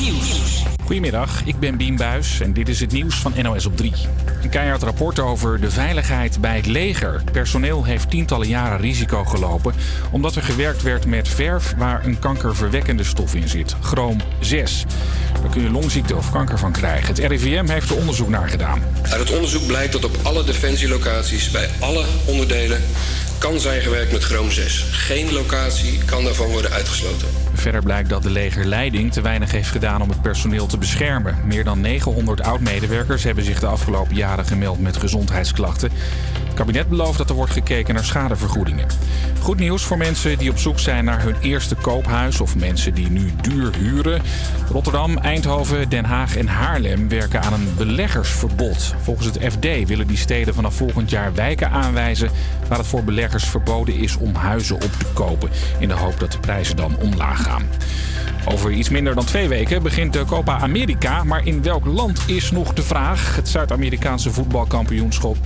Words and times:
Nieuws. 0.00 0.62
Goedemiddag, 0.84 1.42
ik 1.44 1.58
ben 1.58 1.76
Bien 1.76 1.96
Buis 1.96 2.40
en 2.40 2.52
dit 2.52 2.68
is 2.68 2.80
het 2.80 2.92
nieuws 2.92 3.14
van 3.14 3.32
NOS 3.42 3.66
op 3.66 3.76
3. 3.76 3.92
Een 4.42 4.48
keihard 4.48 4.82
rapport 4.82 5.18
over 5.18 5.60
de 5.60 5.70
veiligheid 5.70 6.40
bij 6.40 6.56
het 6.56 6.66
leger. 6.66 7.22
Personeel 7.32 7.84
heeft 7.84 8.10
tientallen 8.10 8.48
jaren 8.48 8.80
risico 8.80 9.24
gelopen 9.24 9.74
omdat 10.10 10.36
er 10.36 10.42
gewerkt 10.42 10.82
werd 10.82 11.06
met 11.06 11.28
verf 11.28 11.74
waar 11.76 12.04
een 12.04 12.18
kankerverwekkende 12.18 13.04
stof 13.04 13.34
in 13.34 13.48
zit, 13.48 13.76
chroom 13.80 14.20
6. 14.40 14.84
Daar 15.40 15.50
kun 15.50 15.62
je 15.62 15.70
longziekte 15.70 16.16
of 16.16 16.30
kanker 16.30 16.58
van 16.58 16.72
krijgen. 16.72 17.08
Het 17.14 17.18
RIVM 17.18 17.68
heeft 17.68 17.90
er 17.90 17.96
onderzoek 17.96 18.28
naar 18.28 18.48
gedaan. 18.48 18.82
Uit 19.02 19.20
het 19.20 19.32
onderzoek 19.32 19.66
blijkt 19.66 19.92
dat 19.92 20.04
op 20.04 20.16
alle 20.22 20.44
defensielocaties 20.44 21.50
bij 21.50 21.68
alle 21.80 22.04
onderdelen 22.26 22.82
kan 23.40 23.60
zijn 23.60 23.80
gewerkt 23.80 24.12
met 24.12 24.24
chroom 24.24 24.50
6. 24.50 24.84
Geen 24.90 25.32
locatie 25.32 26.04
kan 26.04 26.24
daarvan 26.24 26.46
worden 26.46 26.70
uitgesloten. 26.70 27.28
Verder 27.54 27.82
blijkt 27.82 28.08
dat 28.08 28.22
de 28.22 28.30
legerleiding 28.30 29.12
te 29.12 29.20
weinig 29.20 29.50
heeft 29.50 29.70
gedaan 29.70 30.02
om 30.02 30.08
het 30.08 30.22
personeel 30.22 30.66
te 30.66 30.78
beschermen. 30.78 31.38
Meer 31.44 31.64
dan 31.64 31.80
900 31.80 32.42
oud-medewerkers 32.42 33.24
hebben 33.24 33.44
zich 33.44 33.60
de 33.60 33.66
afgelopen 33.66 34.14
jaren 34.14 34.44
gemeld 34.44 34.80
met 34.80 34.96
gezondheidsklachten. 34.96 35.90
Het 36.44 36.54
kabinet 36.54 36.88
belooft 36.88 37.18
dat 37.18 37.28
er 37.28 37.34
wordt 37.34 37.52
gekeken 37.52 37.94
naar 37.94 38.04
schadevergoedingen. 38.04 38.86
Goed 39.40 39.58
nieuws 39.58 39.82
voor 39.82 39.98
mensen 39.98 40.38
die 40.38 40.50
op 40.50 40.58
zoek 40.58 40.78
zijn 40.78 41.04
naar 41.04 41.22
hun 41.22 41.36
eerste 41.40 41.74
koophuis 41.74 42.40
of 42.40 42.56
mensen 42.56 42.94
die 42.94 43.10
nu 43.10 43.32
duur 43.40 43.76
huren. 43.76 44.22
Rotterdam, 44.70 45.18
Eindhoven, 45.18 45.88
Den 45.88 46.04
Haag 46.04 46.36
en 46.36 46.48
Haarlem 46.48 47.08
werken 47.08 47.42
aan 47.42 47.52
een 47.52 47.74
beleggersverbod. 47.76 48.94
Volgens 49.02 49.26
het 49.26 49.52
FD 49.52 49.88
willen 49.88 50.06
die 50.06 50.16
steden 50.16 50.54
vanaf 50.54 50.74
volgend 50.74 51.10
jaar 51.10 51.34
wijken 51.34 51.70
aanwijzen 51.70 52.30
waar 52.68 52.78
het 52.78 52.86
voor 52.86 53.04
beleggers 53.04 53.29
verboden 53.38 53.94
is 53.94 54.16
om 54.16 54.34
huizen 54.34 54.74
op 54.74 54.92
te 54.98 55.06
kopen. 55.12 55.50
In 55.78 55.88
de 55.88 55.94
hoop 55.94 56.20
dat 56.20 56.32
de 56.32 56.38
prijzen 56.38 56.76
dan 56.76 56.96
omlaag 56.98 57.42
gaan. 57.42 57.62
Over 58.44 58.70
iets 58.70 58.88
minder 58.88 59.14
dan 59.14 59.24
twee 59.24 59.48
weken 59.48 59.82
begint 59.82 60.12
de 60.12 60.24
Copa 60.24 60.58
America. 60.58 61.24
Maar 61.24 61.46
in 61.46 61.62
welk 61.62 61.86
land 61.86 62.20
is 62.26 62.50
nog 62.50 62.72
de 62.72 62.82
vraag? 62.82 63.36
Het 63.36 63.48
Zuid-Amerikaanse 63.48 64.30
voetbalkampioenschap 64.30 65.36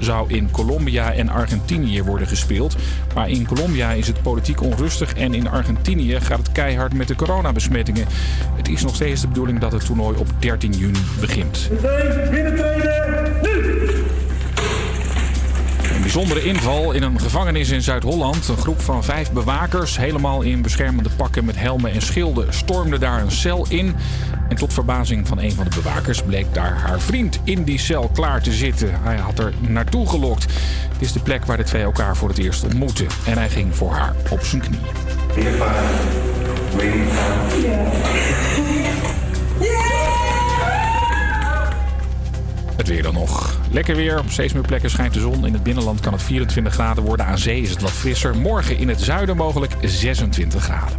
zou 0.00 0.34
in 0.34 0.50
Colombia 0.50 1.12
en 1.12 1.28
Argentinië 1.28 2.02
worden 2.02 2.26
gespeeld. 2.26 2.76
Maar 3.14 3.30
in 3.30 3.46
Colombia 3.46 3.90
is 3.90 4.06
het 4.06 4.22
politiek 4.22 4.62
onrustig 4.62 5.14
en 5.14 5.34
in 5.34 5.48
Argentinië 5.48 6.20
gaat 6.20 6.38
het 6.38 6.52
keihard 6.52 6.94
met 6.94 7.08
de 7.08 7.14
coronabesmettingen. 7.14 8.06
Het 8.56 8.68
is 8.68 8.82
nog 8.82 8.94
steeds 8.94 9.20
de 9.20 9.28
bedoeling 9.28 9.58
dat 9.60 9.72
het 9.72 9.84
toernooi 9.84 10.18
op 10.18 10.28
13 10.38 10.72
juni 10.72 11.00
begint. 11.20 11.70
Een 13.42 13.67
bijzondere 16.14 16.44
inval 16.44 16.92
in 16.92 17.02
een 17.02 17.20
gevangenis 17.20 17.70
in 17.70 17.82
Zuid-Holland. 17.82 18.48
Een 18.48 18.56
groep 18.56 18.80
van 18.80 19.04
vijf 19.04 19.32
bewakers, 19.32 19.96
helemaal 19.96 20.42
in 20.42 20.62
beschermende 20.62 21.10
pakken 21.16 21.44
met 21.44 21.56
helmen 21.56 21.92
en 21.92 22.02
schilden, 22.02 22.54
stormde 22.54 22.98
daar 22.98 23.22
een 23.22 23.30
cel 23.30 23.66
in. 23.68 23.96
En 24.48 24.56
tot 24.56 24.72
verbazing 24.72 25.28
van 25.28 25.38
een 25.40 25.52
van 25.52 25.64
de 25.64 25.80
bewakers 25.82 26.22
bleek 26.22 26.54
daar 26.54 26.76
haar 26.76 27.00
vriend 27.00 27.40
in 27.44 27.64
die 27.64 27.78
cel 27.78 28.10
klaar 28.14 28.42
te 28.42 28.52
zitten. 28.52 28.90
Hij 29.02 29.16
had 29.16 29.38
er 29.38 29.52
naartoe 29.60 30.08
gelokt. 30.08 30.42
Het 30.92 31.00
is 31.00 31.12
de 31.12 31.20
plek 31.20 31.44
waar 31.44 31.56
de 31.56 31.62
twee 31.62 31.82
elkaar 31.82 32.16
voor 32.16 32.28
het 32.28 32.38
eerst 32.38 32.64
ontmoetten. 32.64 33.06
En 33.26 33.38
hij 33.38 33.48
ging 33.48 33.76
voor 33.76 33.92
haar 33.92 34.14
op 34.30 34.40
zijn 34.40 34.62
knie. 34.62 34.80
Het 42.78 42.88
weer 42.88 43.02
dan 43.02 43.14
nog. 43.14 43.58
Lekker 43.70 43.96
weer. 43.96 44.18
Op 44.18 44.30
steeds 44.30 44.52
meer 44.52 44.62
plekken 44.62 44.90
schijnt 44.90 45.14
de 45.14 45.20
zon. 45.20 45.46
In 45.46 45.52
het 45.52 45.62
binnenland 45.62 46.00
kan 46.00 46.12
het 46.12 46.22
24 46.22 46.72
graden 46.72 47.04
worden. 47.04 47.26
Aan 47.26 47.38
zee 47.38 47.60
is 47.60 47.70
het 47.70 47.82
wat 47.82 47.90
frisser. 47.90 48.36
Morgen 48.36 48.76
in 48.76 48.88
het 48.88 49.00
zuiden 49.00 49.36
mogelijk 49.36 49.72
26 49.82 50.62
graden. 50.62 50.96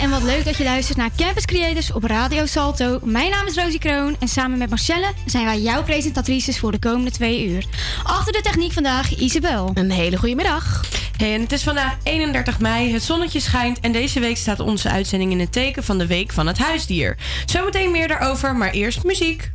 En 0.00 0.10
wat 0.10 0.22
leuk 0.22 0.44
dat 0.44 0.56
je 0.56 0.64
luistert 0.64 0.98
naar 0.98 1.10
Campus 1.16 1.44
Creators 1.44 1.92
op 1.92 2.04
Radio 2.04 2.46
Salto. 2.46 2.98
Mijn 3.02 3.30
naam 3.30 3.46
is 3.46 3.54
Rosie 3.54 3.78
Kroon 3.78 4.16
en 4.20 4.28
samen 4.28 4.58
met 4.58 4.68
Marcelle 4.68 5.12
zijn 5.26 5.44
wij 5.44 5.60
jouw 5.60 5.82
presentatrices 5.82 6.58
voor 6.58 6.72
de 6.72 6.78
komende 6.78 7.10
twee 7.10 7.48
uur. 7.48 7.64
Achter 8.04 8.32
de 8.32 8.40
techniek 8.40 8.72
vandaag 8.72 9.16
Isabel. 9.16 9.70
Een 9.74 9.90
hele 9.90 10.16
goede 10.16 10.34
middag. 10.34 10.84
Hey, 11.16 11.34
en 11.34 11.40
het 11.40 11.52
is 11.52 11.62
vandaag 11.62 11.96
31 12.02 12.60
mei, 12.60 12.92
het 12.92 13.02
zonnetje 13.02 13.40
schijnt 13.40 13.80
en 13.80 13.92
deze 13.92 14.20
week 14.20 14.36
staat 14.36 14.60
onze 14.60 14.90
uitzending 14.90 15.32
in 15.32 15.40
het 15.40 15.52
teken 15.52 15.84
van 15.84 15.98
de 15.98 16.06
Week 16.06 16.32
van 16.32 16.46
het 16.46 16.58
Huisdier. 16.58 17.16
Zometeen 17.46 17.90
meer 17.90 18.08
daarover, 18.08 18.56
maar 18.56 18.70
eerst 18.70 19.04
muziek. 19.04 19.50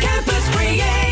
Campus 0.00 0.42
Creators, 0.50 1.07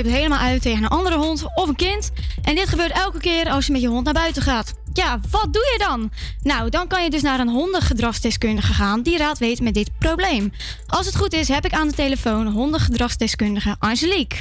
flipt 0.00 0.16
helemaal 0.16 0.38
uit 0.38 0.62
tegen 0.62 0.82
een 0.82 0.88
andere 0.88 1.16
hond 1.16 1.44
of 1.54 1.68
een 1.68 1.76
kind. 1.76 2.12
En 2.42 2.54
dit 2.54 2.68
gebeurt 2.68 2.90
elke 2.90 3.18
keer 3.18 3.48
als 3.48 3.66
je 3.66 3.72
met 3.72 3.80
je 3.80 3.88
hond 3.88 4.04
naar 4.04 4.14
buiten 4.14 4.42
gaat. 4.42 4.74
Ja, 4.92 5.18
wat 5.30 5.52
doe 5.52 5.62
je 5.72 5.84
dan? 5.88 6.10
Nou, 6.42 6.70
dan 6.70 6.86
kan 6.86 7.02
je 7.02 7.10
dus 7.10 7.22
naar 7.22 7.40
een 7.40 7.48
hondengedragsdeskundige 7.48 8.72
gaan 8.72 9.02
die 9.02 9.18
raad 9.18 9.38
weet 9.38 9.60
met 9.60 9.74
dit 9.74 9.90
probleem. 9.98 10.52
Als 10.86 11.06
het 11.06 11.16
goed 11.16 11.32
is, 11.32 11.48
heb 11.48 11.64
ik 11.64 11.72
aan 11.72 11.88
de 11.88 11.94
telefoon 11.94 12.46
hondengedragsdeskundige 12.46 13.76
Angelique. 13.78 14.38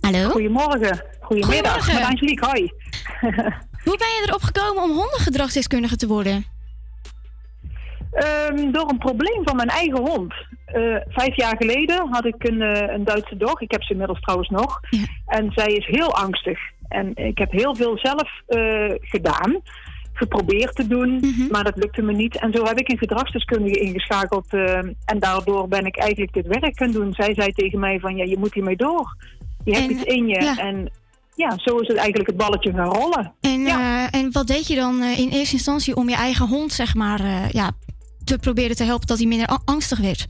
Hallo? 0.00 0.30
Goedemorgen. 0.30 1.04
Goedemiddag. 1.20 1.84
Goedemorgen. 1.84 1.94
Met 1.94 2.04
Angelique, 2.04 2.46
hoi. 2.46 2.72
Hoe 3.84 3.96
ben 3.96 4.08
je 4.08 4.24
erop 4.26 4.42
gekomen 4.42 4.82
om 4.82 4.90
hondengedragsdeskundige 4.90 5.96
te 5.96 6.06
worden? 6.06 6.44
Ehm, 8.12 8.70
door 8.70 8.90
een 8.90 8.98
probleem 8.98 9.40
van 9.44 9.56
mijn 9.56 9.68
eigen 9.68 9.98
hond. 9.98 10.34
Eh, 10.72 10.96
vijf 11.08 11.36
jaar 11.36 11.54
geleden 11.58 12.08
had 12.10 12.24
ik 12.24 12.34
een, 12.48 12.62
eh, 12.62 12.94
een 12.94 13.04
Duitse 13.04 13.36
dog. 13.36 13.60
Ik 13.60 13.70
heb 13.70 13.82
ze 13.82 13.92
inmiddels 13.92 14.20
trouwens 14.20 14.48
nog. 14.50 14.80
Ja. 14.90 15.04
En 15.26 15.50
zij 15.54 15.66
is 15.72 15.86
heel 15.86 16.14
angstig. 16.14 16.58
En 16.88 17.12
ik 17.14 17.38
heb 17.38 17.50
heel 17.52 17.74
veel 17.76 17.98
zelf 17.98 18.30
eh, 18.46 18.94
gedaan. 19.00 19.60
Geprobeerd 20.12 20.74
te 20.74 20.86
doen, 20.86 21.14
Mhm. 21.14 21.46
maar 21.50 21.64
dat 21.64 21.76
lukte 21.76 22.02
me 22.02 22.12
niet. 22.12 22.38
En 22.40 22.52
zo 22.52 22.64
heb 22.64 22.78
ik 22.78 22.90
een 22.90 22.98
gedragsdeskundige 22.98 23.80
ingeschakeld. 23.80 24.46
en 25.04 25.18
daardoor 25.18 25.68
ben 25.68 25.86
ik 25.86 25.96
eigenlijk 25.98 26.32
dit 26.32 26.46
werk 26.46 26.78
gaan 26.78 26.90
doen. 26.90 27.12
Zij 27.12 27.34
zei 27.34 27.52
tegen 27.52 27.78
mij 27.78 28.00
van, 28.00 28.16
ja, 28.16 28.24
je 28.24 28.38
moet 28.38 28.54
hiermee 28.54 28.76
door. 28.76 29.16
Je 29.64 29.72
hebt 29.72 29.84
En, 29.86 29.92
iets 29.92 30.02
in 30.02 30.26
je. 30.28 30.40
ja. 30.42 30.56
En 30.56 30.90
ja, 31.34 31.52
zo 31.58 31.76
is 31.76 31.88
het 31.88 31.96
eigenlijk 31.96 32.28
het 32.28 32.36
balletje 32.36 32.72
gaan 32.72 32.88
rollen. 32.92 33.32
En, 33.40 33.60
Ja. 33.60 34.10
en 34.10 34.32
wat 34.32 34.46
deed 34.46 34.66
je 34.66 34.74
dan 34.76 35.02
in 35.02 35.28
eerste 35.28 35.54
instantie 35.54 35.96
om 35.96 36.08
je 36.08 36.16
eigen 36.16 36.46
hond, 36.48 36.72
zeg 36.72 36.94
maar, 36.94 37.20
ja, 37.52 37.70
te 38.24 38.38
proberen 38.38 38.76
te 38.76 38.84
helpen 38.84 39.06
dat 39.06 39.18
hij 39.18 39.26
minder 39.26 39.58
angstig 39.64 39.98
werd? 39.98 40.26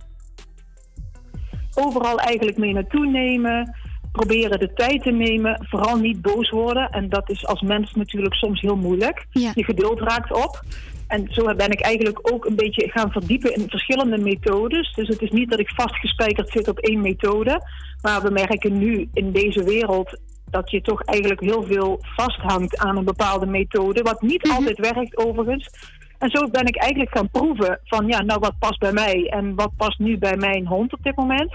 Overal 1.85 2.19
eigenlijk 2.19 2.59
mee 2.59 2.73
naartoe 2.73 3.07
nemen. 3.07 3.75
Proberen 4.13 4.59
de 4.59 4.73
tijd 4.75 5.03
te 5.03 5.11
nemen. 5.11 5.67
Vooral 5.69 5.97
niet 5.97 6.23
boos 6.23 6.51
worden. 6.51 6.91
En 6.91 7.09
dat 7.09 7.31
is 7.31 7.47
als 7.47 7.61
mens 7.61 7.93
natuurlijk 7.93 8.35
soms 8.35 8.61
heel 8.61 8.77
moeilijk. 8.77 9.27
Ja. 9.31 9.53
Je 9.55 9.65
geduld 9.65 10.01
raakt 10.01 10.33
op. 10.33 10.63
En 11.07 11.29
zo 11.31 11.55
ben 11.55 11.71
ik 11.71 11.81
eigenlijk 11.81 12.33
ook 12.33 12.45
een 12.45 12.57
beetje 12.57 12.91
gaan 12.91 13.13
verdiepen 13.13 13.55
in 13.55 13.69
verschillende 13.69 14.19
methodes. 14.19 14.93
Dus 14.95 15.09
het 15.09 15.23
is 15.23 15.31
niet 15.31 15.51
dat 15.51 15.59
ik 15.59 15.71
vastgespijkerd 15.75 16.51
zit 16.51 16.69
op 16.69 16.79
één 16.79 17.01
methode. 17.01 17.63
Maar 18.03 18.23
we 18.23 18.31
merken 18.31 18.79
nu 18.79 19.09
in 19.13 19.33
deze 19.33 19.65
wereld 19.65 20.19
dat 20.51 20.71
je 20.71 20.81
toch 20.81 21.03
eigenlijk 21.03 21.41
heel 21.41 21.63
veel 21.63 21.99
vasthangt 22.01 22.79
aan 22.79 22.97
een 22.97 23.05
bepaalde 23.05 23.47
methode. 23.47 24.03
Wat 24.03 24.23
niet 24.23 24.45
Mhm. 24.45 24.55
altijd 24.55 24.79
werkt 24.79 25.17
overigens. 25.17 25.71
En 26.19 26.31
zo 26.31 26.49
ben 26.51 26.67
ik 26.67 26.77
eigenlijk 26.77 27.17
gaan 27.17 27.31
proeven 27.31 27.81
van 27.85 28.07
ja, 28.07 28.23
nou 28.23 28.41
wat 28.41 28.59
past 28.59 28.79
bij 28.79 28.93
mij 28.93 29.29
en 29.31 29.55
wat 29.55 29.71
past 29.77 29.99
nu 29.99 30.19
bij 30.19 30.37
mijn 30.37 30.67
hond 30.67 30.93
op 30.93 31.03
dit 31.03 31.17
moment. 31.17 31.53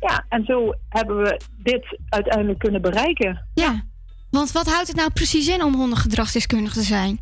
Ja, 0.00 0.24
en 0.28 0.44
zo 0.44 0.74
hebben 0.88 1.16
we 1.16 1.40
dit 1.56 1.98
uiteindelijk 2.08 2.58
kunnen 2.58 2.82
bereiken. 2.82 3.46
Ja. 3.54 3.82
Want 4.30 4.52
wat 4.52 4.66
houdt 4.66 4.88
het 4.88 4.96
nou 4.96 5.10
precies 5.10 5.48
in 5.48 5.62
om 5.62 5.74
hondengedragsdeskundige 5.74 6.74
te 6.74 6.82
zijn? 6.82 7.20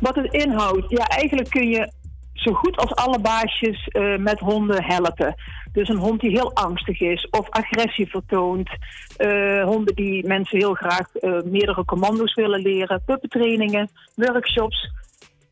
Wat 0.00 0.14
het 0.14 0.32
inhoudt, 0.32 0.90
ja, 0.90 1.04
eigenlijk 1.04 1.50
kun 1.50 1.68
je 1.68 1.92
zo 2.32 2.52
goed 2.52 2.76
als 2.76 2.94
alle 2.94 3.20
baasjes 3.20 3.88
eh, 3.88 4.16
met 4.16 4.38
honden 4.38 4.84
helpen. 4.84 5.34
Dus 5.72 5.88
een 5.88 5.98
hond 5.98 6.20
die 6.20 6.30
heel 6.30 6.54
angstig 6.54 7.00
is 7.00 7.28
of 7.30 7.50
agressie 7.50 8.10
vertoont. 8.10 8.68
eh, 9.16 9.64
honden 9.64 9.94
die 9.94 10.26
mensen 10.26 10.58
heel 10.58 10.74
graag 10.74 11.14
eh, 11.14 11.42
meerdere 11.44 11.84
commando's 11.84 12.34
willen 12.34 12.60
leren. 12.60 13.02
Puppentrainingen, 13.04 13.88
workshops. 14.14 14.90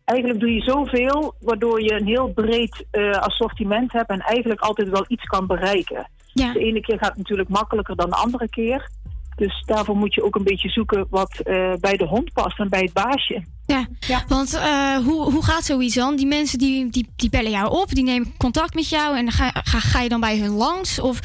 Eigenlijk 0.04 0.40
doe 0.40 0.54
je 0.54 0.60
zoveel 0.60 1.34
waardoor 1.40 1.82
je 1.82 1.92
een 1.92 2.06
heel 2.06 2.32
breed 2.32 2.86
eh, 2.90 3.10
assortiment 3.10 3.92
hebt 3.92 4.10
en 4.10 4.20
eigenlijk 4.20 4.60
altijd 4.60 4.88
wel 4.88 5.04
iets 5.08 5.24
kan 5.24 5.46
bereiken. 5.46 6.10
Ja. 6.32 6.52
De 6.52 6.58
ene 6.58 6.80
keer 6.80 6.98
gaat 6.98 7.08
het 7.08 7.18
natuurlijk 7.18 7.48
makkelijker 7.48 7.96
dan 7.96 8.10
de 8.10 8.16
andere 8.16 8.48
keer. 8.48 8.90
Dus 9.38 9.62
daarvoor 9.66 9.96
moet 9.96 10.14
je 10.14 10.22
ook 10.24 10.34
een 10.34 10.44
beetje 10.44 10.68
zoeken 10.68 11.06
wat 11.10 11.40
eh, 11.40 11.72
bij 11.80 11.96
de 11.96 12.04
hond 12.04 12.32
past 12.32 12.58
en 12.58 12.68
bij 12.68 12.80
het 12.80 12.92
baasje. 12.92 13.42
Ja, 13.66 13.86
Ja. 14.00 14.24
want 14.28 14.54
eh, 14.54 14.96
hoe, 14.96 15.32
hoe 15.32 15.44
gaat 15.44 15.64
zoiets 15.64 15.94
dan? 15.94 16.16
Die 16.16 16.26
mensen 16.26 16.58
die, 16.58 16.90
die, 16.90 17.12
die 17.16 17.30
bellen 17.30 17.50
jou 17.50 17.80
op, 17.80 17.88
die 17.88 18.04
nemen 18.04 18.34
contact 18.36 18.74
met 18.74 18.88
jou 18.88 19.16
en 19.16 19.30
ga, 19.30 19.50
ga, 19.54 19.78
ga 19.80 20.00
je 20.00 20.08
dan 20.08 20.20
bij 20.20 20.38
hun 20.38 20.50
langs? 20.50 21.00
Of 21.00 21.20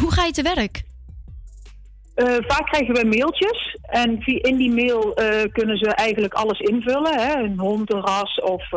hoe 0.00 0.12
ga 0.12 0.24
je 0.24 0.32
te 0.32 0.42
werk? 0.42 0.82
Eh, 2.14 2.26
vaak 2.26 2.66
krijgen 2.66 2.94
we 2.94 3.04
mailtjes 3.04 3.78
en 3.82 4.18
in 4.26 4.56
die 4.56 4.72
mail 4.72 5.14
kunnen 5.52 5.76
ze 5.76 5.88
eigenlijk 5.94 6.34
alles 6.34 6.58
invullen. 6.58 7.20
Hè? 7.20 7.34
Een 7.34 7.58
hond, 7.58 7.92
een 7.92 8.00
ras 8.00 8.40
of 8.40 8.70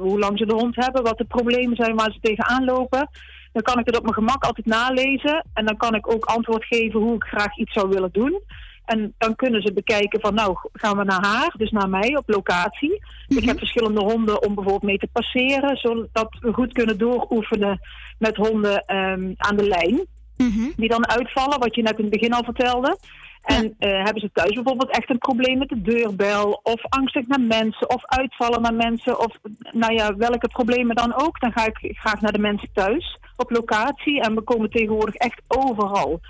hoe 0.00 0.18
lang 0.18 0.38
ze 0.38 0.46
de 0.46 0.54
hond 0.54 0.76
hebben, 0.76 1.02
wat 1.02 1.18
de 1.18 1.24
problemen 1.24 1.76
zijn 1.76 1.96
waar 1.96 2.12
ze 2.12 2.18
tegenaan 2.20 2.64
lopen. 2.64 3.08
Dan 3.56 3.64
kan 3.64 3.78
ik 3.78 3.86
het 3.86 3.96
op 3.96 4.02
mijn 4.02 4.14
gemak 4.14 4.44
altijd 4.44 4.66
nalezen 4.66 5.46
en 5.54 5.66
dan 5.66 5.76
kan 5.76 5.94
ik 5.94 6.12
ook 6.12 6.24
antwoord 6.24 6.64
geven 6.64 7.00
hoe 7.00 7.14
ik 7.14 7.24
graag 7.24 7.56
iets 7.56 7.72
zou 7.72 7.88
willen 7.88 8.08
doen. 8.12 8.42
En 8.84 9.14
dan 9.18 9.36
kunnen 9.36 9.62
ze 9.62 9.72
bekijken 9.72 10.20
van 10.20 10.34
nou 10.34 10.56
gaan 10.72 10.96
we 10.96 11.04
naar 11.04 11.26
haar, 11.26 11.54
dus 11.56 11.70
naar 11.70 11.88
mij 11.88 12.16
op 12.16 12.28
locatie. 12.28 13.02
Ik 13.28 13.44
heb 13.44 13.58
verschillende 13.58 14.00
honden 14.00 14.42
om 14.42 14.54
bijvoorbeeld 14.54 14.82
mee 14.82 14.98
te 14.98 15.08
passeren, 15.12 15.76
zodat 15.76 16.36
we 16.40 16.52
goed 16.52 16.72
kunnen 16.72 16.98
dooroefenen 16.98 17.80
met 18.18 18.36
honden 18.36 18.84
ehm, 18.86 19.32
aan 19.36 19.56
de 19.56 19.68
lijn 19.68 20.06
Mhm. 20.36 20.70
die 20.76 20.88
dan 20.88 21.08
uitvallen, 21.08 21.58
wat 21.58 21.74
je 21.74 21.82
net 21.82 21.96
in 21.98 22.04
het 22.04 22.12
begin 22.12 22.32
al 22.32 22.44
vertelde. 22.44 22.98
En 23.46 23.74
eh, 23.78 24.04
hebben 24.04 24.20
ze 24.20 24.30
thuis 24.32 24.54
bijvoorbeeld 24.54 24.90
echt 24.90 25.10
een 25.10 25.18
probleem 25.18 25.58
met 25.58 25.68
de 25.68 25.82
deurbel, 25.82 26.60
of 26.62 26.84
angstig 26.88 27.26
naar 27.26 27.40
mensen, 27.40 27.90
of 27.90 28.04
uitvallen 28.04 28.62
naar 28.62 28.74
mensen, 28.74 29.18
of 29.18 29.38
nou 29.72 29.92
ja, 29.92 30.16
welke 30.16 30.48
problemen 30.48 30.96
dan 30.96 31.14
ook, 31.14 31.40
dan 31.40 31.52
ga 31.52 31.66
ik 31.66 31.96
graag 31.98 32.20
naar 32.20 32.32
de 32.32 32.38
mensen 32.38 32.68
thuis 32.72 33.18
op 33.36 33.50
locatie. 33.50 34.20
En 34.20 34.34
we 34.34 34.40
komen 34.40 34.70
tegenwoordig 34.70 35.14
echt 35.14 35.42
overal. 35.48 36.20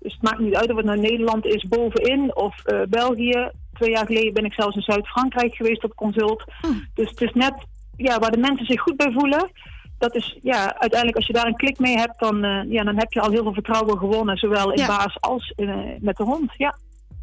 Dus 0.00 0.12
het 0.12 0.22
maakt 0.22 0.38
niet 0.38 0.54
uit 0.54 0.70
of 0.70 0.76
het 0.76 0.86
nou 0.86 1.00
Nederland 1.00 1.46
is 1.46 1.68
bovenin 1.68 2.36
of 2.36 2.64
eh, 2.64 2.80
België. 2.88 3.50
Twee 3.74 3.90
jaar 3.90 4.06
geleden 4.06 4.32
ben 4.32 4.44
ik 4.44 4.52
zelfs 4.52 4.76
in 4.76 4.82
Zuid-Frankrijk 4.82 5.54
geweest 5.54 5.84
op 5.84 5.94
consult. 5.94 6.44
Dus 6.94 7.10
het 7.10 7.20
is 7.20 7.32
net 7.32 7.54
ja, 7.96 8.18
waar 8.18 8.30
de 8.30 8.38
mensen 8.38 8.66
zich 8.66 8.80
goed 8.80 8.96
bij 8.96 9.12
voelen. 9.12 9.50
Dat 9.98 10.14
is 10.14 10.38
ja, 10.42 10.78
uiteindelijk 10.78 11.16
als 11.16 11.26
je 11.26 11.32
daar 11.32 11.46
een 11.46 11.56
klik 11.56 11.78
mee 11.78 11.96
hebt, 11.96 12.18
dan, 12.18 12.44
eh, 12.44 12.70
ja, 12.70 12.84
dan 12.84 12.98
heb 12.98 13.12
je 13.12 13.20
al 13.20 13.30
heel 13.30 13.42
veel 13.42 13.52
vertrouwen 13.52 13.98
gewonnen. 13.98 14.36
Zowel 14.36 14.72
in 14.72 14.78
Ja. 14.78 14.86
baas 14.86 15.20
als 15.20 15.52
eh, 15.56 15.74
met 16.00 16.16
de 16.16 16.22
hond. 16.22 16.50
Ja. 16.56 16.76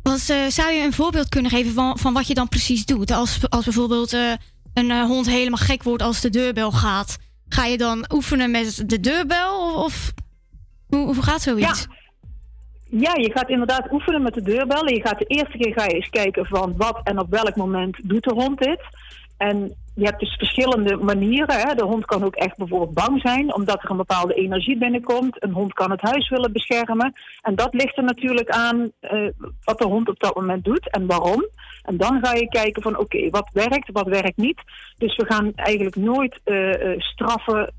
Want, 0.04 0.30
eh, 0.30 0.46
zou 0.48 0.72
je 0.72 0.84
een 0.84 0.94
voorbeeld 0.94 1.30
kunnen 1.30 1.52
geven 1.52 1.74
van, 1.74 1.98
van 1.98 2.14
wat 2.14 2.28
je 2.28 2.34
dan 2.34 2.50
precies 2.50 2.86
doet? 2.86 3.12
Als, 3.12 3.50
als 3.50 3.64
bijvoorbeeld 3.64 4.14
een 4.74 4.92
hond 4.92 5.26
helemaal 5.30 5.58
gek 5.58 5.84
wordt 5.84 6.04
als 6.04 6.22
de 6.22 6.30
deurbel 6.30 6.72
gaat. 6.72 7.18
Ga 7.50 7.66
je 7.66 7.78
dan 7.78 8.06
oefenen 8.14 8.52
met 8.52 8.84
de 8.90 9.00
deurbel? 9.00 9.74
Of, 9.74 9.84
of 9.84 10.14
hoe, 10.88 11.06
hoe 11.06 11.24
gaat 11.24 11.42
zoiets? 11.42 11.88
Ja, 12.90 13.16
je 13.16 13.32
gaat 13.34 13.50
inderdaad 13.50 13.92
oefenen 13.92 14.22
met 14.22 14.34
de 14.34 14.42
deurbel. 14.42 14.86
En 14.86 14.96
je 14.96 15.02
gaat 15.02 15.20
de 15.20 15.26
eerste 15.26 15.58
keer 15.58 15.74
ga 15.74 15.84
je 15.84 15.94
eens 15.96 16.10
kijken 16.10 16.46
van 16.46 16.74
wat 16.78 17.00
en 17.04 17.20
op 17.20 17.30
welk 17.30 17.56
moment 17.56 17.98
doet 18.04 18.24
de 18.24 18.34
hond 18.34 18.60
dit. 18.60 18.80
En 19.38 19.76
je 19.96 20.06
hebt 20.06 20.20
dus 20.20 20.36
verschillende 20.36 20.98
manieren. 20.98 21.60
Hè. 21.60 21.76
De 21.76 21.84
hond 21.84 22.06
kan 22.06 22.24
ook 22.24 22.36
echt 22.36 22.58
bijvoorbeeld 22.58 22.94
bang 22.94 23.22
zijn, 23.22 23.56
omdat 23.56 23.84
er 23.84 23.90
een 23.90 23.98
bepaalde 23.98 24.34
energie 24.34 24.78
binnenkomt. 24.78 25.44
Een 25.44 25.52
hond 25.52 25.74
kan 25.74 25.92
het 25.92 26.02
huis 26.02 26.30
willen 26.30 26.52
beschermen. 26.52 27.14
En 27.42 27.56
dat 27.56 27.74
ligt 27.74 27.98
er 27.98 28.04
natuurlijk 28.04 28.50
aan 28.50 28.92
eh, 29.00 29.28
wat 29.64 29.78
de 29.78 29.86
hond 29.86 30.10
op 30.10 30.20
dat 30.20 30.36
moment 30.36 30.64
doet 30.64 30.90
en 30.90 31.06
waarom. 31.06 31.46
En 31.86 31.98
dan 31.98 32.20
ga 32.26 32.34
je 32.34 32.50
kijken 32.50 32.82
van 32.82 32.98
oké, 32.98 33.30
wat 33.30 33.50
werkt, 33.54 33.92
wat 33.92 34.08
werkt 34.08 34.38
niet. 34.38 34.62
Dus 34.98 35.16
we 35.16 35.26
gaan 35.26 35.52
eigenlijk 35.56 35.96
nooit 35.96 36.40
eh, 36.44 36.92
eh, 36.92 37.00
straffen, 37.00 37.74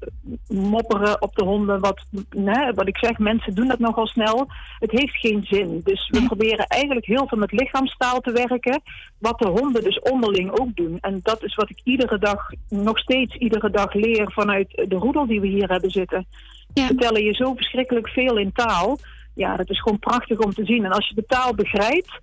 mopperen 0.49 1.23
op 1.23 1.35
de 1.35 1.45
honden. 1.45 1.81
Wat, 1.81 2.05
nee, 2.31 2.73
wat 2.73 2.89
ik 2.89 2.99
zeg, 2.99 3.19
mensen 3.19 3.55
doen 3.55 3.69
dat 3.69 3.79
nogal 3.79 4.07
snel. 4.07 4.47
Het 4.79 4.91
heeft 4.91 5.17
geen 5.17 5.45
zin. 5.45 5.81
Dus 5.85 6.09
we 6.09 6.23
proberen 6.23 6.67
eigenlijk 6.67 7.07
heel 7.07 7.27
veel 7.27 7.39
met 7.39 7.53
lichaamstaal 7.53 8.21
te 8.21 8.33
werken. 8.33 8.83
Wat 9.19 9.39
de 9.39 9.49
honden 9.49 9.85
dus 9.85 10.01
onderling 10.01 10.59
ook 10.59 10.77
doen. 10.77 10.99
En 11.01 11.21
dat 11.23 11.45
is 11.45 11.55
wat 11.55 11.71
ik 11.71 11.81
iedere 12.07 12.33
dag, 12.33 12.51
nog 12.69 12.99
steeds 12.99 13.35
iedere 13.35 13.71
dag 13.71 13.95
leer 13.95 14.33
vanuit 14.33 14.69
de 14.89 14.97
roedel 14.97 15.27
die 15.27 15.41
we 15.41 15.47
hier 15.47 15.69
hebben 15.69 15.91
zitten. 15.91 16.27
Ja. 16.75 16.87
Vertellen 16.87 17.25
je 17.25 17.35
zo 17.35 17.55
verschrikkelijk 17.55 18.09
veel 18.09 18.39
in 18.39 18.53
taal. 18.53 18.99
Ja, 19.35 19.57
dat 19.57 19.71
is 19.71 19.81
gewoon 19.81 19.99
prachtig 19.99 20.39
om 20.39 20.55
te 20.55 20.65
zien. 20.65 20.85
En 20.85 20.93
als 20.93 21.09
je 21.09 21.15
de 21.15 21.25
taal 21.27 21.55
begrijpt, 21.55 22.21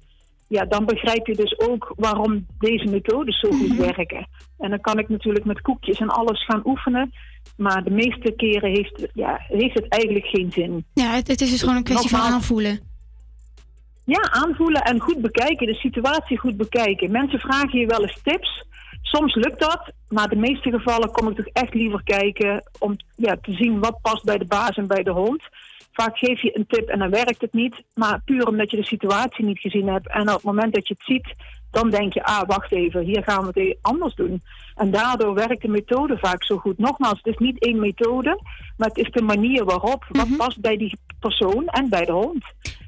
ja, 0.47 0.65
dan 0.65 0.85
begrijp 0.85 1.27
je 1.27 1.35
dus 1.35 1.59
ook 1.59 1.93
waarom 1.95 2.45
deze 2.59 2.89
methodes 2.89 3.39
zo 3.39 3.49
goed 3.49 3.75
werken. 3.75 4.27
En 4.57 4.69
dan 4.69 4.81
kan 4.81 4.99
ik 4.99 5.09
natuurlijk 5.09 5.45
met 5.45 5.61
koekjes 5.61 5.99
en 5.99 6.09
alles 6.09 6.45
gaan 6.45 6.61
oefenen. 6.65 7.13
Maar 7.57 7.83
de 7.83 7.91
meeste 7.91 8.31
keren 8.31 8.69
heeft, 8.69 9.07
ja, 9.13 9.39
heeft 9.47 9.73
het 9.73 9.87
eigenlijk 9.87 10.25
geen 10.25 10.51
zin. 10.51 10.85
Ja, 10.93 11.13
het, 11.13 11.27
het 11.27 11.41
is 11.41 11.51
dus 11.51 11.59
gewoon 11.59 11.75
een 11.75 11.83
kwestie 11.83 12.09
van 12.09 12.19
aanvoelen. 12.19 12.79
Ja, 14.05 14.31
aanvoelen 14.31 14.81
en 14.81 14.99
goed 14.99 15.21
bekijken, 15.21 15.67
de 15.67 15.73
situatie 15.73 16.37
goed 16.37 16.57
bekijken. 16.57 17.11
Mensen 17.11 17.39
vragen 17.39 17.79
je 17.79 17.85
wel 17.85 18.01
eens 18.01 18.19
tips. 18.23 18.63
Soms 19.15 19.36
lukt 19.36 19.60
dat, 19.60 19.91
maar 20.10 20.32
in 20.32 20.41
de 20.41 20.48
meeste 20.48 20.72
gevallen 20.72 21.12
kom 21.12 21.27
ik 21.27 21.36
toch 21.36 21.48
echt 21.48 21.74
liever 21.74 22.03
kijken 22.03 22.63
om 22.79 22.96
ja, 23.15 23.38
te 23.41 23.51
zien 23.53 23.79
wat 23.79 24.01
past 24.01 24.24
bij 24.24 24.38
de 24.38 24.46
baas 24.46 24.75
en 24.75 24.88
bij 24.88 25.03
de 25.03 25.12
hond. 25.12 25.41
Vaak 25.91 26.17
geef 26.17 26.41
je 26.41 26.58
een 26.58 26.67
tip 26.67 26.88
en 26.88 27.00
dan 27.00 27.10
werkt 27.10 27.41
het 27.41 27.53
niet, 27.53 27.84
maar 27.93 28.22
puur 28.25 28.48
omdat 28.48 28.72
je 28.72 28.77
de 28.77 28.86
situatie 28.86 29.46
niet 29.46 29.60
gezien 29.60 29.88
hebt. 29.88 30.10
En 30.10 30.22
op 30.22 30.36
het 30.36 30.43
moment 30.43 30.74
dat 30.74 30.88
je 30.88 30.93
het 30.98 31.05
ziet, 31.05 31.34
dan 31.72 31.89
denk 31.89 32.13
je, 32.13 32.24
ah, 32.24 32.48
wacht 32.48 32.72
even, 32.72 33.03
hier 33.03 33.24
gaan 33.24 33.51
we 33.51 33.62
het 33.62 33.77
anders 33.82 34.15
doen. 34.15 34.41
En 34.75 34.91
daardoor 34.91 35.34
werkt 35.34 35.62
de 35.62 35.67
methode 35.67 36.17
vaak 36.17 36.43
zo 36.43 36.58
goed. 36.58 36.77
Nogmaals, 36.77 37.17
het 37.17 37.34
is 37.34 37.38
niet 37.38 37.60
één 37.60 37.79
methode, 37.79 38.41
maar 38.77 38.88
het 38.88 38.98
is 38.98 39.12
de 39.12 39.22
manier 39.22 39.65
waarop, 39.65 40.05
wat 40.10 40.38
past 40.38 40.62
bij 40.62 40.77
die 40.77 40.98
persoon 41.20 41.67
en 41.67 41.89
bij 41.89 42.05
de 42.05 42.12
hond. 42.12 42.43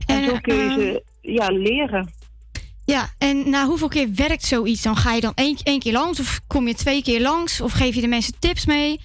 En, 0.06 0.16
En, 0.16 0.24
zo 0.24 0.38
kun 0.42 0.56
je 0.56 0.62
ehm, 0.62 0.80
ze 0.80 1.04
ja, 1.22 1.48
leren. 1.48 2.10
Ja, 2.86 3.08
en 3.18 3.50
na 3.50 3.66
hoeveel 3.66 3.88
keer 3.88 4.10
werkt 4.16 4.44
zoiets? 4.44 4.82
Dan 4.82 4.96
ga 4.96 5.14
je 5.14 5.22
dan 5.22 5.32
één, 5.36 5.58
één 5.64 5.80
keer 5.80 5.94
langs 5.94 6.20
of 6.20 6.40
kom 6.48 6.68
je 6.68 6.74
twee 6.74 7.04
keer 7.04 7.22
langs? 7.22 7.62
Of 7.62 7.72
geef 7.72 7.96
je 7.96 8.02
de 8.02 8.08
mensen 8.08 8.40
tips 8.40 8.66
mee? 8.66 9.00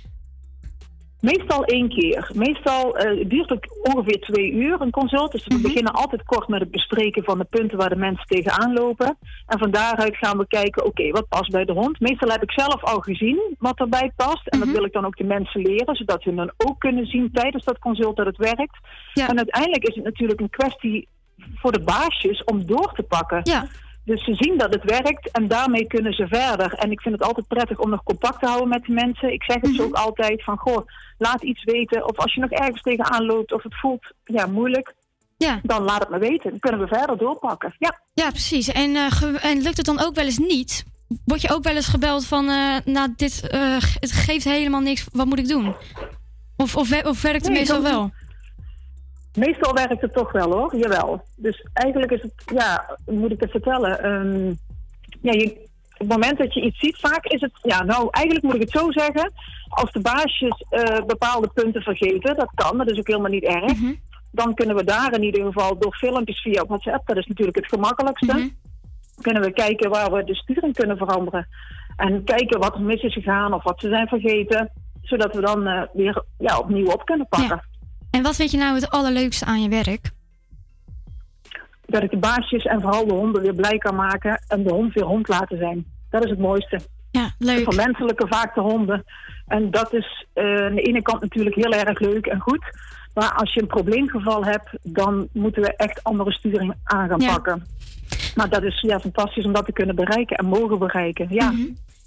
Meestal 1.20 1.64
één 1.64 1.88
keer. 1.88 2.30
Meestal 2.34 2.96
eh, 2.96 3.28
duurt 3.28 3.49
het 3.49 3.80
ongeveer 3.82 4.20
twee 4.20 4.52
uur 4.52 4.80
een 4.80 4.90
consult. 4.90 5.32
Dus 5.32 5.46
we 5.46 5.60
beginnen 5.60 5.92
altijd 5.92 6.22
kort 6.22 6.49
met 6.49 6.60
het 6.60 6.70
bespreken 6.70 7.25
van 7.25 7.38
de 7.38 7.44
punten 7.44 7.78
waar 7.78 7.88
de 7.88 7.96
mensen 7.96 8.26
tegenaan 8.26 8.72
lopen. 8.72 9.18
En 9.46 9.58
van 9.58 9.70
daaruit 9.70 10.16
gaan 10.16 10.38
we 10.38 10.46
kijken, 10.46 10.84
oké, 10.84 11.10
wat 11.10 11.28
past 11.28 11.50
bij 11.50 11.64
de 11.64 11.72
hond? 11.72 12.00
Meestal 12.00 12.30
heb 12.30 12.42
ik 12.42 12.50
zelf 12.52 12.84
al 12.84 13.00
gezien 13.00 13.56
wat 13.58 13.78
erbij 13.78 14.12
past. 14.16 14.46
En 14.46 14.58
dat 14.58 14.68
wil 14.68 14.84
ik 14.84 14.92
dan 14.92 15.06
ook 15.06 15.16
de 15.16 15.25
mensen 15.25 15.62
leren, 15.62 15.96
zodat 15.96 16.22
ze 16.22 16.34
dan 16.34 16.52
ook 16.56 16.78
kunnen 16.78 17.06
zien 17.06 17.30
tijdens 17.32 17.64
dat 17.64 17.78
consult 17.78 18.16
dat 18.16 18.26
het 18.26 18.37
werkt. 18.37 18.78
Ja. 19.12 19.28
En 19.28 19.37
uiteindelijk 19.37 19.84
is 19.84 19.94
het 19.94 20.04
natuurlijk 20.04 20.40
een 20.40 20.50
kwestie 20.50 21.08
voor 21.54 21.73
de 21.73 21.80
baasjes 21.80 22.44
om 22.44 22.66
door 22.66 22.92
te 22.94 23.02
pakken. 23.02 23.40
Ja, 23.42 23.66
Dus 24.04 24.25
ze 24.25 24.35
zien 24.35 24.59
dat 24.59 24.75
het 24.75 24.85
werkt 24.85 25.30
en 25.30 25.49
daarmee 25.49 25.87
kunnen 25.87 26.12
ze 26.12 26.26
verder. 26.26 26.75
En 26.75 26.90
ik 26.90 27.00
vind 27.00 27.14
het 27.14 27.25
altijd 27.25 27.49
prettig 27.49 27.78
om 27.78 27.90
nog 27.90 28.02
contact 28.02 28.40
te 28.40 28.47
houden 28.47 28.68
met 28.68 28.85
de 28.85 28.92
mensen. 28.92 29.32
Ik 29.32 29.42
zeg 29.42 29.61
het 29.61 29.75
ze 29.75 29.82
ook 29.82 29.94
altijd 29.94 30.44
van, 30.44 30.59
goh, 30.59 30.87
laat 31.18 31.42
iets 31.42 31.64
weten. 31.64 32.09
Of 32.09 32.16
als 32.16 32.35
je 32.35 32.40
nog 32.40 32.50
ergens 32.50 32.82
tegenaan 32.82 33.25
loopt 33.25 33.52
of 33.52 33.62
het 33.62 33.75
voelt 33.80 34.12
ja, 34.25 34.47
moeilijk, 34.47 34.94
ja, 35.37 35.61
dan 35.62 35.82
laat 35.82 36.00
het 36.00 36.11
me 36.11 36.18
weten. 36.18 36.50
Dan 36.50 36.59
kunnen 36.59 36.80
we 36.80 36.87
verder 36.87 37.18
doorpakken. 37.18 37.75
Ja, 37.78 38.00
ja 38.14 38.30
precies. 38.30 38.68
En, 38.68 38.97
eh, 38.97 39.44
en 39.44 39.62
lukt 39.62 39.76
het 39.76 39.87
dan 39.87 40.00
ook 40.00 40.14
wel 40.14 40.25
eens 40.25 40.38
niet? 40.38 40.85
Word 41.25 41.42
je 41.42 41.54
ook 41.54 41.62
wel 41.62 41.75
eens 41.75 41.87
gebeld 41.87 42.26
van, 42.26 42.49
eh, 42.49 42.76
nou, 42.85 43.12
dit 43.16 43.49
eh, 43.49 43.76
het 44.00 44.12
geeft 44.12 44.44
helemaal 44.44 44.80
niks, 44.80 45.06
wat 45.12 45.26
moet 45.26 45.38
ik 45.38 45.49
doen? 45.49 45.75
Of, 46.56 46.76
of, 46.76 47.04
of 47.04 47.23
werkt 47.23 47.44
het 47.44 47.49
Nee, 47.49 47.59
meestal 47.59 47.82
wel? 47.82 48.11
Meestal 49.34 49.75
werkt 49.75 50.00
het 50.00 50.12
toch 50.12 50.32
wel 50.32 50.52
hoor, 50.52 50.76
jawel. 50.76 51.22
Dus 51.37 51.66
eigenlijk 51.72 52.12
is 52.12 52.22
het, 52.22 52.32
ja, 52.46 52.96
hoe 53.04 53.18
moet 53.18 53.32
ik 53.32 53.40
het 53.40 53.50
vertellen? 53.50 54.02
Ehm, 54.02 54.54
ja, 55.20 55.32
je, 55.32 55.68
op 55.92 56.08
het 56.08 56.08
moment 56.08 56.38
dat 56.38 56.54
je 56.54 56.60
iets 56.60 56.78
ziet, 56.78 56.96
vaak 56.96 57.25
is 57.25 57.40
het, 57.40 57.52
ja, 57.62 57.82
nou, 57.82 58.08
eigenlijk 58.10 58.44
moet 58.44 58.54
ik 58.54 58.60
het 58.60 58.70
zo 58.70 58.90
zeggen. 58.90 59.32
Als 59.68 59.92
de 59.92 60.00
baasjes 60.00 60.64
eh, 60.68 61.04
bepaalde 61.06 61.50
punten 61.54 61.82
vergeten, 61.82 62.37
dat 62.37 62.50
kan, 62.54 62.78
dat 62.78 62.90
is 62.90 62.99
ook 62.99 63.06
helemaal 63.06 63.30
niet 63.30 63.44
erg. 63.44 63.80
Mhm. 63.80 63.94
Dan 64.32 64.54
kunnen 64.54 64.76
we 64.76 64.84
daar 64.84 65.12
in 65.12 65.22
ieder 65.22 65.44
geval 65.44 65.78
door 65.78 65.94
filmpjes 65.94 66.40
via 66.40 66.66
WhatsApp, 66.66 67.06
dat 67.06 67.16
is 67.16 67.26
natuurlijk 67.26 67.56
het 67.56 67.68
gemakkelijkste. 67.68 68.34
Mhm. 68.34 68.49
Kunnen 69.20 69.42
we 69.42 69.52
kijken 69.52 69.90
waar 69.90 70.12
we 70.12 70.25
de 70.25 70.34
sturing 70.34 70.75
kunnen 70.75 70.96
veranderen. 70.96 71.49
En 71.96 72.25
kijken 72.25 72.60
wat 72.60 72.75
er 72.75 72.82
mis 72.82 73.02
is 73.02 73.12
gegaan 73.12 73.54
of 73.54 73.62
wat 73.62 73.80
ze 73.80 73.88
zijn 73.88 74.08
vergeten. 74.08 74.72
Zodat 75.02 75.34
we 75.34 75.40
dan 75.40 75.66
eh, 75.66 75.82
weer 75.92 76.25
ja, 76.38 76.58
opnieuw 76.58 76.90
op 76.90 77.04
kunnen 77.04 77.28
pakken. 77.28 77.62
En 78.11 78.23
wat 78.23 78.37
vind 78.37 78.50
je 78.50 78.57
nou 78.57 78.75
het 78.75 78.90
allerleukste 78.90 79.45
aan 79.45 79.62
je 79.62 79.69
werk? 79.69 80.11
dat 81.90 82.02
ik 82.02 82.11
de 82.11 82.17
baasjes 82.19 82.64
en 82.64 82.81
vooral 82.81 83.07
de 83.07 83.14
honden 83.14 83.43
weer 83.43 83.55
blij 83.55 83.79
kan 83.79 83.95
maken 83.95 84.43
en 84.49 84.62
de 84.62 84.73
hond 84.73 84.93
weer 84.95 85.05
hond 85.05 85.29
laten 85.29 85.59
zijn. 85.59 85.87
Dat 86.11 86.25
is 86.25 86.31
het 86.31 86.38
mooiste. 86.38 86.81
Ja, 87.11 87.35
leuk. 87.38 87.64
Voor 87.64 87.75
menselijke 87.75 88.26
vaak 88.29 88.55
de 88.55 88.61
honden. 88.61 89.05
En 89.47 89.71
dat 89.71 89.93
is 89.95 90.26
eh, 90.33 90.45
aan 90.45 90.75
de 90.75 90.83
ene 90.83 91.02
kant 91.02 91.21
natuurlijk 91.21 91.57
heel 91.57 91.73
erg 91.73 91.99
leuk 92.00 92.26
en 92.26 92.40
goed. 92.40 92.64
Maar 93.14 93.33
als 93.35 93.55
je 93.55 93.61
een 93.61 93.67
probleemgeval 93.67 94.45
hebt, 94.45 94.69
dan 94.83 95.29
moeten 95.33 95.62
we 95.62 95.76
echt 95.76 96.05
andere 96.05 96.33
sturing 96.33 96.75
aan 96.85 97.09
gaan 97.09 97.21
Ja. 97.21 97.33
pakken. 97.33 97.67
Maar 98.35 98.49
dat 98.49 98.62
is 98.62 98.81
ja, 98.81 99.00
fantastisch 99.00 99.45
om 99.45 99.52
dat 99.52 99.67
te 99.67 99.73
kunnen 99.73 99.95
bereiken 99.95 100.37
en 100.37 100.47
mogen 100.47 100.79
bereiken. 100.79 101.26
Ja. 101.31 101.50
Mhm. 101.50 101.62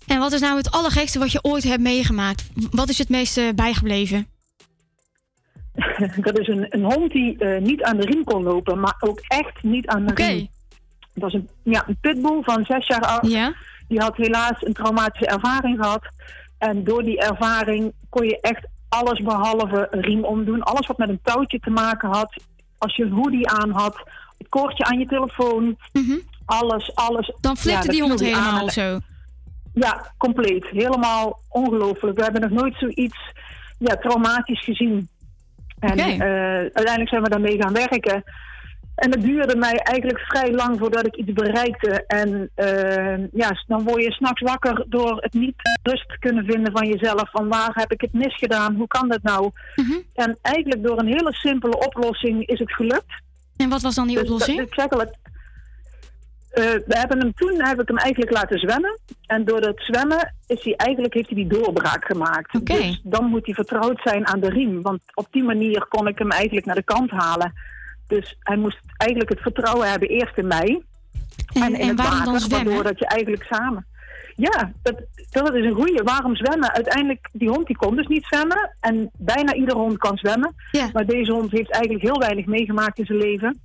En 0.08 0.20
wat 0.20 0.32
is 0.32 0.42
nou 0.42 0.58
het 0.58 0.72
allergekste 0.72 1.20
wat 1.20 1.32
je 1.32 1.44
ooit 1.44 1.64
hebt 1.64 1.82
meegemaakt? 1.82 2.50
Wat 2.72 2.90
is 2.90 2.98
het 2.98 3.10
meeste 3.10 3.52
bijgebleven? 3.56 4.28
dat 6.28 6.40
is 6.40 6.48
een, 6.48 6.66
een 6.70 6.84
hond 6.84 7.12
die 7.12 7.38
eh, 7.38 7.62
niet 7.62 7.84
aan 7.84 7.98
de 7.98 8.06
riem 8.06 8.24
kon 8.24 8.44
lopen, 8.44 8.80
maar 8.80 8.96
ook 9.00 9.20
echt 9.28 9.64
niet 9.64 9.88
aan 9.88 10.06
de 10.06 10.14
riem. 10.14 10.48
Dat 11.14 11.24
was 11.24 11.34
een, 11.34 11.50
ja, 11.64 11.84
een 11.88 11.98
pitbull 12.02 12.42
van 12.44 12.66
zes 12.66 12.88
jaar 12.88 13.06
oud. 13.06 13.28
Ja? 13.32 13.54
Die 13.88 14.00
had 14.00 14.16
helaas 14.18 14.62
een 14.62 14.74
traumatische 14.74 15.26
ervaring 15.28 15.78
gehad. 15.84 16.04
En 16.58 16.84
door 16.84 17.04
die 17.04 17.20
ervaring 17.20 17.94
kon 18.10 18.26
je 18.26 18.40
echt 18.42 18.68
alles 18.90 19.20
behalve 19.22 19.88
een 19.92 20.02
riem 20.02 20.24
omdoen. 20.24 20.64
Alles 20.64 20.88
wat 20.88 20.98
met 20.98 21.10
een 21.10 21.20
touwtje 21.24 21.60
te 21.60 21.70
maken 21.70 22.10
had. 22.10 22.34
Als 22.78 22.96
je 22.96 23.04
een 23.04 23.12
hoodie 23.12 23.50
aan 23.50 23.72
had, 23.72 23.98
het 24.38 24.50
koordje 24.50 24.84
aan 24.84 25.00
je 25.00 25.06
telefoon. 25.06 25.78
Mhm. 25.94 26.18
Alles, 26.46 26.96
alles. 26.96 27.34
Dan 27.42 27.52
Ja, 27.56 27.62
flipte 27.62 27.86
dat 27.86 27.96
die 27.96 28.02
hond 28.02 28.22
aan. 28.22 28.28
helemaal 28.28 28.70
zo. 28.70 29.00
Ja, 29.74 30.12
compleet. 30.18 30.66
Helemaal 30.68 31.40
ongelooflijk. 31.50 32.18
We 32.18 32.24
hebben 32.24 32.42
nog 32.42 32.50
nooit 32.62 32.76
zoiets 32.78 33.18
ja, 33.80 33.96
traumatisch 33.96 34.64
gezien. 34.64 35.10
En 35.92 35.98
eh, 36.22 36.28
uiteindelijk 36.58 37.10
zijn 37.10 37.24
we 37.24 37.30
daarmee 37.30 37.62
gaan 37.62 37.74
werken. 37.74 38.24
En 38.96 39.12
het 39.12 39.22
duurde 39.22 39.56
mij 39.56 39.76
eigenlijk 39.78 40.20
vrij 40.20 40.52
lang 40.52 40.80
voordat 40.80 41.06
ik 41.06 41.16
iets 41.16 41.34
bereikte. 41.34 42.04
En 42.08 42.50
eh, 42.56 43.18
ja, 43.32 43.64
dan 43.68 43.84
word 43.84 44.04
je 44.04 44.12
s'nachts 44.12 44.42
wakker 44.42 44.86
door 44.90 45.18
het 45.22 45.34
niet 45.34 45.56
rust 45.84 46.18
kunnen 46.20 46.46
vinden 46.46 46.72
van 46.72 46.88
jezelf. 46.88 47.30
Van 47.32 47.48
waar 47.48 47.72
heb 47.74 47.92
ik 47.92 48.02
het 48.02 48.14
misgedaan? 48.14 48.76
Hoe 48.76 48.88
kan 48.88 49.08
dat 49.10 49.24
nou? 49.24 49.52
Mhm. 49.76 49.92
En 50.14 50.38
eigenlijk 50.42 50.84
door 50.84 51.00
een 51.00 51.08
hele 51.14 51.34
simpele 51.34 51.78
oplossing 51.86 52.48
is 52.48 52.60
het 52.60 52.74
gelukt. 52.74 53.22
En 53.58 53.70
wat 53.70 53.82
was 53.82 53.96
dan 53.96 54.08
die 54.08 54.18
Dus 54.18 54.28
dat- 54.28 54.34
oplossing? 54.34 54.68
ik 54.68 54.74
zeg 54.74 54.90
al, 54.90 55.00
het, 55.00 55.18
eh, 56.54 56.64
we 56.64 56.98
hebben 56.98 57.20
hem 57.20 57.34
toen 57.34 57.64
heb 57.64 57.82
ik 57.82 57.88
hem 57.88 57.98
eigenlijk 57.98 58.32
laten 58.32 58.60
zwemmen. 58.60 59.00
En 59.26 59.46
door 59.46 59.62
dat 59.62 59.80
zwemmen 59.80 60.34
is 60.48 60.64
hij 60.64 60.76
eigenlijk, 60.76 61.14
heeft 61.14 61.30
hij 61.30 61.36
die 61.36 61.60
doorbraak 61.60 62.06
gemaakt. 62.06 62.66
Dus 62.66 63.02
dan 63.04 63.26
moet 63.26 63.46
hij 63.46 63.54
vertrouwd 63.54 64.02
zijn 64.04 64.28
aan 64.28 64.40
de 64.40 64.50
riem. 64.50 64.82
Want 64.82 65.02
op 65.14 65.28
die 65.32 65.44
manier 65.44 65.86
kon 65.90 66.08
ik 66.08 66.18
hem 66.18 66.32
eigenlijk 66.32 66.66
naar 66.66 66.76
de 66.76 66.84
kant 66.84 67.12
halen. 67.12 67.54
Dus 68.08 68.38
hij 68.40 68.58
moest 68.58 68.80
eigenlijk 68.98 69.30
het 69.30 69.40
vertrouwen 69.40 69.90
hebben 69.90 70.10
eerst 70.10 70.38
in 70.38 70.48
mij. 70.48 70.82
En, 71.54 71.62
en 71.62 71.74
in 71.74 71.80
en 71.80 71.88
het 71.88 71.98
waarom 71.98 72.18
water, 72.18 72.32
dan 72.32 72.40
zwemmen? 72.40 72.66
waardoor 72.66 72.92
dat 72.92 73.00
je 73.00 73.08
eigenlijk 73.08 73.44
samen... 73.44 73.86
Ja, 74.36 74.72
dat, 74.82 74.96
dat 75.32 75.54
is 75.54 75.66
een 75.66 75.76
goeie. 75.76 76.04
Waarom 76.04 76.36
zwemmen? 76.36 76.74
Uiteindelijk, 76.74 77.30
die 77.32 77.50
hond 77.50 77.68
die 77.68 77.76
kon 77.78 77.96
dus 77.96 78.08
niet 78.08 78.26
zwemmen. 78.26 78.76
En 78.80 79.10
bijna 79.18 79.54
iedere 79.54 79.78
hond 79.78 79.98
kan 79.98 80.18
zwemmen. 80.18 80.56
Ja. 80.72 80.90
Maar 80.94 81.06
deze 81.06 81.32
hond 81.32 81.52
heeft 81.52 81.72
eigenlijk 81.72 82.04
heel 82.04 82.20
weinig 82.20 82.46
meegemaakt 82.46 83.00
in 83.00 83.06
zijn 83.06 83.18
leven. 83.18 83.60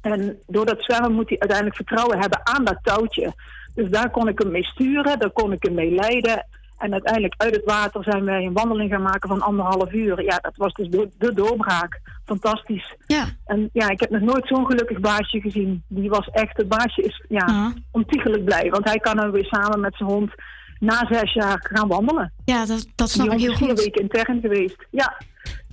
En 0.00 0.38
door 0.46 0.66
dat 0.66 0.82
zwemmen 0.84 1.12
moet 1.12 1.28
hij 1.28 1.38
uiteindelijk 1.38 1.76
vertrouwen 1.76 2.18
hebben 2.18 2.40
aan 2.46 2.64
dat 2.64 2.78
touwtje. 2.82 3.32
Dus 3.74 3.90
daar 3.90 4.10
kon 4.10 4.28
ik 4.28 4.38
hem 4.38 4.50
mee 4.50 4.64
sturen, 4.64 5.18
daar 5.18 5.30
kon 5.30 5.52
ik 5.52 5.62
hem 5.62 5.74
mee 5.74 5.94
leiden. 5.94 6.46
En 6.78 6.92
uiteindelijk 6.92 7.34
uit 7.36 7.54
het 7.54 7.64
water 7.64 8.02
zijn 8.04 8.24
wij 8.24 8.44
een 8.44 8.52
wandeling 8.52 8.90
gaan 8.90 9.02
maken 9.02 9.28
van 9.28 9.40
anderhalf 9.40 9.92
uur. 9.92 10.22
Ja, 10.22 10.38
dat 10.42 10.56
was 10.56 10.72
dus 10.72 10.88
de, 10.88 11.08
de 11.18 11.34
doorbraak. 11.34 12.00
Fantastisch. 12.24 12.94
Ja. 13.06 13.24
En 13.46 13.70
ja, 13.72 13.88
ik 13.90 14.00
heb 14.00 14.10
nog 14.10 14.20
nooit 14.20 14.46
zo'n 14.46 14.66
gelukkig 14.66 15.00
baasje 15.00 15.40
gezien. 15.40 15.82
Die 15.88 16.08
was 16.08 16.28
echt, 16.30 16.56
het 16.56 16.68
baasje 16.68 17.02
is 17.02 17.24
ja, 17.28 17.44
Ah. 17.46 17.66
ontiegelijk 17.90 18.44
blij. 18.44 18.70
Want 18.70 18.84
hij 18.84 18.98
kan 18.98 19.16
dan 19.16 19.30
weer 19.30 19.44
samen 19.44 19.80
met 19.80 19.94
zijn 19.96 20.08
hond 20.08 20.30
na 20.78 21.06
zes 21.10 21.32
jaar 21.32 21.66
gaan 21.72 21.88
wandelen. 21.88 22.32
Ja, 22.44 22.66
dat, 22.66 22.86
dat 22.94 23.10
snap 23.10 23.26
die 23.26 23.34
ik 23.34 23.40
heel 23.42 23.52
is 23.52 23.58
vier 23.58 23.68
goed. 23.68 23.78
weken 23.84 24.02
intern 24.02 24.40
geweest. 24.40 24.86
Ja, 24.90 25.16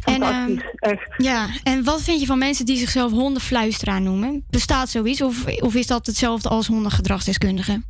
En, 0.05 0.21
fantastisch. 0.23 0.71
echt. 0.75 1.13
Ja, 1.17 1.47
en 1.63 1.83
wat 1.83 2.01
vind 2.01 2.19
je 2.19 2.25
van 2.25 2.37
mensen 2.37 2.65
die 2.65 2.77
zichzelf 2.77 3.11
hondenfluisteraar 3.11 4.01
noemen? 4.01 4.45
Bestaat 4.49 4.89
zoiets 4.89 5.21
of, 5.21 5.45
of 5.61 5.75
is 5.75 5.87
dat 5.87 6.05
hetzelfde 6.05 6.49
als 6.49 6.67
hondengedragsdeskundige? 6.67 7.81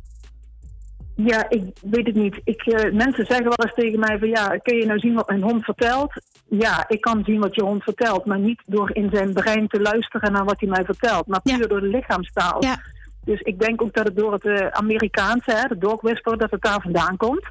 Ja, 1.16 1.46
ik 1.50 1.62
weet 1.82 2.06
het 2.06 2.14
niet. 2.14 2.40
Ik, 2.44 2.62
eh, 2.62 2.92
mensen 2.92 3.26
zeggen 3.26 3.44
wel 3.44 3.58
eens 3.66 3.74
tegen 3.74 3.98
mij 3.98 4.18
van 4.18 4.28
ja, 4.28 4.58
kun 4.62 4.76
je 4.76 4.86
nou 4.86 4.98
zien 4.98 5.14
wat 5.14 5.28
mijn 5.28 5.42
hond 5.42 5.64
vertelt? 5.64 6.12
Ja, 6.48 6.84
ik 6.88 7.00
kan 7.00 7.22
zien 7.26 7.40
wat 7.40 7.54
je 7.54 7.62
hond 7.62 7.82
vertelt, 7.82 8.24
maar 8.24 8.38
niet 8.38 8.62
door 8.66 8.90
in 8.96 9.08
zijn 9.12 9.32
brein 9.32 9.68
te 9.68 9.80
luisteren 9.80 10.32
naar 10.32 10.44
wat 10.44 10.60
hij 10.60 10.68
mij 10.68 10.84
vertelt, 10.84 11.26
maar 11.26 11.40
puur 11.42 11.58
Ja. 11.58 11.66
door 11.66 11.80
de 11.80 11.86
lichaamstaal. 11.86 12.62
Ja. 12.64 12.80
Dus 13.24 13.40
ik 13.40 13.58
denk 13.60 13.82
ook 13.82 13.94
dat 13.94 14.04
het 14.06 14.16
door 14.16 14.32
het 14.32 14.44
eh, 14.44 14.66
Amerikaanse, 14.66 15.50
hè, 15.52 15.68
de 15.68 15.78
dog 15.78 16.00
whisper, 16.00 16.38
dat 16.38 16.50
het 16.50 16.62
daar 16.62 16.80
vandaan 16.82 17.16
komt. 17.16 17.46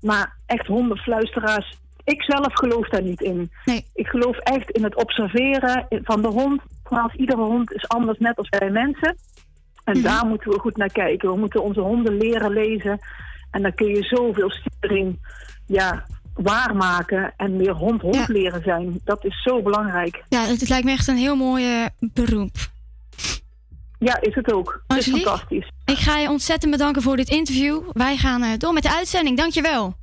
Maar 0.00 0.36
echt 0.46 0.66
hondenfluisteraars, 0.66 1.78
ik 2.04 2.22
zelf 2.22 2.54
geloof 2.54 2.88
daar 2.88 3.02
niet 3.02 3.20
in. 3.20 3.50
Nee. 3.64 3.84
Ik 3.94 4.06
geloof 4.06 4.36
echt 4.38 4.70
in 4.70 4.84
het 4.84 4.94
observeren 4.96 5.86
van 5.90 6.22
de 6.22 6.28
hond. 6.28 6.62
Nogmaals, 6.82 7.14
iedere 7.14 7.42
hond 7.42 7.72
is 7.72 7.88
anders, 7.88 8.18
net 8.18 8.36
als 8.36 8.48
wij 8.48 8.70
mensen. 8.70 9.16
En 9.84 9.94
Mhm. 9.94 10.02
daar 10.02 10.26
moeten 10.26 10.50
we 10.50 10.58
goed 10.58 10.76
naar 10.76 10.92
kijken. 10.92 11.30
We 11.32 11.38
moeten 11.38 11.62
onze 11.62 11.80
honden 11.80 12.16
leren 12.16 12.52
lezen. 12.52 12.98
En 13.50 13.62
dan 13.62 13.74
kun 13.74 13.86
je 13.88 14.02
zoveel 14.02 14.50
sturing 14.50 15.18
ja, 15.66 16.04
waarmaken 16.34 17.32
en 17.36 17.56
meer 17.56 17.72
hond-hond 17.72 18.14
Ja. 18.14 18.24
leren 18.28 18.62
zijn. 18.62 19.00
Dat 19.04 19.24
is 19.24 19.42
zo 19.42 19.62
belangrijk. 19.62 20.24
Ja, 20.28 20.44
het, 20.46 20.68
lijkt 20.68 20.84
me 20.84 20.90
echt 20.90 21.08
een 21.08 21.16
heel 21.16 21.36
mooi 21.36 21.88
beroep. 22.00 22.56
Ja, 23.98 24.20
is 24.20 24.34
het 24.34 24.52
ook. 24.52 24.82
Het 24.86 24.98
is 24.98 25.08
fantastisch. 25.08 25.70
Ik 25.84 25.96
ga 25.98 26.18
je 26.18 26.28
ontzettend 26.30 26.70
bedanken 26.72 27.02
voor 27.02 27.16
dit 27.16 27.28
interview. 27.28 27.80
Wij 27.92 28.16
gaan 28.16 28.42
eh, 28.42 28.58
door 28.58 28.72
met 28.72 28.82
de 28.82 28.94
uitzending. 28.94 29.36
Dankjewel. 29.36 29.94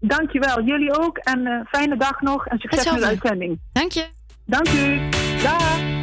Dankjewel. 0.00 0.62
Jullie 0.62 0.98
ook. 0.98 1.18
En 1.18 1.46
eh, 1.46 1.60
fijne 1.66 1.96
dag 1.96 2.20
nog. 2.20 2.46
En 2.46 2.58
succes 2.58 2.90
met 2.90 3.00
de 3.00 3.06
uitzending. 3.06 3.60
Dank 3.72 3.92
je. 3.92 4.06
Dank 4.44 4.68
u. 4.68 5.08
Dag. 5.42 5.97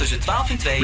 Tussen 0.00 0.20
12 0.20 0.50
en 0.50 0.58
2 0.58 0.80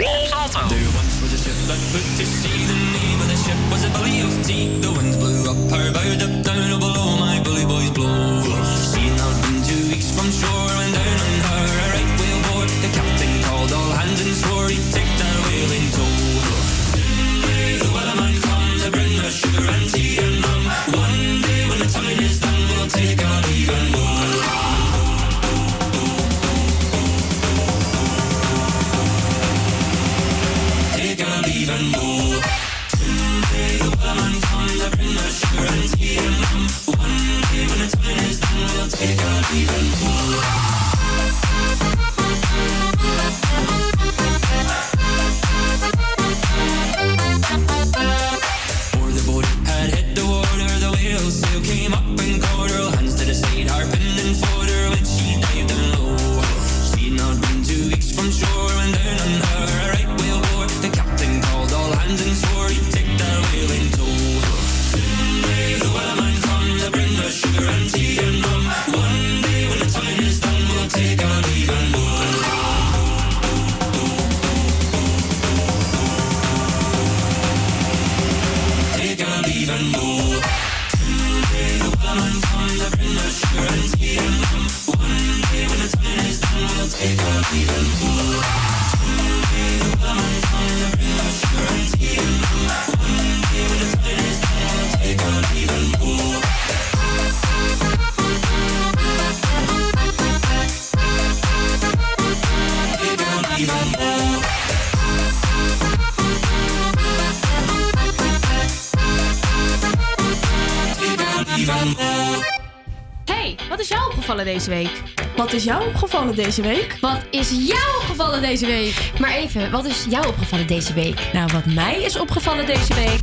deze 116.36 116.62
week? 116.62 116.96
Wat 117.00 117.18
is 117.30 117.50
jou 117.50 117.96
opgevallen 118.00 118.40
deze 118.40 118.66
week? 118.66 119.12
Maar 119.20 119.30
even, 119.30 119.70
wat 119.70 119.84
is 119.84 120.06
jou 120.08 120.26
opgevallen 120.26 120.66
deze 120.66 120.94
week? 120.94 121.28
Nou, 121.32 121.52
wat 121.52 121.66
mij 121.66 122.02
is 122.02 122.18
opgevallen 122.18 122.66
deze 122.66 122.94
week. 122.94 123.20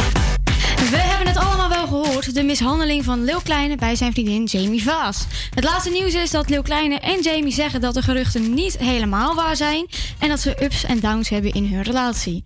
We 0.89 0.97
hebben 0.97 1.27
het 1.27 1.37
allemaal 1.37 1.69
wel 1.69 1.87
gehoord. 1.87 2.35
De 2.35 2.43
mishandeling 2.43 3.03
van 3.03 3.23
Lil 3.23 3.41
Kleine 3.41 3.75
bij 3.75 3.95
zijn 3.95 4.11
vriendin 4.13 4.43
Jamie 4.43 4.83
Vaas. 4.83 5.25
Het 5.55 5.63
laatste 5.63 5.89
nieuws 5.89 6.13
is 6.13 6.31
dat 6.31 6.49
Lil 6.49 6.61
Kleine 6.61 6.99
en 6.99 7.21
Jamie 7.21 7.53
zeggen 7.53 7.81
dat 7.81 7.93
de 7.93 8.01
geruchten 8.01 8.53
niet 8.53 8.77
helemaal 8.77 9.35
waar 9.35 9.55
zijn. 9.55 9.87
En 10.19 10.29
dat 10.29 10.39
ze 10.39 10.63
ups 10.63 10.83
en 10.83 10.99
downs 10.99 11.29
hebben 11.29 11.51
in 11.51 11.65
hun 11.65 11.81
relatie. 11.81 12.43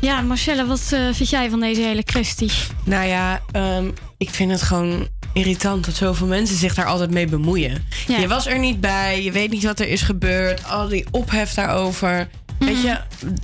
Ja, 0.00 0.20
Marcelle, 0.20 0.66
wat 0.66 0.90
eh, 0.92 1.00
vind 1.12 1.30
jij 1.30 1.50
van 1.50 1.60
deze 1.60 1.80
hele 1.80 2.04
kwestie? 2.04 2.50
Nou 2.84 3.06
ja, 3.06 3.40
ehm, 3.52 3.90
ik 4.18 4.30
vind 4.30 4.50
het 4.50 4.62
gewoon 4.62 5.08
irritant 5.32 5.84
dat 5.84 5.94
zoveel 5.94 6.26
mensen 6.26 6.56
zich 6.56 6.74
daar 6.74 6.86
altijd 6.86 7.10
mee 7.10 7.26
bemoeien. 7.26 7.84
Ja. 8.06 8.18
Je 8.18 8.28
was 8.28 8.46
er 8.46 8.58
niet 8.58 8.80
bij, 8.80 9.22
je 9.22 9.32
weet 9.32 9.50
niet 9.50 9.64
wat 9.64 9.80
er 9.80 9.88
is 9.88 10.02
gebeurd, 10.02 10.64
al 10.64 10.88
die 10.88 11.04
ophef 11.10 11.54
daarover. 11.54 12.28
Weet 12.58 12.82
je, 12.82 12.98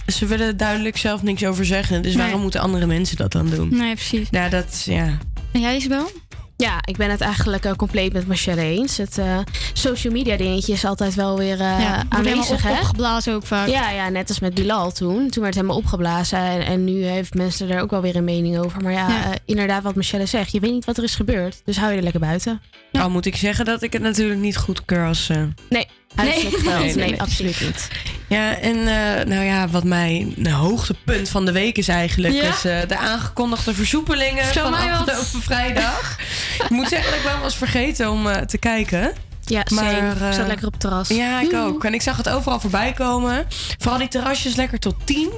ze 0.06 0.26
willen 0.26 0.56
duidelijk 0.56 0.96
zelf 0.96 1.22
niks 1.22 1.44
over 1.44 1.64
zeggen. 1.64 2.02
Dus 2.02 2.14
Nee. 2.14 2.22
waarom 2.22 2.40
moeten 2.40 2.60
andere 2.60 2.86
mensen 2.86 3.16
dat 3.16 3.32
dan 3.32 3.50
doen? 3.50 3.68
Nee, 3.76 3.94
precies. 3.94 4.30
Nou, 4.30 4.50
dat 4.50 4.64
is, 4.72 4.84
ja. 4.84 5.18
En 5.52 5.60
jij, 5.60 5.76
Isabel? 5.76 6.10
Ja, 6.56 6.78
ik 6.84 6.96
ben 6.96 7.10
het 7.10 7.20
eigenlijk 7.20 7.64
eh, 7.64 7.72
compleet 7.72 8.12
met 8.12 8.26
Michelle 8.26 8.60
eens. 8.62 8.96
Het 8.96 9.18
eh, 9.18 9.38
social 9.72 10.12
media 10.12 10.36
dingetje 10.36 10.72
is 10.72 10.84
altijd 10.84 11.14
wel 11.14 11.38
weer 11.38 11.60
eh 11.60 11.80
ja, 11.80 12.02
aanwezig, 12.08 12.50
op, 12.50 12.62
hè? 12.62 12.72
opgeblazen 12.80 13.34
ook 13.34 13.46
vaak. 13.46 13.68
Ja, 13.68 13.90
ja, 13.90 14.08
net 14.08 14.28
als 14.28 14.40
met 14.40 14.54
Bilal 14.54 14.92
toen. 14.92 15.16
Toen 15.16 15.42
werd 15.42 15.44
het 15.44 15.54
helemaal 15.54 15.76
opgeblazen. 15.76 16.38
En, 16.38 16.66
en 16.66 16.84
nu 16.84 17.04
heeft 17.04 17.34
mensen 17.34 17.70
er 17.70 17.80
ook 17.80 17.90
wel 17.90 18.00
weer 18.00 18.16
een 18.16 18.24
mening 18.24 18.58
over. 18.58 18.82
Maar 18.82 18.92
ja, 18.92 19.08
Ja. 19.08 19.34
inderdaad 19.44 19.82
wat 19.82 19.94
Michelle 19.94 20.26
zegt. 20.26 20.52
Je 20.52 20.60
weet 20.60 20.70
niet 20.72 20.84
wat 20.84 20.96
er 20.96 21.04
is 21.04 21.14
gebeurd. 21.14 21.60
Dus 21.64 21.76
hou 21.78 21.90
je 21.90 21.96
er 21.96 22.02
lekker 22.02 22.20
buiten. 22.20 22.60
Al 22.92 23.10
moet 23.10 23.26
ik 23.26 23.36
zeggen 23.36 23.64
dat 23.64 23.82
ik 23.82 23.92
het 23.92 24.02
natuurlijk 24.02 24.40
niet 24.40 24.56
goedkeur 24.56 25.06
als... 25.06 25.30
Nee, 25.68 25.86
Nee. 26.14 26.48
Nee, 26.64 26.94
Nee, 26.94 27.20
absoluut 27.20 27.60
niet. 27.60 27.88
Ja, 28.28 28.58
en 28.58 28.76
eh, 28.76 29.26
nou 29.26 29.44
ja, 29.44 29.68
wat 29.68 29.84
mijn 29.84 30.46
hoogtepunt 30.50 31.28
van 31.28 31.44
de 31.44 31.52
week 31.52 31.78
is 31.78 31.88
eigenlijk... 31.88 32.34
Ja? 32.34 32.48
is 32.48 32.64
eh, 32.64 32.88
de 32.88 32.96
aangekondigde 32.96 33.74
versoepelingen 33.74 34.52
Zo 34.52 34.62
van 34.62 34.74
afgelopen 34.74 35.42
vrijdag. 35.42 36.16
ik 36.64 36.70
moet 36.70 36.88
zeggen 36.88 37.10
dat 37.10 37.18
ik 37.18 37.26
wel 37.26 37.38
was 37.40 37.56
vergeten 37.56 38.10
om 38.10 38.26
eh, 38.26 38.42
te 38.42 38.58
kijken. 38.58 39.12
Ja, 39.44 39.62
Maar, 39.74 40.28
ik 40.28 40.34
zat 40.34 40.46
lekker 40.46 40.66
op 40.66 40.72
het 40.72 40.80
terras. 40.80 41.08
Ja, 41.08 41.40
ik 41.40 41.54
ook. 41.54 41.84
En 41.84 41.94
ik 41.94 42.02
zag 42.02 42.16
het 42.16 42.28
overal 42.28 42.60
voorbij 42.60 42.92
komen. 42.92 43.46
Vooral 43.78 43.98
die 43.98 44.08
terrasjes 44.08 44.54
lekker 44.54 44.78
tot 44.78 44.94
10. 45.04 45.30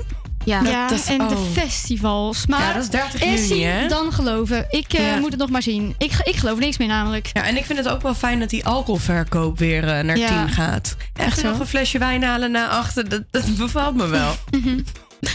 Ja, 0.44 0.60
Ja, 0.62 0.88
dat 0.88 1.06
en 1.08 1.18
de 1.18 1.24
oh. 1.34 1.50
festivals. 1.52 2.46
Maar 2.46 2.60
Ja, 2.60 2.72
dat 2.72 2.82
is 2.82 2.88
30 2.90 3.20
eerst 3.20 3.48
juni, 3.48 3.60
zien, 3.60 3.70
hè? 3.70 3.88
dan 3.88 4.12
geloven. 4.12 4.66
Ik 4.70 4.92
eh, 4.92 5.18
moet 5.20 5.30
het 5.30 5.40
nog 5.40 5.50
maar 5.50 5.62
zien. 5.62 5.94
Ik, 5.98 6.12
ik 6.24 6.36
geloof 6.36 6.58
niks 6.58 6.78
meer 6.78 6.88
namelijk. 6.88 7.30
Ja, 7.32 7.44
en 7.44 7.56
ik 7.56 7.64
vind 7.64 7.78
het 7.78 7.88
ook 7.88 8.02
wel 8.02 8.14
fijn 8.14 8.38
dat 8.40 8.50
die 8.50 8.64
alcoholverkoop 8.66 9.58
weer 9.58 9.88
eh, 9.88 10.04
naar 10.04 10.18
Ja. 10.18 10.44
10 10.44 10.48
gaat. 10.54 10.96
Echt 11.16 11.38
zo? 11.38 11.48
nog 11.48 11.58
een 11.58 11.66
flesje 11.66 11.98
wijn 11.98 12.22
halen 12.22 12.50
naar 12.50 12.68
achter, 12.68 13.08
dat, 13.08 13.22
dat 13.30 13.56
bevalt 13.56 13.94
me 13.94 14.06
wel. 14.06 14.34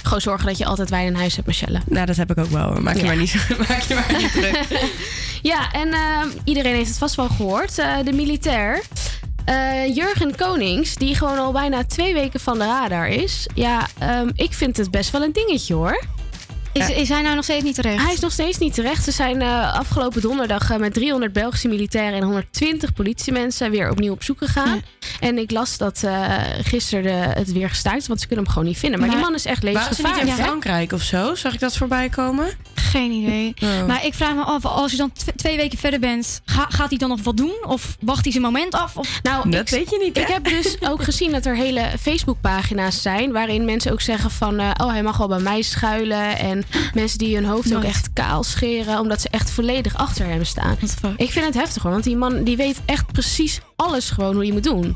Gewoon 0.03 0.21
zorgen 0.21 0.45
dat 0.47 0.57
je 0.57 0.65
altijd 0.65 0.89
wijn 0.89 1.05
in 1.07 1.15
huis 1.15 1.35
hebt, 1.35 1.47
Michelle. 1.47 1.81
nou, 1.85 2.05
dat 2.05 2.15
heb 2.15 2.31
ik 2.31 2.37
ook 2.37 2.49
wel. 2.49 2.73
Maak 2.81 2.95
je, 2.95 2.99
Ja. 3.01 3.05
maar, 3.07 3.17
niet, 3.17 3.35
maak 3.69 3.81
je 3.81 3.93
maar 3.93 4.15
niet 4.21 4.31
druk. 4.31 4.59
Ja, 5.41 5.71
en 5.71 5.93
ehm, 5.93 6.27
iedereen 6.43 6.75
heeft 6.75 6.89
het 6.89 6.97
vast 6.97 7.15
wel 7.15 7.27
gehoord. 7.27 7.77
Eh, 7.77 7.95
de 8.03 8.11
militair. 8.13 8.81
Eh, 9.45 9.95
Jurgen 9.95 10.35
Konings, 10.35 10.95
die 10.95 11.15
gewoon 11.15 11.37
al 11.37 11.51
bijna 11.51 11.83
twee 11.83 12.13
weken 12.13 12.39
van 12.39 12.59
de 12.59 12.65
radar 12.65 13.07
is. 13.07 13.47
Ja, 13.55 13.87
ehm, 13.99 14.29
ik 14.35 14.53
vind 14.53 14.77
het 14.77 14.91
best 14.91 15.11
wel 15.11 15.23
een 15.23 15.31
dingetje 15.33 15.73
hoor. 15.73 16.03
Is, 16.73 16.89
is 16.89 17.09
hij 17.09 17.21
nou 17.21 17.35
nog 17.35 17.43
steeds 17.43 17.63
niet 17.63 17.75
terecht? 17.75 18.03
Hij 18.03 18.13
is 18.13 18.19
nog 18.19 18.31
steeds 18.31 18.57
niet 18.57 18.73
terecht. 18.73 19.03
Ze 19.03 19.11
zijn 19.11 19.41
eh, 19.41 19.73
afgelopen 19.73 20.21
donderdag 20.21 20.69
eh, 20.71 20.77
met 20.77 20.93
300 20.93 21.33
Belgische 21.33 21.67
militairen 21.67 22.13
en 22.19 22.23
120 22.23 22.93
politiemensen 22.93 23.71
weer 23.71 23.89
opnieuw 23.91 24.11
op 24.13 24.23
zoek 24.23 24.37
gegaan. 24.37 24.81
En 25.19 25.37
ik 25.37 25.51
las 25.51 25.77
dat 25.77 26.03
eh, 26.03 26.31
gisteren 26.63 27.03
de- 27.03 27.39
het 27.39 27.51
weer 27.51 27.69
gestaakt 27.69 28.07
want 28.07 28.19
ze 28.21 28.27
kunnen 28.27 28.45
hem 28.45 28.53
gewoon 28.53 28.69
niet 28.69 28.79
vinden. 28.79 28.99
Maar, 28.99 29.07
Maar- 29.07 29.17
die 29.17 29.25
man 29.27 29.35
is 29.35 29.45
echt 29.45 29.63
Waren 29.63 29.79
ze 29.81 29.87
niet 29.89 29.89
levensgevaarlijk. 29.97 30.37
in? 30.37 30.43
Frankrijk 30.43 30.91
of 30.91 31.01
zo? 31.01 31.35
Zag 31.35 31.53
ik 31.53 31.59
dat 31.59 31.77
voorbij 31.77 32.09
komen? 32.09 32.47
Geen 32.75 33.11
idee. 33.11 33.53
Oh. 33.63 33.85
Maar 33.87 34.05
ik 34.05 34.13
vraag 34.13 34.33
me 34.35 34.43
af, 34.43 34.65
als 34.65 34.91
je 34.91 34.97
dan 34.97 35.11
tw- 35.11 35.29
twee 35.35 35.57
weken 35.57 35.77
verder 35.77 35.99
bent, 35.99 36.41
ga- 36.45 36.65
gaat 36.69 36.89
hij 36.89 36.97
dan 36.97 37.09
nog 37.09 37.23
wat 37.23 37.37
doen? 37.37 37.53
Of 37.67 37.97
wacht 37.99 38.23
hij 38.23 38.31
zijn 38.31 38.43
moment 38.43 38.73
af? 38.73 38.97
Of... 38.97 39.19
Nou, 39.23 39.49
Dat 39.49 39.61
ik, 39.61 39.69
weet 39.69 39.89
je 39.89 39.99
niet, 40.03 40.15
hè? 40.15 40.21
Ik 40.21 40.27
heb 40.27 40.43
dus 40.43 40.77
ook 40.81 41.03
gezien 41.09 41.31
dat 41.31 41.45
er 41.45 41.55
hele 41.55 41.85
Facebookpagina's 42.01 43.01
zijn. 43.01 43.31
waarin 43.31 43.65
mensen 43.65 43.91
ook 43.91 44.01
zeggen 44.01 44.31
van. 44.31 44.59
eh, 44.59 44.69
oh, 44.77 44.89
hij 44.91 45.03
mag 45.03 45.17
wel 45.17 45.27
bij 45.27 45.39
mij 45.39 45.61
schuilen. 45.61 46.37
En 46.37 46.62
mensen 46.93 47.17
die 47.17 47.35
hun 47.35 47.45
hoofd 47.45 47.75
ook 47.75 47.83
echt 47.83 48.13
kaal 48.13 48.43
scheren. 48.43 48.99
omdat 48.99 49.21
ze 49.21 49.29
echt 49.29 49.51
volledig 49.51 49.95
achter 49.95 50.25
hem 50.25 50.43
staan. 50.43 50.77
Ik 51.17 51.31
vind 51.31 51.45
het 51.45 51.53
heftig 51.53 51.83
hoor, 51.83 51.91
want 51.91 52.03
die 52.03 52.17
man 52.17 52.43
die 52.43 52.57
weet 52.57 52.81
echt 52.85 53.11
precies 53.11 53.59
alles 53.75 54.09
gewoon 54.09 54.33
hoe 54.33 54.45
je 54.45 54.53
moet 54.53 54.63
doen. 54.63 54.95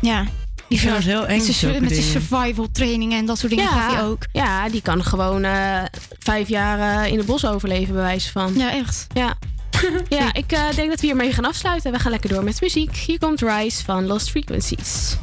Ja. 0.00 0.26
Ik 0.68 0.78
vind 0.78 0.94
dat 0.94 1.02
heel 1.02 1.26
eng, 1.26 1.46
Met 1.80 1.92
zijn 1.92 2.02
survival 2.02 2.68
trainingen 2.72 3.18
en 3.18 3.26
dat 3.26 3.38
soort 3.38 3.52
dingen 3.52 3.68
hij 3.68 4.02
ook. 4.02 4.26
Ja, 4.32 4.68
die 4.68 4.82
kan 4.82 5.04
gewoon 5.04 5.44
eh, 5.44 5.82
vijf 6.18 6.48
jaar 6.48 7.04
eh, 7.04 7.12
in 7.12 7.18
het 7.18 7.26
bos 7.26 7.46
overleven, 7.46 7.94
bij 7.94 8.02
wijze 8.02 8.30
van. 8.30 8.54
Ja, 8.54 8.72
echt. 8.72 9.06
Ja. 9.14 9.34
ja, 10.18 10.34
ik 10.34 10.52
eh, 10.52 10.74
denk 10.74 10.88
dat 10.88 11.00
we 11.00 11.06
hiermee 11.06 11.32
gaan 11.32 11.44
afsluiten. 11.44 11.92
We 11.92 11.98
gaan 11.98 12.10
lekker 12.10 12.30
door 12.30 12.44
met 12.44 12.60
muziek. 12.60 12.96
Hier 12.96 13.18
komt 13.18 13.40
Rise 13.40 13.84
van 13.84 14.06
Lost 14.06 14.30
Frequencies. 14.30 15.16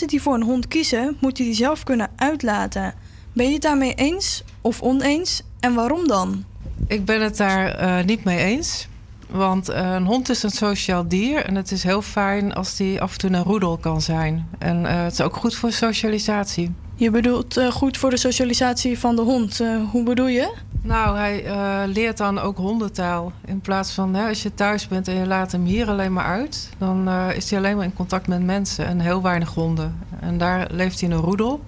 Mensen 0.00 0.18
die 0.18 0.28
voor 0.30 0.40
een 0.40 0.48
hond 0.48 0.68
kiezen, 0.68 1.16
moeten 1.18 1.44
die 1.44 1.54
zelf 1.54 1.84
kunnen 1.84 2.10
uitlaten. 2.16 2.94
Ben 3.32 3.46
je 3.46 3.52
het 3.52 3.62
daarmee 3.62 3.94
eens 3.94 4.44
of 4.60 4.82
oneens 4.82 5.42
en 5.60 5.74
waarom 5.74 6.06
dan? 6.06 6.44
Ik 6.86 7.04
ben 7.04 7.20
het 7.20 7.36
daar 7.36 7.74
eh, 7.74 8.04
niet 8.04 8.24
mee 8.24 8.38
eens. 8.38 8.88
Want 9.30 9.68
eh, 9.68 9.92
een 9.92 10.06
hond 10.06 10.28
is 10.28 10.42
een 10.42 10.50
sociaal 10.50 11.08
dier. 11.08 11.44
En 11.44 11.54
het 11.54 11.70
is 11.70 11.82
heel 11.82 12.02
fijn 12.02 12.54
als 12.54 12.76
die 12.76 13.00
af 13.00 13.12
en 13.12 13.18
toe 13.18 13.30
een 13.30 13.42
roedel 13.42 13.78
kan 13.78 14.00
zijn. 14.00 14.48
En 14.58 14.86
eh, 14.86 15.02
het 15.02 15.12
is 15.12 15.20
ook 15.20 15.36
goed 15.36 15.54
voor 15.54 15.72
socialisatie. 15.72 16.72
Je 17.00 17.10
bedoelt 17.10 17.56
eh, 17.56 17.70
goed 17.70 17.96
voor 17.96 18.10
de 18.10 18.16
socialisatie 18.16 18.98
van 18.98 19.16
de 19.16 19.22
hond. 19.22 19.60
Eh, 19.60 19.90
hoe 19.90 20.02
bedoel 20.02 20.26
je? 20.26 20.54
Nou, 20.82 21.16
hij 21.16 21.44
eh, 21.44 21.80
leert 21.86 22.16
dan 22.16 22.38
ook 22.38 22.56
hondentaal. 22.56 23.32
In 23.44 23.60
plaats 23.60 23.92
van 23.92 24.14
hè, 24.14 24.28
als 24.28 24.42
je 24.42 24.54
thuis 24.54 24.88
bent 24.88 25.08
en 25.08 25.14
je 25.14 25.26
laat 25.26 25.52
hem 25.52 25.64
hier 25.64 25.88
alleen 25.88 26.12
maar 26.12 26.24
uit, 26.24 26.70
dan 26.78 27.08
eh, 27.08 27.36
is 27.36 27.50
hij 27.50 27.58
alleen 27.58 27.76
maar 27.76 27.84
in 27.84 27.92
contact 27.92 28.26
met 28.26 28.42
mensen 28.42 28.86
en 28.86 29.00
heel 29.00 29.22
weinig 29.22 29.54
honden. 29.54 29.98
En 30.20 30.38
daar 30.38 30.68
leeft 30.70 31.00
hij 31.00 31.08
in 31.08 31.14
een 31.14 31.22
roedel. 31.22 31.64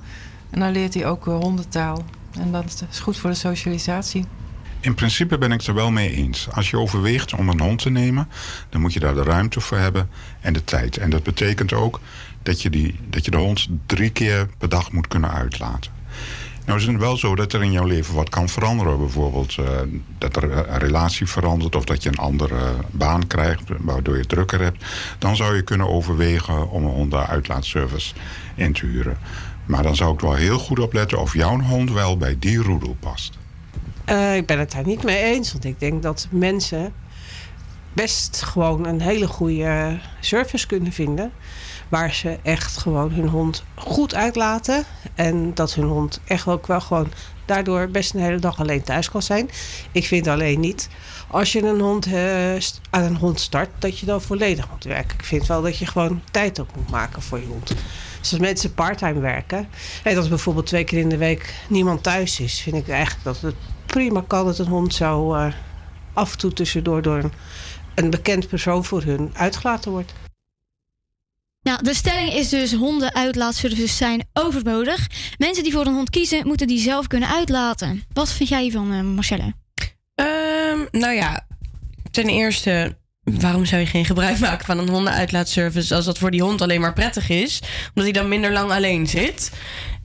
En 0.50 0.60
dan 0.60 0.72
leert 0.72 0.94
hij 0.94 1.06
ook 1.06 1.26
eh, 1.26 1.34
hondentaal. 1.34 2.04
En 2.40 2.52
dat 2.52 2.84
is 2.90 3.00
goed 3.00 3.16
voor 3.16 3.30
de 3.30 3.36
socialisatie. 3.36 4.24
In 4.80 4.94
principe 4.94 5.38
ben 5.38 5.52
ik 5.52 5.62
er 5.62 5.74
wel 5.74 5.90
mee 5.90 6.14
eens. 6.14 6.48
Als 6.50 6.70
je 6.70 6.78
overweegt 6.78 7.34
om 7.34 7.48
een 7.48 7.60
hond 7.60 7.82
te 7.82 7.90
nemen, 7.90 8.28
dan 8.68 8.80
moet 8.80 8.92
je 8.92 9.00
daar 9.00 9.14
de 9.14 9.22
ruimte 9.22 9.60
voor 9.60 9.78
hebben 9.78 10.08
en 10.40 10.52
de 10.52 10.64
tijd. 10.64 10.96
En 10.96 11.10
dat 11.10 11.22
betekent 11.22 11.72
ook 11.72 12.00
dat 12.42 12.62
je, 12.62 12.70
die, 12.70 12.98
dat 13.10 13.24
je 13.24 13.30
de 13.30 13.36
hond 13.36 13.68
drie 13.86 14.10
keer 14.10 14.48
per 14.58 14.68
dag 14.68 14.92
moet 14.92 15.08
kunnen 15.08 15.32
uitlaten. 15.32 15.91
Nou 16.64 16.78
is 16.78 16.86
het 16.86 16.96
wel 16.96 17.16
zo 17.16 17.34
dat 17.34 17.52
er 17.52 17.62
in 17.62 17.72
jouw 17.72 17.86
leven 17.86 18.14
wat 18.14 18.28
kan 18.28 18.48
veranderen. 18.48 18.98
Bijvoorbeeld 18.98 19.58
eh, 19.58 19.64
dat 20.18 20.36
er 20.36 20.68
een 20.68 20.78
relatie 20.78 21.26
verandert 21.26 21.76
of 21.76 21.84
dat 21.84 22.02
je 22.02 22.08
een 22.08 22.18
andere 22.18 22.74
baan 22.90 23.26
krijgt 23.26 23.62
waardoor 23.78 24.16
je 24.16 24.26
drukker 24.26 24.60
hebt. 24.60 24.84
Dan 25.18 25.36
zou 25.36 25.56
je 25.56 25.62
kunnen 25.62 25.88
overwegen 25.88 26.70
om 26.70 26.84
een 26.84 26.94
hondenuitlaatservice 26.94 28.14
in 28.54 28.72
te 28.72 28.86
huren. 28.86 29.18
Maar 29.64 29.82
dan 29.82 29.96
zou 29.96 30.14
ik 30.14 30.20
wel 30.20 30.34
heel 30.34 30.58
goed 30.58 30.78
opletten 30.78 31.20
of 31.20 31.34
jouw 31.34 31.60
hond 31.60 31.92
wel 31.92 32.16
bij 32.16 32.36
die 32.38 32.62
roedel 32.62 32.96
past. 33.00 33.38
Eh, 34.04 34.36
ik 34.36 34.46
ben 34.46 34.58
het 34.58 34.72
daar 34.72 34.86
niet 34.86 35.02
mee 35.02 35.22
eens. 35.22 35.52
Want 35.52 35.64
ik 35.64 35.80
denk 35.80 36.02
dat 36.02 36.28
mensen 36.30 36.92
best 37.92 38.42
gewoon 38.42 38.86
een 38.86 39.00
hele 39.00 39.26
goede 39.26 39.98
service 40.20 40.66
kunnen 40.66 40.92
vinden. 40.92 41.32
Waar 41.88 42.14
ze 42.14 42.38
echt 42.42 42.76
gewoon 42.76 43.12
hun 43.12 43.28
hond 43.28 43.64
goed 43.74 44.14
uitlaten. 44.14 44.84
En 45.14 45.54
dat 45.54 45.74
hun 45.74 45.88
hond 45.88 46.20
echt 46.24 46.46
ook 46.46 46.66
wel 46.66 46.80
gewoon 46.80 47.12
daardoor 47.44 47.88
best 47.88 48.14
een 48.14 48.20
hele 48.20 48.38
dag 48.38 48.60
alleen 48.60 48.82
thuis 48.82 49.10
kan 49.10 49.22
zijn. 49.22 49.50
Ik 49.92 50.06
vind 50.06 50.26
alleen 50.26 50.60
niet, 50.60 50.88
als 51.28 51.52
je 51.52 51.62
een 51.62 51.80
hond, 51.80 52.06
eh, 52.06 52.54
aan 52.90 53.02
een 53.02 53.16
hond 53.16 53.40
start, 53.40 53.68
dat 53.78 53.98
je 53.98 54.06
dan 54.06 54.22
volledig 54.22 54.70
moet 54.70 54.84
werken. 54.84 55.18
Ik 55.18 55.24
vind 55.24 55.46
wel 55.46 55.62
dat 55.62 55.78
je 55.78 55.86
gewoon 55.86 56.22
tijd 56.30 56.58
op 56.58 56.76
moet 56.76 56.90
maken 56.90 57.22
voor 57.22 57.38
je 57.38 57.46
hond. 57.46 57.68
Dus 58.20 58.30
als 58.30 58.40
mensen 58.40 58.74
parttime 58.74 59.20
werken, 59.20 59.68
en 60.02 60.14
dat 60.14 60.28
bijvoorbeeld 60.28 60.66
twee 60.66 60.84
keer 60.84 60.98
in 60.98 61.08
de 61.08 61.16
week 61.16 61.54
niemand 61.68 62.02
thuis 62.02 62.40
is, 62.40 62.60
vind 62.60 62.76
ik 62.76 62.88
eigenlijk 62.88 63.24
dat 63.24 63.40
het 63.40 63.54
prima 63.86 64.24
kan 64.26 64.44
dat 64.44 64.58
een 64.58 64.66
hond 64.66 64.94
zo 64.94 65.34
eh, 65.34 65.52
af 66.12 66.32
en 66.32 66.38
toe 66.38 66.52
tussendoor 66.52 67.02
door 67.02 67.18
een, 67.18 67.32
een 67.94 68.10
bekend 68.10 68.48
persoon 68.48 68.84
voor 68.84 69.02
hun 69.02 69.30
uitgelaten 69.34 69.90
wordt. 69.90 70.12
Nou, 71.62 71.82
de 71.82 71.94
stelling 71.94 72.32
is 72.32 72.48
dus 72.48 72.72
hondenuitlaatservices 72.74 73.96
zijn 73.96 74.28
overbodig. 74.32 75.06
Mensen 75.38 75.62
die 75.64 75.72
voor 75.72 75.86
een 75.86 75.94
hond 75.94 76.10
kiezen, 76.10 76.46
moeten 76.46 76.66
die 76.66 76.78
zelf 76.78 77.06
kunnen 77.06 77.28
uitlaten. 77.28 78.02
Wat 78.12 78.32
vind 78.32 78.48
jij 78.48 78.62
hiervan, 78.62 78.92
eh, 78.92 79.00
Marcelle? 79.00 79.52
Ehm, 80.14 80.78
nou 80.90 81.14
ja, 81.14 81.46
ten 82.10 82.28
eerste, 82.28 82.96
waarom 83.22 83.64
zou 83.64 83.80
je 83.80 83.86
geen 83.86 84.04
gebruik 84.04 84.38
maken 84.38 84.66
van 84.66 84.78
een 84.78 84.88
hondenuitlaatservice 84.88 85.94
als 85.94 86.04
dat 86.04 86.18
voor 86.18 86.30
die 86.30 86.42
hond 86.42 86.60
alleen 86.60 86.80
maar 86.80 86.92
prettig 86.92 87.28
is? 87.28 87.60
Omdat 87.88 88.04
hij 88.04 88.12
dan 88.12 88.28
minder 88.28 88.52
lang 88.52 88.70
alleen 88.70 89.06
zit. 89.06 89.52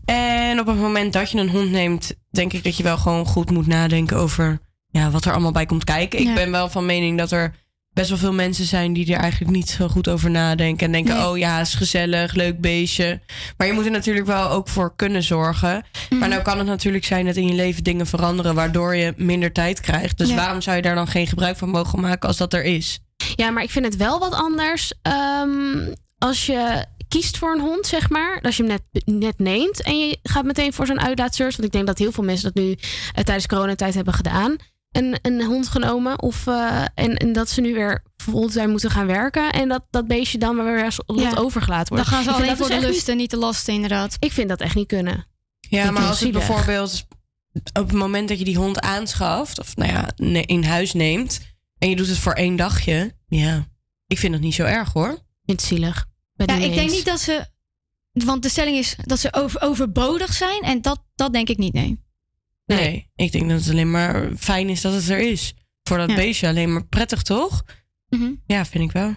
En 0.05 0.59
op 0.59 0.67
het 0.67 0.77
moment 0.77 1.13
dat 1.13 1.31
je 1.31 1.38
een 1.38 1.49
hond 1.49 1.69
neemt, 1.71 2.13
denk 2.31 2.53
ik 2.53 2.63
dat 2.63 2.77
je 2.77 2.83
wel 2.83 2.97
gewoon 2.97 3.25
goed 3.25 3.49
moet 3.51 3.67
nadenken 3.67 4.17
over 4.17 4.59
ja, 4.89 5.09
wat 5.09 5.25
er 5.25 5.31
allemaal 5.31 5.51
bij 5.51 5.65
komt 5.65 5.83
kijken. 5.83 6.19
Ik 6.19 6.25
Ja. 6.27 6.33
ben 6.33 6.51
wel 6.51 6.69
van 6.69 6.85
mening 6.85 7.17
dat 7.17 7.31
er 7.31 7.55
best 7.97 8.09
wel 8.09 8.17
veel 8.17 8.33
mensen 8.33 8.65
zijn 8.65 8.93
die 8.93 9.13
er 9.13 9.19
eigenlijk 9.19 9.51
niet 9.51 9.69
zo 9.69 9.87
goed 9.87 10.07
over 10.07 10.29
nadenken. 10.31 10.85
En 10.85 10.91
denken, 10.91 11.15
Nee. 11.15 11.25
oh 11.27 11.37
ja, 11.37 11.59
is 11.59 11.73
gezellig, 11.73 12.33
leuk 12.33 12.61
beestje. 12.61 13.21
Maar 13.57 13.67
je 13.67 13.73
moet 13.73 13.85
er 13.85 13.91
natuurlijk 13.91 14.25
wel 14.25 14.49
ook 14.49 14.67
voor 14.67 14.95
kunnen 14.95 15.23
zorgen. 15.23 15.83
Mhm. 16.09 16.19
Maar 16.19 16.29
nou 16.29 16.41
kan 16.41 16.57
het 16.57 16.67
natuurlijk 16.67 17.05
zijn 17.05 17.25
dat 17.25 17.35
in 17.35 17.47
je 17.47 17.53
leven 17.53 17.83
dingen 17.83 18.07
veranderen... 18.07 18.55
waardoor 18.55 18.95
je 18.95 19.13
minder 19.15 19.51
tijd 19.51 19.79
krijgt. 19.81 20.17
Dus 20.17 20.29
Ja. 20.29 20.35
waarom 20.35 20.61
zou 20.61 20.75
je 20.75 20.81
daar 20.81 20.95
dan 20.95 21.07
geen 21.07 21.27
gebruik 21.27 21.57
van 21.57 21.69
mogen 21.69 21.99
maken 22.01 22.27
als 22.27 22.37
dat 22.37 22.53
er 22.53 22.63
is? 22.63 22.99
Ja, 23.35 23.49
maar 23.49 23.63
ik 23.63 23.69
vind 23.71 23.85
het 23.85 23.95
wel 23.95 24.19
wat 24.19 24.33
anders. 24.33 24.93
ehm, 25.01 25.93
als 26.17 26.45
je 26.45 26.85
kiest 27.07 27.37
voor 27.37 27.53
een 27.55 27.61
hond, 27.61 27.87
zeg 27.87 28.09
maar. 28.09 28.39
Als 28.41 28.57
je 28.57 28.63
hem 28.63 28.71
net, 28.91 29.03
net 29.21 29.39
neemt 29.39 29.81
en 29.81 29.97
je 29.99 30.17
gaat 30.23 30.45
meteen 30.45 30.73
voor 30.73 30.85
zo'n 30.85 30.99
uitlaatservice. 31.01 31.57
Want 31.57 31.67
ik 31.67 31.73
denk 31.73 31.87
dat 31.87 31.97
heel 31.97 32.11
veel 32.11 32.23
mensen 32.23 32.53
dat 32.53 32.63
nu 32.63 32.71
eh, 32.71 33.23
tijdens 33.23 33.47
coronatijd 33.47 33.93
hebben 33.93 34.13
gedaan. 34.13 34.55
Een, 34.91 35.17
een 35.21 35.43
hond 35.43 35.67
genomen. 35.67 36.21
Of, 36.21 36.47
eh, 36.47 36.85
en, 36.93 37.15
en 37.15 37.33
dat 37.33 37.49
ze 37.49 37.61
nu 37.61 37.73
weer 37.73 38.03
fulltime 38.15 38.67
moeten 38.67 38.91
gaan 38.91 39.07
werken. 39.07 39.51
En 39.51 39.69
dat 39.69 39.85
dat 39.89 40.07
beestje 40.07 40.38
dan 40.38 40.55
maar 40.55 40.65
weer 40.65 40.83
als 40.85 41.01
lot 41.05 41.21
Ja. 41.21 41.33
overgelaten 41.35 41.95
wordt. 41.95 42.09
Dan 42.09 42.13
gaan 42.13 42.23
ze 42.23 42.41
alleen 42.41 42.57
voor 42.57 42.67
de 42.67 42.73
dus 42.73 42.83
echt 42.83 42.93
lusten, 42.93 43.17
niet 43.17 43.29
de 43.29 43.38
lasten, 43.38 43.73
inderdaad. 43.73 44.15
Ik 44.19 44.31
vind 44.31 44.49
dat 44.49 44.61
echt 44.61 44.75
niet 44.75 44.88
kunnen. 44.88 45.25
Ja, 45.59 45.91
maar 45.91 46.01
als 46.01 46.09
het 46.09 46.17
zielig. 46.17 46.47
bijvoorbeeld 46.47 47.05
op 47.53 47.88
het 47.88 47.91
moment 47.91 48.29
dat 48.29 48.39
je 48.39 48.45
die 48.45 48.57
hond 48.57 48.79
aanschaft... 48.79 49.59
of 49.59 49.75
nou 49.75 49.91
ja, 49.91 50.09
in 50.45 50.63
huis 50.63 50.93
neemt... 50.93 51.39
en 51.77 51.89
je 51.89 51.95
doet 51.95 52.07
het 52.07 52.17
voor 52.17 52.33
één 52.33 52.55
dagje... 52.55 53.15
ja, 53.27 53.67
ik 54.07 54.17
vind 54.17 54.33
dat 54.33 54.41
niet 54.41 54.53
zo 54.55 54.63
erg 54.63 54.93
hoor. 54.93 55.19
Het 55.45 55.61
zielig. 55.61 56.05
Ja, 56.33 56.55
ik 56.55 56.73
denk 56.73 56.91
niet 56.91 57.05
dat 57.05 57.19
ze... 57.19 57.45
Want 58.11 58.43
de 58.43 58.49
stelling 58.49 58.77
is 58.77 58.95
dat 59.01 59.19
ze 59.19 59.33
over, 59.33 59.61
overbodig 59.61 60.33
zijn. 60.33 60.61
En 60.61 60.81
dat, 60.81 61.03
dat 61.15 61.33
denk 61.33 61.49
ik 61.49 61.57
niet, 61.57 61.73
nee. 61.73 62.05
Nee. 62.76 63.09
ik 63.15 63.32
denk 63.32 63.49
dat 63.49 63.59
het 63.59 63.70
alleen 63.70 63.91
maar 63.91 64.30
fijn 64.38 64.70
is 64.70 64.82
dat 64.82 64.93
het 64.93 65.09
er 65.09 65.20
is. 65.20 65.53
Voor 65.84 65.97
dat 65.97 66.09
Ja. 66.09 66.15
beestje 66.15 66.47
alleen 66.47 66.74
maar 66.74 66.86
prettig, 66.86 67.22
toch? 67.22 67.63
Mhm. 68.09 68.32
Ja, 68.45 68.65
vind 68.65 68.84
ik 68.84 68.91
wel. 68.91 69.15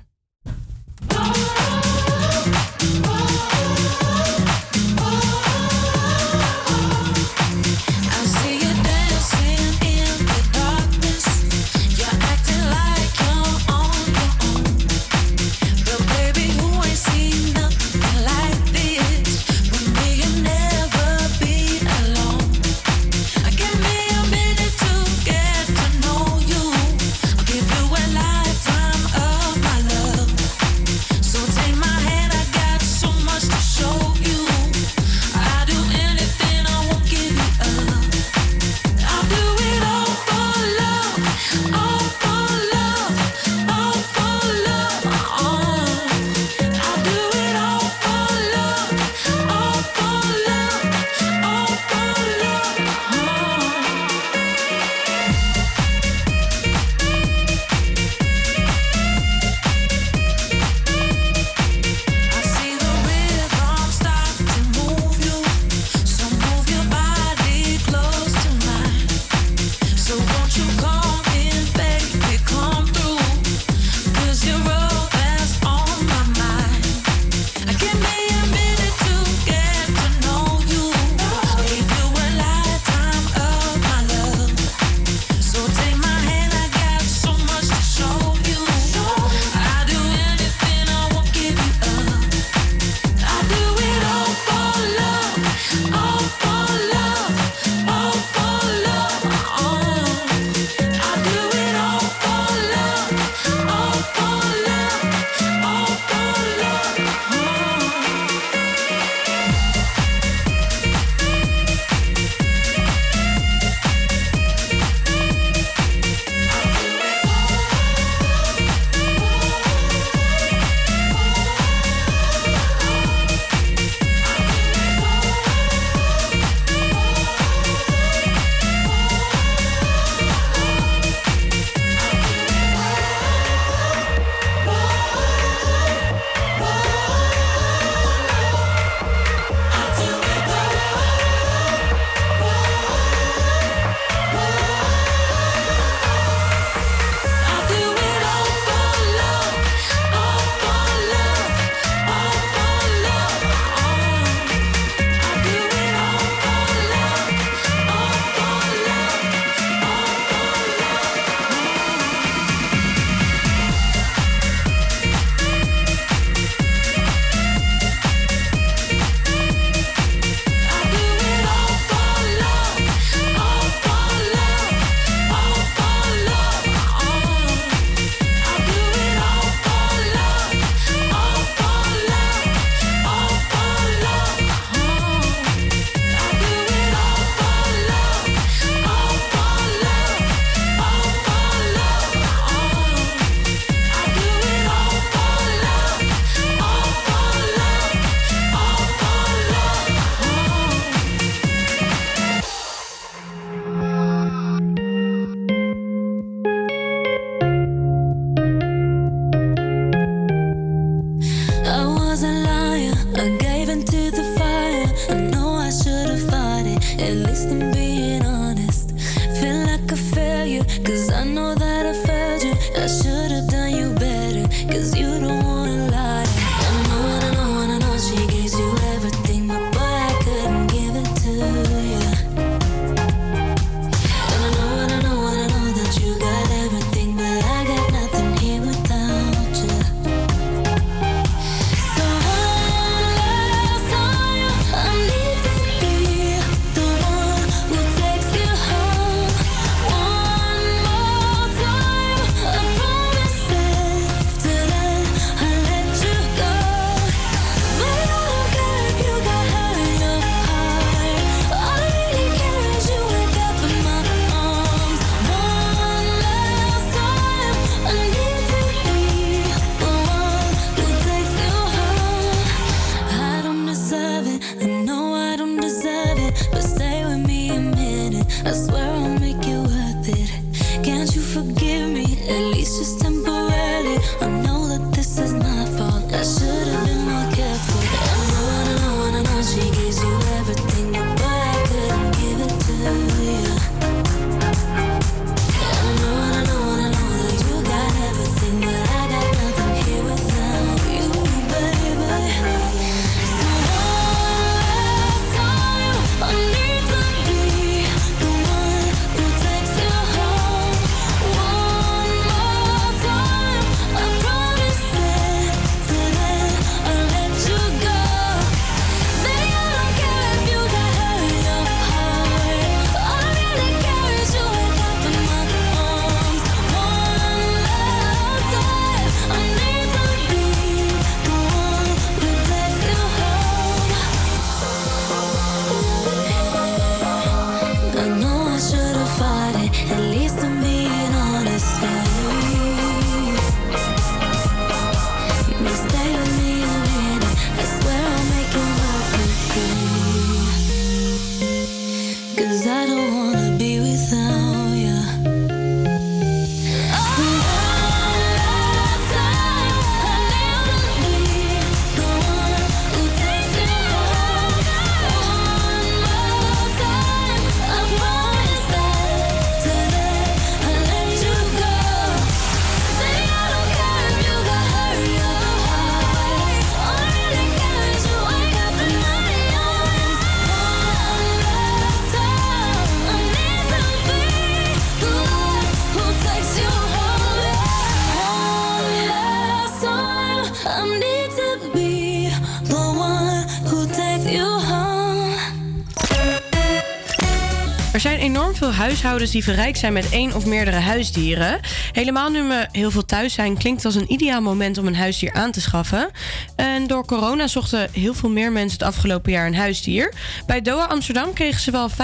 Huishoudens 398.80 399.30
die 399.30 399.44
verrijkt 399.44 399.78
zijn 399.78 399.92
met 399.92 400.08
één 400.10 400.34
of 400.34 400.46
meerdere 400.46 400.76
huisdieren. 400.76 401.60
Helemaal 401.92 402.30
nu 402.30 402.42
we 402.42 402.68
heel 402.72 402.90
veel 402.90 403.04
thuis 403.04 403.34
zijn, 403.34 403.56
klinkt 403.56 403.82
het 403.82 403.94
als 403.94 404.02
een 404.02 404.12
ideaal 404.12 404.40
moment 404.40 404.78
om 404.78 404.86
een 404.86 404.96
huisdier 404.96 405.32
aan 405.32 405.50
te 405.50 405.60
schaffen. 405.60 406.10
En 406.56 406.86
door 406.86 407.04
corona 407.04 407.46
zochten 407.46 407.88
heel 407.92 408.14
veel 408.14 408.30
meer 408.30 408.52
mensen 408.52 408.78
het 408.78 408.88
afgelopen 408.88 409.32
jaar 409.32 409.46
een 409.46 409.54
huisdier. 409.54 410.12
Bij 410.46 410.60
DOA 410.60 410.84
Amsterdam 410.84 411.32
kregen 411.32 411.60
ze 411.60 411.70
wel 411.70 411.90
25% 411.90 411.94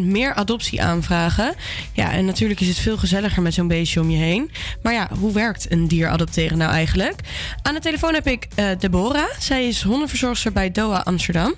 meer 0.00 0.34
adoptieaanvragen. 0.34 1.54
Ja, 1.92 2.12
en 2.12 2.24
natuurlijk 2.24 2.60
is 2.60 2.68
het 2.68 2.78
veel 2.78 2.96
gezelliger 2.96 3.42
met 3.42 3.54
zo'n 3.54 3.68
beestje 3.68 4.00
om 4.00 4.10
je 4.10 4.18
heen. 4.18 4.50
Maar 4.82 4.92
ja, 4.92 5.08
hoe 5.18 5.32
werkt 5.32 5.70
een 5.70 5.88
dier 5.88 6.08
adopteren 6.08 6.58
nou 6.58 6.72
eigenlijk? 6.72 7.20
Aan 7.62 7.74
de 7.74 7.80
telefoon 7.80 8.14
heb 8.14 8.26
ik 8.26 8.46
eh, 8.54 8.66
Deborah. 8.78 9.30
Zij 9.38 9.66
is 9.66 9.82
hondenverzorgster 9.82 10.52
bij 10.52 10.70
DOA 10.70 10.98
Amsterdam. 10.98 11.54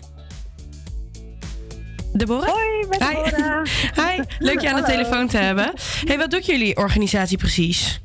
Deborah? 2.13 2.49
Hoi, 2.49 2.87
met 2.89 3.05
Hi. 3.05 3.31
Deborah. 3.31 3.67
Hi, 4.07 4.23
leuk 4.39 4.61
je 4.61 4.71
aan 4.71 4.81
de 4.81 4.87
telefoon 4.87 5.27
te 5.27 5.37
hebben. 5.37 5.73
Hey, 6.05 6.19
wat 6.19 6.31
doet 6.31 6.47
jullie 6.47 6.77
organisatie 6.77 7.39
precies? 7.39 8.01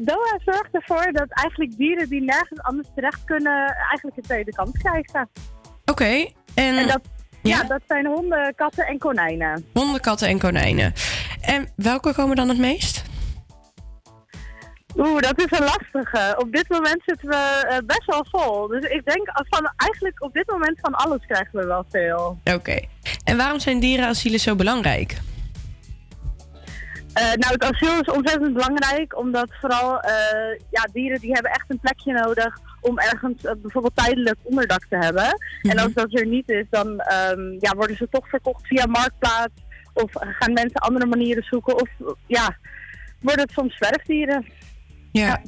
DOA 0.00 0.38
zorgt 0.44 0.68
ervoor 0.74 1.12
dat 1.12 1.26
eigenlijk 1.28 1.76
dieren 1.76 2.08
die 2.08 2.22
nergens 2.22 2.60
anders 2.62 2.88
terecht 2.94 3.24
kunnen, 3.24 3.74
eigenlijk 3.74 4.16
een 4.16 4.22
tweede 4.22 4.52
kans 4.52 4.70
krijgen. 4.78 5.28
Oké, 5.84 6.26
en, 6.54 6.86
dat, 6.86 7.00
ja? 7.42 7.62
dat 7.62 7.80
zijn 7.88 8.06
honden, 8.06 8.54
katten 8.56 8.86
en 8.86 8.98
konijnen. 8.98 9.64
honden, 9.72 10.00
katten 10.00 10.28
en 10.28 10.38
konijnen. 10.38 10.92
En 11.40 11.68
welke 11.76 12.14
komen 12.14 12.36
dan 12.36 12.48
het 12.48 12.58
meest? 12.58 13.07
Oeh, 14.96 15.20
dat 15.20 15.38
is 15.38 15.58
een 15.58 15.64
lastige. 15.64 16.34
Op 16.38 16.52
dit 16.52 16.68
moment 16.68 17.02
zitten 17.06 17.28
we 17.28 17.66
eh, 17.68 17.78
best 17.86 18.04
wel 18.04 18.26
vol. 18.30 18.66
Dus 18.66 18.84
ik 18.84 19.04
denk 19.04 19.30
van 19.32 19.72
eigenlijk 19.76 20.22
op 20.22 20.32
dit 20.32 20.50
moment 20.50 20.78
van 20.80 20.94
alles 20.94 21.26
krijgen 21.26 21.58
we 21.58 21.66
wel 21.66 21.84
veel. 21.90 22.38
Oké. 22.54 22.80
En 23.24 23.36
waarom 23.36 23.58
zijn 23.58 23.80
dierenasielen 23.80 24.40
zo 24.40 24.54
belangrijk? 24.54 25.18
Eh, 27.12 27.24
nou, 27.24 27.52
het 27.52 27.64
asiel 27.64 28.00
is 28.00 28.10
ontzettend 28.10 28.52
belangrijk, 28.52 29.18
omdat 29.18 29.48
vooral 29.60 30.00
eh, 30.00 30.58
ja, 30.70 30.88
dieren 30.92 31.20
die 31.20 31.32
hebben 31.32 31.50
echt 31.50 31.64
een 31.68 31.80
plekje 31.80 32.12
nodig 32.12 32.58
om 32.80 32.98
ergens 32.98 33.42
bijvoorbeeld 33.42 33.96
tijdelijk 33.96 34.36
onderdak 34.42 34.86
te 34.88 34.96
hebben. 34.96 35.36
En 35.62 35.78
als 35.78 35.92
dat 35.92 36.14
er 36.14 36.26
niet 36.26 36.50
is, 36.50 36.64
dan 36.70 37.00
ehm, 37.00 37.56
ja, 37.58 37.74
worden 37.76 37.96
ze 37.96 38.08
toch 38.10 38.28
verkocht 38.28 38.66
via 38.66 38.86
Marktplaats 38.86 39.52
of 39.92 40.10
gaan 40.12 40.52
mensen 40.52 40.80
andere 40.80 41.06
manieren 41.06 41.42
zoeken 41.42 41.74
of 41.80 41.88
ja, 42.26 42.56
worden 43.20 43.42
het 43.42 43.52
soms 43.52 43.76
zwerfdieren. 43.76 44.46
Ja. 45.26 45.42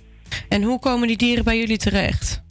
En 0.48 0.62
hoe 0.62 0.78
komen 0.78 1.08
die 1.08 1.16
dieren 1.16 1.44
bij 1.44 1.58
jullie 1.58 1.78
terecht? 1.78 2.42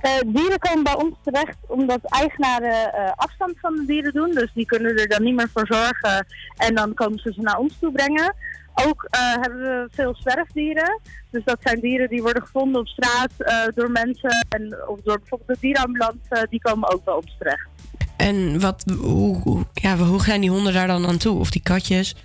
Eh, 0.00 0.10
dieren 0.26 0.58
komen 0.58 0.84
bij 0.84 0.94
ons 0.96 1.14
terecht 1.24 1.56
omdat 1.68 2.00
eigenaren 2.02 2.92
eh, 2.94 3.10
afstand 3.16 3.52
van 3.60 3.74
de 3.74 3.84
dieren 3.86 4.12
doen. 4.12 4.30
Dus 4.30 4.50
die 4.54 4.66
kunnen 4.66 4.98
er 4.98 5.08
dan 5.08 5.22
niet 5.22 5.34
meer 5.34 5.50
voor 5.52 5.66
zorgen 5.66 6.26
en 6.56 6.74
dan 6.74 6.94
komen 6.94 7.18
ze 7.18 7.32
ze 7.32 7.40
naar 7.40 7.58
ons 7.58 7.78
toe 7.80 7.92
brengen. 7.92 8.34
Ook 8.74 9.06
eh, 9.10 9.20
hebben 9.40 9.60
we 9.60 9.88
veel 9.92 10.14
zwerfdieren. 10.18 11.00
Dus 11.30 11.44
dat 11.44 11.58
zijn 11.62 11.80
dieren 11.80 12.08
die 12.08 12.22
worden 12.22 12.42
gevonden 12.42 12.80
op 12.80 12.86
straat 12.88 13.30
door 13.74 13.90
mensen 13.90 14.46
en, 14.48 14.76
of 14.88 15.00
door 15.00 15.18
bijvoorbeeld 15.18 15.48
de 15.48 15.56
dierenambulance. 15.60 16.46
die 16.50 16.60
komen 16.60 16.92
ook 16.92 17.04
bij 17.04 17.14
ons 17.14 17.36
terecht. 17.38 17.68
En 18.16 18.60
wat, 18.60 18.84
hoe- 19.00 19.64
ja, 19.72 19.96
hoe 19.96 20.20
gaan 20.20 20.40
die 20.40 20.50
honden 20.50 20.72
daar 20.72 20.86
dan 20.86 21.06
aan 21.06 21.18
toe? 21.18 21.38
Of 21.38 21.50
die 21.50 21.62
katjes? 21.62 22.16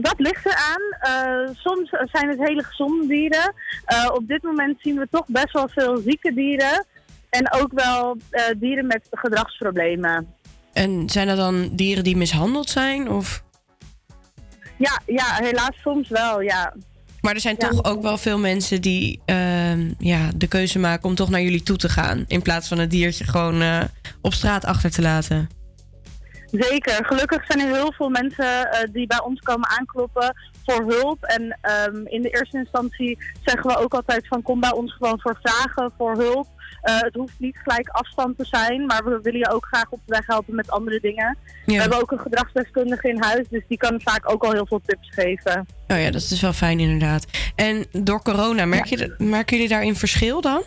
Dat, 0.00 0.14
ligt 0.16 0.46
eraan. 0.46 0.82
Eh 1.00 1.54
soms 1.54 1.90
zijn 2.12 2.28
het 2.28 2.38
hele 2.38 2.62
gezonde 2.62 3.06
dieren. 3.06 3.54
Eh, 3.84 4.10
op 4.12 4.28
dit 4.28 4.42
moment 4.42 4.76
zien 4.80 4.96
we 4.98 5.06
toch 5.10 5.26
best 5.26 5.52
wel 5.52 5.68
veel 5.68 5.96
zieke 6.06 6.34
dieren. 6.34 6.86
En 7.30 7.52
ook 7.52 7.72
wel 7.72 8.16
eh, 8.30 8.42
dieren 8.56 8.86
met 8.86 9.06
gedragsproblemen. 9.10 10.34
En 10.72 11.08
zijn 11.10 11.26
dat 11.26 11.36
dan 11.36 11.68
dieren 11.72 12.04
die 12.04 12.16
mishandeld 12.16 12.68
zijn? 12.70 13.08
Of? 13.10 13.42
Ja, 14.76 15.00
ja, 15.06 15.24
helaas 15.34 15.76
soms 15.82 16.08
wel, 16.08 16.40
ja. 16.40 16.74
Maar 17.20 17.34
er 17.34 17.40
zijn 17.40 17.56
Ja. 17.58 17.68
toch 17.68 17.84
ook 17.84 18.02
wel 18.02 18.18
veel 18.18 18.38
mensen 18.38 18.80
die 18.80 19.20
ehm, 19.24 19.92
ja, 19.98 20.28
de 20.36 20.46
keuze 20.46 20.78
maken 20.78 21.08
om 21.08 21.14
toch 21.14 21.30
naar 21.30 21.40
jullie 21.42 21.62
toe 21.62 21.76
te 21.76 21.88
gaan. 21.88 22.24
In 22.26 22.42
plaats 22.42 22.68
van 22.68 22.78
het 22.78 22.90
diertje 22.90 23.24
gewoon 23.24 23.88
op 24.20 24.32
straat 24.34 24.64
achter 24.64 24.90
te 24.90 25.02
laten. 25.02 25.48
Zeker. 26.50 27.04
Gelukkig 27.04 27.46
zijn 27.46 27.60
er 27.60 27.74
heel 27.74 27.92
veel 27.92 28.08
mensen 28.08 28.70
eh, 28.70 28.88
die 28.92 29.06
bij 29.06 29.22
ons 29.22 29.40
komen 29.40 29.68
aankloppen 29.68 30.34
voor 30.64 30.84
hulp. 30.88 31.22
En 31.24 31.58
ehm, 31.60 32.06
in 32.06 32.22
de 32.22 32.30
eerste 32.30 32.58
instantie 32.58 33.18
zeggen 33.44 33.70
we 33.70 33.76
ook 33.76 33.94
altijd 33.94 34.26
van 34.26 34.42
kom 34.42 34.60
bij 34.60 34.72
ons 34.72 34.92
gewoon 34.92 35.20
voor 35.20 35.38
vragen, 35.42 35.92
voor 35.96 36.16
hulp. 36.16 36.46
Eh, 36.86 37.00
het 37.00 37.14
hoeft 37.14 37.34
niet 37.38 37.56
gelijk 37.62 37.88
afstand 37.88 38.38
te 38.38 38.44
zijn, 38.44 38.86
maar 38.86 39.04
we 39.04 39.18
willen 39.22 39.38
je 39.38 39.50
ook 39.50 39.66
graag 39.66 39.90
op 39.90 40.00
de 40.04 40.12
weg 40.12 40.26
helpen 40.26 40.54
met 40.54 40.70
andere 40.70 41.00
dingen. 41.00 41.36
We 41.64 41.74
hebben 41.74 42.00
ook 42.00 42.10
een 42.10 42.18
gedragsdeskundige 42.18 43.08
in 43.08 43.22
huis, 43.22 43.46
dus 43.48 43.62
die 43.68 43.78
kan 43.78 44.00
vaak 44.00 44.30
ook 44.30 44.44
al 44.44 44.52
heel 44.52 44.66
veel 44.66 44.80
tips 44.86 45.08
geven. 45.10 45.66
Oh 45.88 46.00
ja, 46.00 46.10
dat 46.10 46.22
is 46.22 46.40
wel 46.40 46.52
fijn 46.52 46.80
inderdaad. 46.80 47.26
En 47.54 47.84
door 47.92 48.22
corona, 48.22 48.64
merk 48.64 48.84
je, 48.84 49.14
merken 49.18 49.56
jullie 49.56 49.72
daarin 49.72 49.96
verschil 49.96 50.40
dan? 50.40 50.62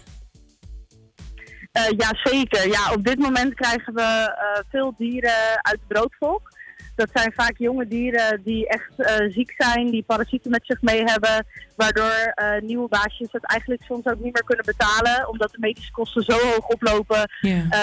Eh, 1.79 1.97
ja, 1.97 2.09
zeker. 2.23 2.67
Ja, 2.67 2.93
op 2.93 3.05
dit 3.05 3.19
moment 3.19 3.53
krijgen 3.53 3.93
we 3.93 4.01
eh, 4.01 4.63
veel 4.69 4.93
dieren 4.97 5.59
uit 5.61 5.79
broodvolk. 5.87 6.57
Dat 6.95 7.09
zijn 7.13 7.33
vaak 7.35 7.57
jonge 7.57 7.87
dieren 7.87 8.41
die 8.43 8.67
echt 8.67 8.91
eh, 8.97 9.31
ziek 9.31 9.53
zijn, 9.57 9.91
die 9.91 10.03
parasieten 10.03 10.51
met 10.51 10.65
zich 10.65 10.81
mee 10.81 11.03
hebben. 11.03 11.45
Waardoor 11.75 12.33
nieuwe 12.61 12.87
baasjes 12.87 13.31
het 13.31 13.45
eigenlijk 13.45 13.83
soms 13.83 14.05
ook 14.05 14.19
niet 14.19 14.33
meer 14.33 14.43
kunnen 14.43 14.65
betalen. 14.65 15.29
Omdat 15.29 15.51
de 15.51 15.57
medische 15.59 15.91
kosten 15.91 16.23
zo 16.23 16.37
hoog 16.37 16.67
oplopen 16.67 17.29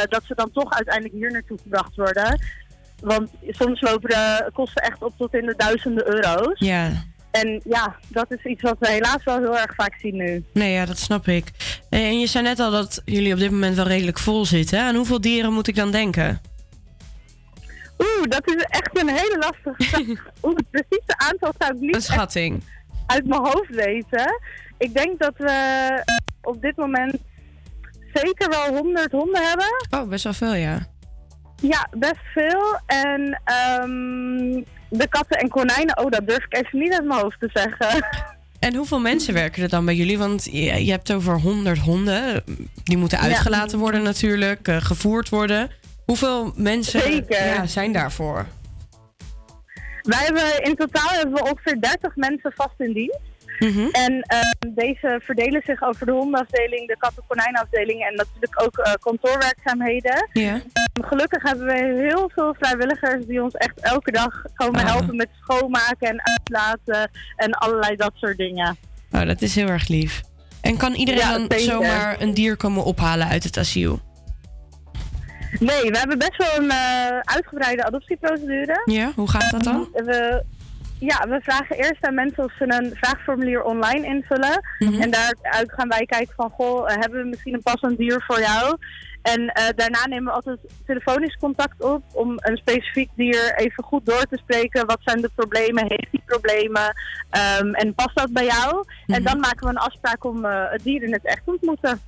dat 0.09 0.22
ze 0.24 0.34
dan 0.34 0.51
toch 0.53 0.72
uiteindelijk 0.72 1.14
hier 1.14 1.30
naartoe 1.32 1.59
gebracht 1.62 1.97
worden. 1.97 2.40
Want 3.01 3.30
soms 3.49 3.80
lopen 3.80 4.09
de 4.09 4.51
kosten 4.53 4.82
echt 4.82 5.03
op 5.03 5.12
tot 5.16 5.34
in 5.34 5.47
de 5.47 5.55
duizenden 5.57 6.14
euro's. 6.14 6.59
Ja. 6.59 6.90
En 7.31 7.61
ja, 7.64 7.97
dat 8.09 8.27
is 8.33 8.45
iets 8.45 8.62
wat 8.62 8.77
we 8.79 8.89
helaas 8.89 9.24
wel 9.24 9.39
heel 9.39 9.59
erg 9.59 9.74
vaak 9.74 9.95
zien 10.01 10.16
nu. 10.16 10.45
Nee, 10.53 10.72
ja, 10.72 10.85
dat 10.87 10.99
snap 10.99 11.29
ik. 11.29 11.45
Eh, 11.91 12.01
En 12.07 12.20
je 12.20 12.27
zei 12.27 12.45
net 12.45 12.61
al 12.61 12.70
dat 12.70 13.03
jullie 13.05 13.33
op 13.33 13.39
dit 13.39 13.51
moment 13.51 13.77
wel 13.77 13.87
redelijk 13.87 14.18
vol 14.18 14.45
zitten. 14.45 14.81
Aan 14.81 14.95
hoeveel 14.95 15.20
dieren 15.20 15.53
moet 15.53 15.68
ik 15.68 15.74
dan 15.77 15.91
denken? 15.91 16.41
Oeh, 17.99 18.29
dat 18.29 18.49
is 18.49 18.62
echt 18.62 18.99
een 19.01 19.09
hele 19.09 19.37
lastige 19.39 19.74
vraag. 19.83 20.24
Oeh, 20.45 20.57
het 20.57 20.70
precieze 20.70 21.16
aantal 21.16 21.53
zou 21.59 21.74
ik 21.74 21.81
niet 21.81 21.95
Een 21.95 22.03
schatting. 22.03 22.62
uit 23.07 23.27
mijn 23.27 23.41
hoofd 23.41 23.74
weten. 23.74 24.41
Ik 24.79 24.95
denk 24.95 25.18
dat 25.18 25.33
we 25.37 26.03
op 26.43 26.61
dit 26.62 26.77
moment 26.77 27.16
zeker 28.14 28.49
wel 28.49 28.77
100 28.77 29.12
honden 29.12 29.43
hebben. 29.49 29.66
Oh, 29.91 30.09
best 30.09 30.24
wel 30.24 30.33
veel, 30.33 30.55
ja. 30.55 30.87
Ja, 31.62 31.89
best 31.97 32.20
veel. 32.35 32.79
En 32.87 33.41
ehm, 33.45 34.62
de 34.91 35.09
katten 35.09 35.39
en 35.39 35.49
konijnen, 35.49 35.99
oh, 35.99 36.11
dat 36.11 36.26
durf 36.28 36.45
ik 36.45 36.57
even 36.57 36.78
niet 36.78 36.93
uit 36.93 37.05
mijn 37.05 37.20
hoofd 37.20 37.41
te 37.41 37.51
zeggen. 37.53 37.89
En 38.59 38.74
hoeveel 38.74 39.01
mensen 39.01 39.34
werken 39.34 39.62
er 39.62 39.68
dan 39.68 39.84
bij 39.84 39.95
jullie? 39.95 40.18
Want 40.18 40.45
je, 40.45 40.84
je 40.84 40.91
hebt 40.91 41.12
over 41.12 41.41
100 41.41 41.78
honden. 41.78 42.45
Die 42.84 42.97
moeten 42.97 43.18
Ja. 43.18 43.24
uitgelaten 43.24 43.78
worden 43.78 44.03
natuurlijk, 44.03 44.68
eh, 44.68 44.76
gevoerd 44.76 45.28
worden. 45.28 45.70
Hoeveel 46.05 46.53
mensen 46.57 47.01
Zeker. 47.01 47.47
Ja, 47.47 47.66
zijn 47.66 47.93
daarvoor? 47.93 48.47
Wij 50.03 50.24
hebben 50.24 50.62
in 50.62 50.76
totaal 50.76 51.09
hebben 51.09 51.34
we 51.34 51.51
ongeveer 51.51 51.80
30 51.80 52.16
mensen 52.16 52.53
vast 52.57 52.74
in 52.78 52.93
dienst. 52.93 53.18
Mhm. 53.59 53.88
En 53.92 54.20
ehm, 54.22 54.74
deze 54.74 55.20
verdelen 55.24 55.62
zich 55.66 55.82
over 55.82 56.07
de 56.07 56.12
hondenafdeling, 56.12 56.88
de 56.88 56.96
katten-konijnafdeling 56.98 58.02
en 58.02 58.14
natuurlijk 58.14 58.62
ook 58.62 58.78
eh, 58.78 58.92
kantoorwerkzaamheden. 59.00 60.28
Ehm, 60.32 60.59
Gelukkig 61.02 61.42
hebben 61.42 61.66
we 61.66 62.07
heel 62.09 62.30
veel 62.34 62.54
vrijwilligers 62.59 63.26
die 63.26 63.42
ons 63.42 63.54
echt 63.54 63.80
elke 63.80 64.11
dag 64.12 64.42
komen 64.54 64.80
Ah. 64.80 64.86
helpen 64.94 65.16
met 65.16 65.28
schoonmaken 65.40 66.09
en 66.09 66.20
uitlaten 66.24 67.11
en 67.36 67.52
allerlei 67.52 67.96
dat 67.96 68.12
soort 68.14 68.36
dingen. 68.36 68.76
Oh, 69.12 69.26
dat 69.26 69.42
is 69.42 69.54
heel 69.54 69.68
erg 69.68 69.88
lief. 69.88 70.20
En 70.61 70.76
kan 70.76 70.94
iedereen 70.94 71.20
Ja, 71.20 71.46
dan 71.48 71.59
zomaar 71.59 72.20
een 72.20 72.34
dier 72.34 72.57
komen 72.57 72.84
ophalen 72.84 73.26
uit 73.28 73.44
het 73.44 73.57
asiel? 73.59 74.00
Nee, 75.59 75.90
we 75.90 75.98
hebben 75.98 76.18
best 76.18 76.36
wel 76.36 76.57
een 76.57 76.70
eh, 76.70 77.18
uitgebreide 77.22 77.84
adoptieprocedure. 77.84 78.82
Ja, 78.84 79.12
hoe 79.14 79.30
gaat 79.30 79.50
dat 79.50 79.62
dan? 79.64 79.88
We, 79.92 80.44
ja, 80.99 81.26
we 81.28 81.40
vragen 81.42 81.76
eerst 81.76 82.07
aan 82.07 82.14
mensen 82.14 82.44
of 82.44 82.53
ze 82.59 82.64
een 82.68 82.92
vraagformulier 82.94 83.62
online 83.62 84.07
invullen. 84.07 84.61
Mhm. 84.78 85.01
En 85.01 85.11
daaruit 85.11 85.72
gaan 85.72 85.88
wij 85.88 86.05
kijken 86.07 86.34
van, 86.36 86.51
goh, 86.51 86.90
eh, 86.90 86.97
hebben 86.99 87.22
we 87.22 87.28
misschien 87.28 87.55
een 87.55 87.62
passend 87.62 87.99
dier 87.99 88.24
voor 88.26 88.40
jou? 88.40 88.76
En 89.22 89.47
eh, 89.49 89.64
daarna 89.76 90.07
nemen 90.07 90.24
we 90.24 90.30
altijd 90.30 90.59
telefonisch 90.86 91.36
contact 91.40 91.82
op 91.82 92.03
om 92.12 92.32
een 92.36 92.57
specifiek 92.57 93.11
dier 93.16 93.55
even 93.57 93.84
goed 93.84 94.07
door 94.07 94.24
te 94.30 94.36
spreken. 94.42 94.86
Wat 94.86 94.99
zijn 95.01 95.20
de 95.20 95.30
problemen? 95.34 95.84
Heeft 95.88 96.09
die 96.11 96.22
problemen? 96.26 96.94
Ehm, 97.30 97.74
en 97.74 97.94
past 97.94 98.16
dat 98.16 98.32
bij 98.32 98.44
jou? 98.44 98.84
En 99.07 99.22
Mhm. 99.22 99.22
dan 99.22 99.40
maken 99.40 99.64
we 99.64 99.68
een 99.68 99.76
afspraak 99.78 100.24
om 100.24 100.44
eh, 100.44 100.62
het 100.70 100.82
dier 100.82 101.03
in 101.03 101.12
het 101.12 101.24
echt 101.24 101.44
te 101.44 101.51
ontmoeten. 101.51 102.01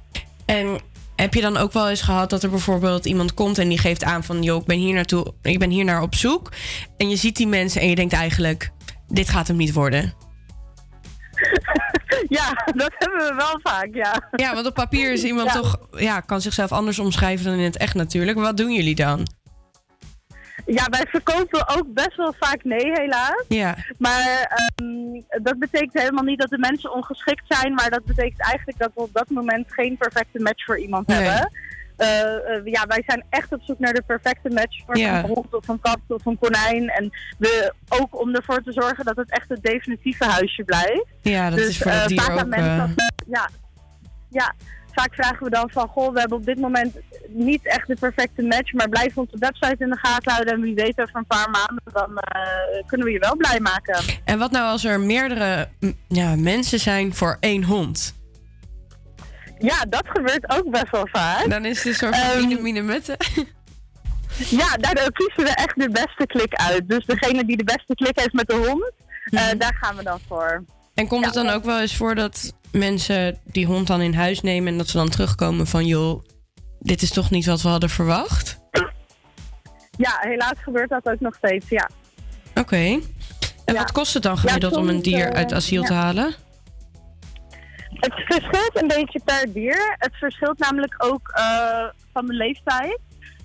En 0.46 0.78
heb 1.16 1.34
je 1.34 1.40
dan 1.40 1.56
ook 1.56 1.72
wel 1.72 1.88
eens 1.88 2.02
gehad 2.02 2.30
dat 2.30 2.42
er 2.42 2.50
bijvoorbeeld 2.50 3.06
iemand 3.06 3.34
komt 3.34 3.58
en 3.58 3.68
die 3.68 3.78
geeft 3.78 4.04
aan 4.04 4.24
van... 4.24 4.42
joh, 4.42 4.60
ik 4.60 4.66
ben 4.66 4.78
hier 4.78 4.94
naartoe, 4.94 5.32
ik 5.42 5.58
ben 5.58 5.70
hier 5.70 5.84
naar 5.84 6.02
op 6.02 6.14
zoek. 6.14 6.52
En 6.96 7.08
je 7.08 7.16
ziet 7.16 7.36
die 7.36 7.46
mensen 7.46 7.80
en 7.80 7.88
je 7.88 7.94
denkt 7.94 8.12
eigenlijk, 8.12 8.70
dit 9.08 9.28
gaat 9.28 9.46
hem 9.48 9.56
niet 9.56 9.72
worden. 9.72 10.12
ja, 12.38 12.52
dat 12.74 12.92
hebben 12.98 13.18
we 13.28 13.34
wel 13.36 13.60
vaak, 13.62 13.88
ja. 13.92 14.28
Ja, 14.30 14.54
want 14.54 14.66
op 14.66 14.74
papier 14.74 15.12
is 15.12 15.22
iemand 15.24 15.48
Ja. 15.48 15.54
toch, 15.54 15.78
ja, 15.90 16.20
kan 16.20 16.40
zichzelf 16.40 16.72
anders 16.72 16.98
omschrijven 16.98 17.44
dan 17.44 17.54
in 17.54 17.64
het 17.64 17.76
echt 17.76 17.94
natuurlijk. 17.94 18.36
Maar 18.36 18.46
wat 18.46 18.56
doen 18.56 18.72
jullie 18.72 18.94
dan? 18.94 19.26
Ja, 20.66 20.86
wij 20.90 21.06
verkopen 21.08 21.68
ook 21.68 21.92
best 21.94 22.16
wel 22.16 22.34
vaak 22.38 22.64
nee, 22.64 22.90
helaas. 22.92 23.44
Ja. 23.48 23.76
Maar 23.98 24.56
ehm, 24.76 25.42
dat 25.42 25.58
betekent 25.58 25.92
helemaal 25.92 26.24
niet 26.24 26.40
dat 26.40 26.50
de 26.50 26.58
mensen 26.58 26.92
ongeschikt 26.94 27.44
zijn. 27.48 27.74
Maar 27.74 27.90
dat 27.90 28.04
betekent 28.04 28.40
eigenlijk 28.40 28.78
dat 28.78 28.90
we 28.94 29.00
op 29.00 29.12
dat 29.12 29.30
moment 29.30 29.72
geen 29.72 29.96
perfecte 29.96 30.38
match 30.40 30.64
voor 30.64 30.78
iemand 30.78 31.06
Nee. 31.06 31.18
hebben. 31.22 31.52
Eh, 31.98 32.20
eh, 32.20 32.64
ja, 32.64 32.86
wij 32.86 33.02
zijn 33.06 33.24
echt 33.30 33.52
op 33.52 33.62
zoek 33.62 33.78
naar 33.78 33.92
de 33.92 34.02
perfecte 34.06 34.48
match 34.48 34.84
voor 34.86 34.96
Ja. 34.98 35.18
een 35.18 35.24
hond 35.24 35.54
of 35.54 35.68
een 35.68 35.80
kat 35.80 35.98
of 36.08 36.26
een 36.26 36.38
konijn. 36.38 36.88
En 36.88 37.10
we, 37.38 37.72
ook 37.88 38.20
om 38.20 38.34
ervoor 38.34 38.62
te 38.62 38.72
zorgen 38.72 39.04
dat 39.04 39.16
het 39.16 39.30
echt 39.30 39.48
het 39.48 39.62
definitieve 39.62 40.24
huisje 40.24 40.64
blijft. 40.64 41.06
Ja, 41.22 41.50
dat 41.50 41.58
dus, 41.58 41.68
is 41.68 41.78
voor 41.78 41.90
eh, 41.90 41.98
dat 41.98 42.08
dier 42.08 42.20
vaak 42.20 42.40
ook... 42.40 42.46
mensen 42.46 42.94
eh, 42.96 43.16
ja, 43.26 43.50
ja, 44.30 44.54
vaak 44.92 45.14
vragen 45.14 45.44
we 45.44 45.50
dan 45.50 45.70
van, 45.70 45.88
goh, 45.88 46.12
we 46.12 46.20
hebben 46.20 46.38
op 46.38 46.44
dit 46.44 46.58
moment 46.58 46.96
niet 47.28 47.66
echt 47.66 47.86
de 47.86 47.96
perfecte 47.96 48.42
match, 48.42 48.72
maar 48.72 48.88
blijf 48.88 49.16
onze 49.16 49.36
website 49.38 49.84
in 49.84 49.90
de 49.90 49.98
gaten 49.98 50.32
houden 50.32 50.54
en 50.54 50.60
wie 50.60 50.74
weet 50.74 51.00
over 51.00 51.16
een 51.16 51.26
paar 51.26 51.50
maanden, 51.50 51.82
dan 51.92 52.18
eh, 52.18 52.86
kunnen 52.86 53.06
we 53.06 53.12
je 53.12 53.18
wel 53.18 53.36
blij 53.36 53.60
maken. 53.60 54.00
En 54.24 54.38
wat 54.38 54.50
nou 54.50 54.70
als 54.70 54.84
er 54.84 55.00
meerdere 55.00 55.68
ja, 56.08 56.36
mensen 56.36 56.78
zijn 56.78 57.14
voor 57.14 57.36
één 57.40 57.64
hond? 57.64 58.17
Ja, 59.58 59.84
dat 59.88 60.02
gebeurt 60.08 60.50
ook 60.56 60.70
best 60.70 60.90
wel 60.90 61.08
vaak. 61.12 61.50
Dan 61.50 61.64
is 61.64 61.76
het 61.78 61.86
een 61.86 61.94
soort 61.94 62.16
van 62.16 62.30
Ehm, 62.30 62.46
mine, 62.48 62.60
mine 62.60 62.82
mette. 62.82 63.16
Ja, 64.50 64.76
daardoor 64.76 65.12
kiezen 65.12 65.44
we 65.44 65.50
echt 65.54 65.78
de 65.80 65.90
beste 65.90 66.26
klik 66.26 66.54
uit. 66.54 66.88
Dus 66.88 67.06
degene 67.06 67.44
die 67.44 67.56
de 67.56 67.64
beste 67.64 67.94
klik 67.94 68.18
heeft 68.18 68.32
met 68.32 68.46
de 68.48 68.54
hond, 68.54 68.90
eh, 69.24 69.46
Mhm. 69.46 69.58
daar 69.58 69.76
gaan 69.80 69.96
we 69.96 70.02
dan 70.02 70.20
voor. 70.28 70.64
En 70.94 71.06
komt 71.06 71.24
het 71.24 71.34
dan 71.34 71.48
ook 71.48 71.64
wel 71.64 71.80
eens 71.80 71.96
voor 71.96 72.14
dat 72.14 72.52
mensen 72.72 73.38
die 73.44 73.66
hond 73.66 73.86
dan 73.86 74.00
in 74.00 74.14
huis 74.14 74.40
nemen... 74.40 74.72
en 74.72 74.78
dat 74.78 74.88
ze 74.88 74.96
dan 74.96 75.08
terugkomen 75.08 75.66
van... 75.66 75.86
joh, 75.86 76.22
dit 76.80 77.02
is 77.02 77.10
toch 77.10 77.30
niet 77.30 77.46
wat 77.46 77.62
we 77.62 77.68
hadden 77.68 77.90
verwacht? 77.90 78.58
Ja, 79.96 80.16
helaas 80.20 80.54
gebeurt 80.62 80.88
dat 80.90 81.06
ook 81.08 81.20
nog 81.20 81.34
steeds, 81.34 81.68
ja. 81.68 81.90
Oké. 82.54 83.00
En 83.64 83.74
wat 83.74 83.92
kost 83.92 84.14
het 84.14 84.22
dan 84.22 84.38
gemiddeld 84.38 84.76
om 84.76 84.88
een 84.88 85.02
dier 85.02 85.26
eh, 85.28 85.36
uit 85.36 85.52
asiel 85.52 85.82
te 85.82 85.92
halen? 85.92 86.34
Het 88.00 88.12
verschilt 88.14 88.70
een 88.82 88.88
beetje 88.88 89.20
per 89.24 89.52
dier. 89.52 89.94
Het 89.98 90.16
verschilt 90.16 90.58
namelijk 90.58 90.94
ook 90.98 91.28
eh, 91.28 91.84
van 92.12 92.26
de 92.26 92.32
leeftijd. 92.34 92.98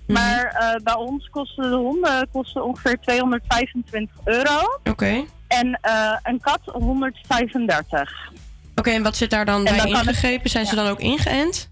Maar 0.06 0.44
eh, 0.44 0.74
bij 0.82 0.94
ons 0.94 1.28
kosten 1.30 1.70
de 1.70 1.76
honden 1.76 2.28
kosten 2.32 2.64
ongeveer 2.64 2.98
225 3.00 4.16
euro. 4.24 4.78
Oké. 4.90 5.24
En 5.48 5.78
eh, 5.80 6.16
een 6.22 6.40
kat 6.40 6.60
135. 6.64 8.32
Oké, 8.74 8.90
en 8.90 9.02
wat 9.02 9.16
zit 9.16 9.30
daar 9.30 9.44
dan 9.44 9.56
En 9.56 9.62
bij 9.64 9.76
dan 9.76 9.86
kan 9.86 9.96
het- 9.98 10.06
ingegrepen? 10.08 10.50
Zijn 10.50 10.66
ze 10.66 10.74
dan 10.74 10.86
ook 10.86 11.00
ingeënt? 11.00 11.68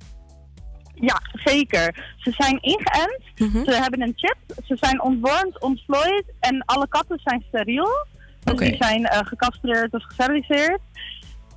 Ja, 0.94 1.20
zeker. 1.44 2.14
Ze 2.16 2.30
zijn 2.30 2.58
ingeënt. 2.62 3.20
Mhm. 3.36 3.64
Ze 3.64 3.74
hebben 3.80 4.00
een 4.02 4.12
chip. 4.16 4.36
Ze 4.64 4.76
zijn 4.80 5.02
ontwormd, 5.02 5.60
ontvlooid. 5.60 6.24
En 6.40 6.62
alle 6.64 6.88
katten 6.88 7.20
zijn 7.24 7.44
steriel. 7.48 8.06
Dus 8.44 8.58
die 8.58 8.76
zijn 8.78 9.08
gecastreerd 9.12 9.94
of 9.94 10.02
gesteriliseerd. 10.04 10.80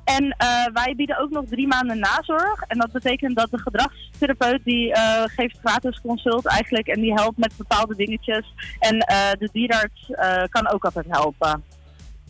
En 0.06 0.36
eh, 0.38 0.48
wij 0.74 0.94
bieden 0.98 1.20
ook 1.20 1.30
nog 1.30 1.46
drie 1.50 1.68
maanden 1.68 2.00
nazorg. 2.00 2.62
En 2.68 2.78
dat 2.78 2.92
betekent 2.92 3.36
dat 3.36 3.52
de 3.52 3.60
gedragstherapeut 3.60 4.62
die 4.64 4.94
eh, 4.94 5.24
geeft 5.26 5.58
gratis 5.64 6.02
consult 6.02 6.46
eigenlijk. 6.46 6.88
En 6.88 7.02
die 7.02 7.14
helpt 7.14 7.38
met 7.38 7.54
bepaalde 7.58 7.96
dingetjes. 7.96 8.54
En 8.80 9.00
eh, 9.00 9.32
de 9.40 9.50
dierarts 9.52 10.12
kan 10.50 10.70
ook 10.70 10.86
altijd 10.86 11.06
helpen. 11.10 11.64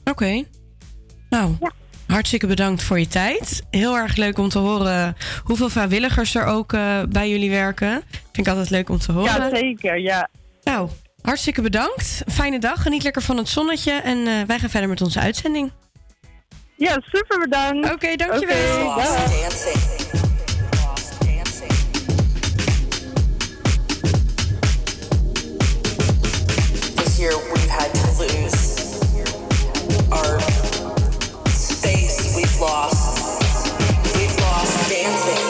Oké. 0.03 0.43
Nou, 1.29 1.55
ja. 1.59 1.71
hartstikke 2.07 2.47
bedankt 2.47 2.83
voor 2.83 2.99
je 2.99 3.07
tijd. 3.07 3.63
Heel 3.69 3.95
erg 3.97 4.15
leuk 4.15 4.37
om 4.37 4.49
te 4.49 4.59
horen 4.59 5.15
hoeveel 5.43 5.69
vrijwilligers 5.69 6.35
er 6.35 6.45
ook 6.45 6.71
bij 7.09 7.29
jullie 7.29 7.49
werken. 7.49 8.01
Vind 8.09 8.47
ik 8.47 8.47
altijd 8.47 8.69
leuk 8.69 8.89
om 8.89 8.97
te 8.97 9.11
horen. 9.11 9.49
Ja, 9.49 9.55
zeker, 9.55 9.99
ja. 9.99 10.29
Nou, 10.63 10.89
hartstikke 11.21 11.61
bedankt. 11.61 12.23
Fijne 12.27 12.59
dag. 12.59 12.81
Geniet 12.81 13.03
lekker 13.03 13.21
van 13.21 13.37
het 13.37 13.49
zonnetje. 13.49 13.91
En 13.91 14.47
wij 14.47 14.59
gaan 14.59 14.69
verder 14.69 14.89
met 14.89 15.01
onze 15.01 15.19
uitzending. 15.19 15.71
Yeah, 16.77 16.97
super 17.11 17.39
bedankt. 17.39 17.85
Oké, 17.85 17.93
okay, 17.93 18.15
dankjewel. 18.15 18.91
Okay, 18.91 19.43
This 26.97 27.19
year 27.19 27.31
we've 27.53 27.69
had 27.69 27.93
to 27.93 28.07
lose 28.19 28.99
our 30.11 30.39
space 31.47 32.35
we've 32.35 32.59
lost. 32.59 33.39
We've 34.15 34.35
lost 34.41 34.89
dancing. 34.89 35.43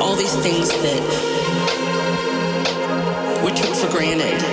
All 0.00 0.14
these 0.14 0.36
things 0.36 0.68
that 0.70 1.02
we 3.44 3.50
took 3.52 3.74
for 3.74 3.90
granted. 3.90 4.45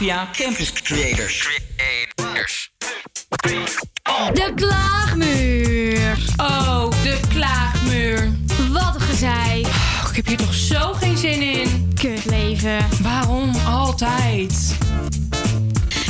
via 0.00 0.28
Campus 0.32 0.72
Creators. 0.72 1.48
De 4.32 4.52
klaagmuur. 4.54 6.18
Oh, 6.36 6.90
de 7.02 7.20
klaagmuur. 7.28 8.32
Wat 8.70 8.94
een 8.94 9.00
gezei. 9.00 9.60
Ik 10.10 10.16
heb 10.16 10.26
hier 10.26 10.36
toch 10.36 10.54
zo 10.54 10.92
geen 10.92 11.16
zin 11.16 11.42
in. 11.42 11.92
Kutleven. 11.94 12.88
Waarom 13.02 13.54
altijd? 13.66 14.76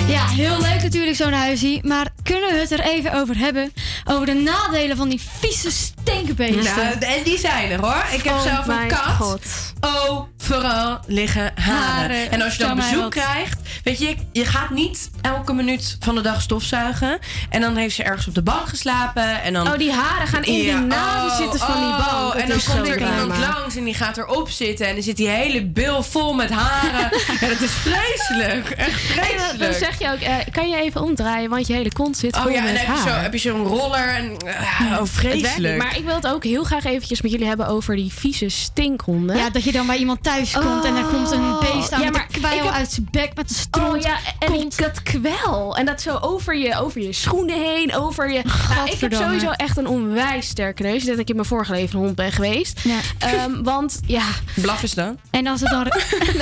Ja, 0.06 0.26
heel 0.26 0.60
leuk 0.60 0.82
natuurlijk 0.82 1.16
zo'n 1.16 1.32
huisie. 1.32 1.86
Maar 1.86 2.08
kunnen 2.22 2.52
we 2.52 2.58
het 2.58 2.70
er 2.70 2.80
even 2.80 3.12
over 3.12 3.38
hebben? 3.38 3.72
Over 4.04 4.26
de 4.26 4.34
nadelen 4.34 4.96
van 4.96 5.08
die 5.08 5.20
vieze 5.38 5.70
stinkbeesten. 5.70 6.74
Nou, 6.74 6.98
en 6.98 7.22
die 7.24 7.38
zijn 7.38 7.70
er 7.70 7.80
hoor. 7.80 8.04
Ik 8.12 8.22
heb 8.22 8.34
oh 8.34 8.42
zelf 8.42 8.66
een 8.66 8.88
kat. 8.88 9.40
oh 9.80 10.28
Overal 10.50 11.00
liggen 11.06 11.52
haren. 11.54 11.82
haren. 11.82 12.30
En 12.30 12.42
als 12.42 12.56
je 12.56 12.62
dan 12.62 12.76
bezoek 12.76 13.10
krijgt, 13.10 13.59
weet 13.90 14.08
je, 14.08 14.16
je 14.32 14.44
gaat 14.44 14.70
niet 14.70 15.10
elke 15.20 15.52
minuut 15.52 15.96
van 16.00 16.14
de 16.14 16.20
dag 16.20 16.40
stofzuigen. 16.40 17.18
En 17.50 17.60
dan 17.60 17.76
heeft 17.76 17.94
ze 17.94 18.02
ergens 18.02 18.26
op 18.28 18.34
de 18.34 18.42
bank 18.42 18.68
geslapen. 18.68 19.42
En 19.42 19.52
dan, 19.52 19.66
Oh, 19.72 19.78
die 19.78 19.92
haren 19.92 20.26
gaan 20.28 20.42
in 20.44 20.52
die 20.52 20.72
naden 20.74 21.36
zitten 21.36 21.60
van 21.60 21.74
die 21.80 21.90
bank. 21.90 22.32
Dat 22.32 22.34
En 22.42 22.48
dan 22.48 22.58
komt 22.74 22.88
er 22.88 22.98
iemand 23.00 23.38
langs 23.38 23.76
en 23.76 23.84
die 23.84 23.94
gaat 23.94 24.16
erop 24.16 24.50
zitten. 24.50 24.86
En 24.86 24.94
dan 24.94 25.02
zit 25.02 25.16
die 25.16 25.28
hele 25.28 25.64
bil 25.66 26.02
vol 26.02 26.32
met 26.32 26.50
haren. 26.50 27.00
ja, 27.40 27.48
dat 27.48 27.60
is 27.60 27.70
vreselijk. 27.72 28.70
Echt 28.70 29.10
En 29.10 29.36
dan- 29.36 29.46
dan 29.46 29.56
vreselijk. 29.56 29.74
zeg 29.78 29.98
je 29.98 30.08
ook, 30.12 30.20
eh, 30.20 30.36
kan 30.52 30.68
je 30.70 30.76
even 30.76 31.02
omdraaien, 31.02 31.50
want 31.50 31.66
je 31.66 31.72
hele 31.72 31.92
kont 31.92 32.16
zit 32.16 32.36
vol 32.36 32.46
Oh 32.46 32.50
ja, 32.52 32.58
en 32.58 32.64
met 32.64 32.74
dan 32.74 32.84
heb 32.84 32.96
je, 32.96 33.02
zo, 33.10 33.16
heb 33.16 33.32
je 33.32 33.38
zo'n 33.38 33.64
roller. 33.66 34.08
En, 34.08 34.32
oh, 34.44 34.98
Het 34.98 35.08
vreselijk. 35.10 35.76
maar 35.78 35.96
ik 35.96 36.04
wil 36.04 36.14
het 36.14 36.26
ook 36.26 36.44
heel 36.44 36.64
graag 36.64 36.84
eventjes 36.84 37.20
met 37.22 37.30
jullie 37.30 37.46
hebben 37.46 37.66
over 37.66 37.96
die 37.96 38.12
vieze 38.12 38.48
stinkhonden. 38.48 39.36
Ja, 39.36 39.50
dat 39.50 39.64
je 39.64 39.72
dan 39.72 39.86
bij 39.86 39.96
iemand 39.96 40.22
thuis 40.22 40.52
komt 40.52 40.84
en 40.84 40.96
er 40.96 41.04
komt 41.04 41.30
een 41.30 41.56
beest 41.60 41.92
aan 41.92 41.98
Ja, 42.00 42.04
met 42.04 42.14
maar 42.14 42.26
een 42.32 42.40
kwijl 42.40 42.56
ik 42.58 42.62
heb- 42.64 42.72
uit 42.72 42.90
zijn 42.92 43.08
bek 43.10 43.30
met 43.34 43.50
een 43.50 43.56
stront. 43.56 43.94
Oh 43.96 44.00
ja, 44.00 44.16
en 44.54 44.58
die, 44.68 44.68
dat 44.76 45.02
kwel. 45.02 45.76
En 45.76 45.86
dat 45.86 46.00
zo 46.00 46.16
over 46.20 46.56
je, 46.56 46.78
over 46.78 47.00
je 47.00 47.12
schoenen 47.12 47.56
heen, 47.62 47.94
over 47.94 48.32
je... 48.32 48.42
Nou, 48.74 48.90
ik 48.90 49.00
heb 49.00 49.12
sowieso 49.14 49.50
echt 49.50 49.76
een 49.76 49.86
onwijs 49.86 50.46
sterke 50.46 50.82
neus. 50.82 51.02
Ik 51.02 51.08
dat 51.08 51.18
ik 51.18 51.28
in 51.28 51.34
mijn 51.34 51.46
vorige 51.48 51.72
leven 51.72 51.98
een 51.98 52.04
hond 52.04 52.14
ben 52.14 52.32
geweest. 52.32 52.80
Ehm, 53.18 53.62
want 53.62 54.00
ja... 54.06 54.22
Blaf 54.54 54.82
is 54.82 54.94
dan? 54.94 55.18
En 55.30 55.46
als 55.46 55.60
het 55.60 55.70
dan... 55.70 55.82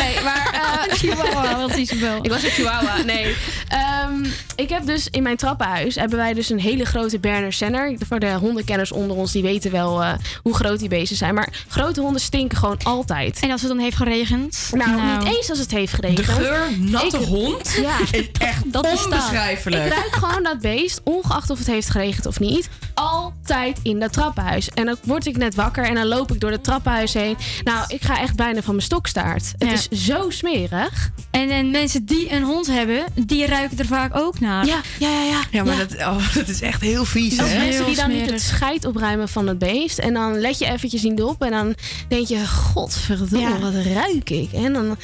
nee, 0.02 0.20
maar... 0.22 0.50
eh, 0.88 0.94
Chihuahua, 0.96 1.56
wat 1.58 1.70
is 1.70 1.76
Isabel? 1.76 2.18
Ik 2.22 2.30
was 2.30 2.42
een 2.42 2.50
chihuahua, 2.50 3.02
nee. 3.02 3.36
Ehm, 3.68 4.24
ik 4.56 4.68
heb 4.68 4.86
dus 4.86 5.08
in 5.10 5.22
mijn 5.22 5.36
trappenhuis 5.36 5.94
hebben 5.94 6.18
wij 6.18 6.34
dus 6.34 6.50
een 6.50 6.60
hele 6.60 6.84
grote 6.84 7.18
Berner 7.18 7.52
Senner. 7.52 7.96
Voor 8.08 8.18
de 8.18 8.32
hondenkenners 8.32 8.92
onder 8.92 9.16
ons, 9.16 9.32
die 9.32 9.42
weten 9.42 9.70
wel 9.70 10.02
eh, 10.02 10.12
hoe 10.42 10.54
groot 10.54 10.78
die 10.78 10.88
beesten 10.88 11.16
zijn. 11.16 11.34
Maar 11.34 11.48
grote 11.68 12.00
honden 12.00 12.20
stinken 12.20 12.58
gewoon 12.58 12.78
altijd. 12.82 13.38
En 13.40 13.50
als 13.50 13.60
het 13.60 13.70
dan 13.70 13.78
heeft 13.80 13.96
geregend? 13.96 14.70
Nou, 14.72 14.90
Nou. 14.96 15.18
niet 15.24 15.36
eens 15.36 15.50
als 15.50 15.58
het 15.58 15.70
heeft 15.70 15.92
geregend. 15.92 16.16
De 16.26 16.32
geur 16.32 16.60
natte 16.78 17.18
Ik- 17.18 17.26
hond 17.26 17.76
Ja. 17.80 17.97
Echt 18.38 18.72
Dat 18.72 18.82
bestaat. 18.82 19.04
onbeschrijfelijk. 19.04 19.84
Ik 19.86 19.92
ruik 19.92 20.14
gewoon 20.14 20.42
dat 20.42 20.58
beest, 20.60 21.00
ongeacht 21.04 21.50
of 21.50 21.58
het 21.58 21.66
heeft 21.66 21.90
geregend 21.90 22.26
of 22.26 22.40
niet, 22.40 22.68
altijd 22.94 23.78
in 23.82 24.00
dat 24.00 24.12
trappenhuis. 24.12 24.68
En 24.68 24.86
dan 24.86 24.96
word 25.02 25.26
ik 25.26 25.36
net 25.36 25.54
wakker 25.54 25.84
en 25.84 25.94
dan 25.94 26.06
loop 26.06 26.32
ik 26.32 26.40
door 26.40 26.50
het 26.50 26.64
trappenhuis 26.64 27.12
heen. 27.14 27.36
Nou, 27.64 27.84
ik 27.88 28.02
ga 28.02 28.20
echt 28.20 28.36
bijna 28.36 28.62
van 28.62 28.74
mijn 28.74 28.86
stokstaart. 28.86 29.52
Het 29.58 29.68
Ja. 29.68 29.72
is 29.72 29.88
zo 30.06 30.30
smerig. 30.30 31.10
En, 31.30 31.50
en 31.50 31.70
mensen 31.70 32.04
die 32.04 32.32
een 32.32 32.42
hond 32.42 32.66
hebben, 32.66 33.04
die 33.14 33.46
ruiken 33.46 33.78
er 33.78 33.86
vaak 33.86 34.16
ook 34.16 34.40
naar. 34.40 34.66
Ja, 34.66 34.80
ja, 34.98 35.08
ja. 35.10 35.22
ja. 35.24 35.40
Ja, 35.50 35.64
maar 35.64 35.76
Ja. 35.76 35.84
Dat, 35.84 35.98
oh, 35.98 36.34
dat 36.34 36.48
is 36.48 36.60
echt 36.60 36.80
heel 36.80 37.04
vies, 37.04 37.36
hè? 37.36 37.58
mensen 37.58 37.84
die 37.86 37.96
dan 37.96 38.10
niet 38.12 38.30
het 38.30 38.40
scheid 38.40 38.84
opruimen 38.84 39.28
van 39.28 39.46
het 39.46 39.58
beest. 39.58 39.98
En 39.98 40.14
dan 40.14 40.38
let 40.40 40.58
je 40.58 40.66
eventjes 40.66 41.02
niet 41.02 41.22
op. 41.22 41.42
En 41.42 41.50
dan 41.50 41.74
denk 42.08 42.26
je, 42.26 42.46
godverdomme, 42.46 43.48
Ja. 43.48 43.58
wat 43.58 43.74
ruik 43.74 44.30
ik. 44.30 44.52
En 44.52 44.72
dan 44.72 44.96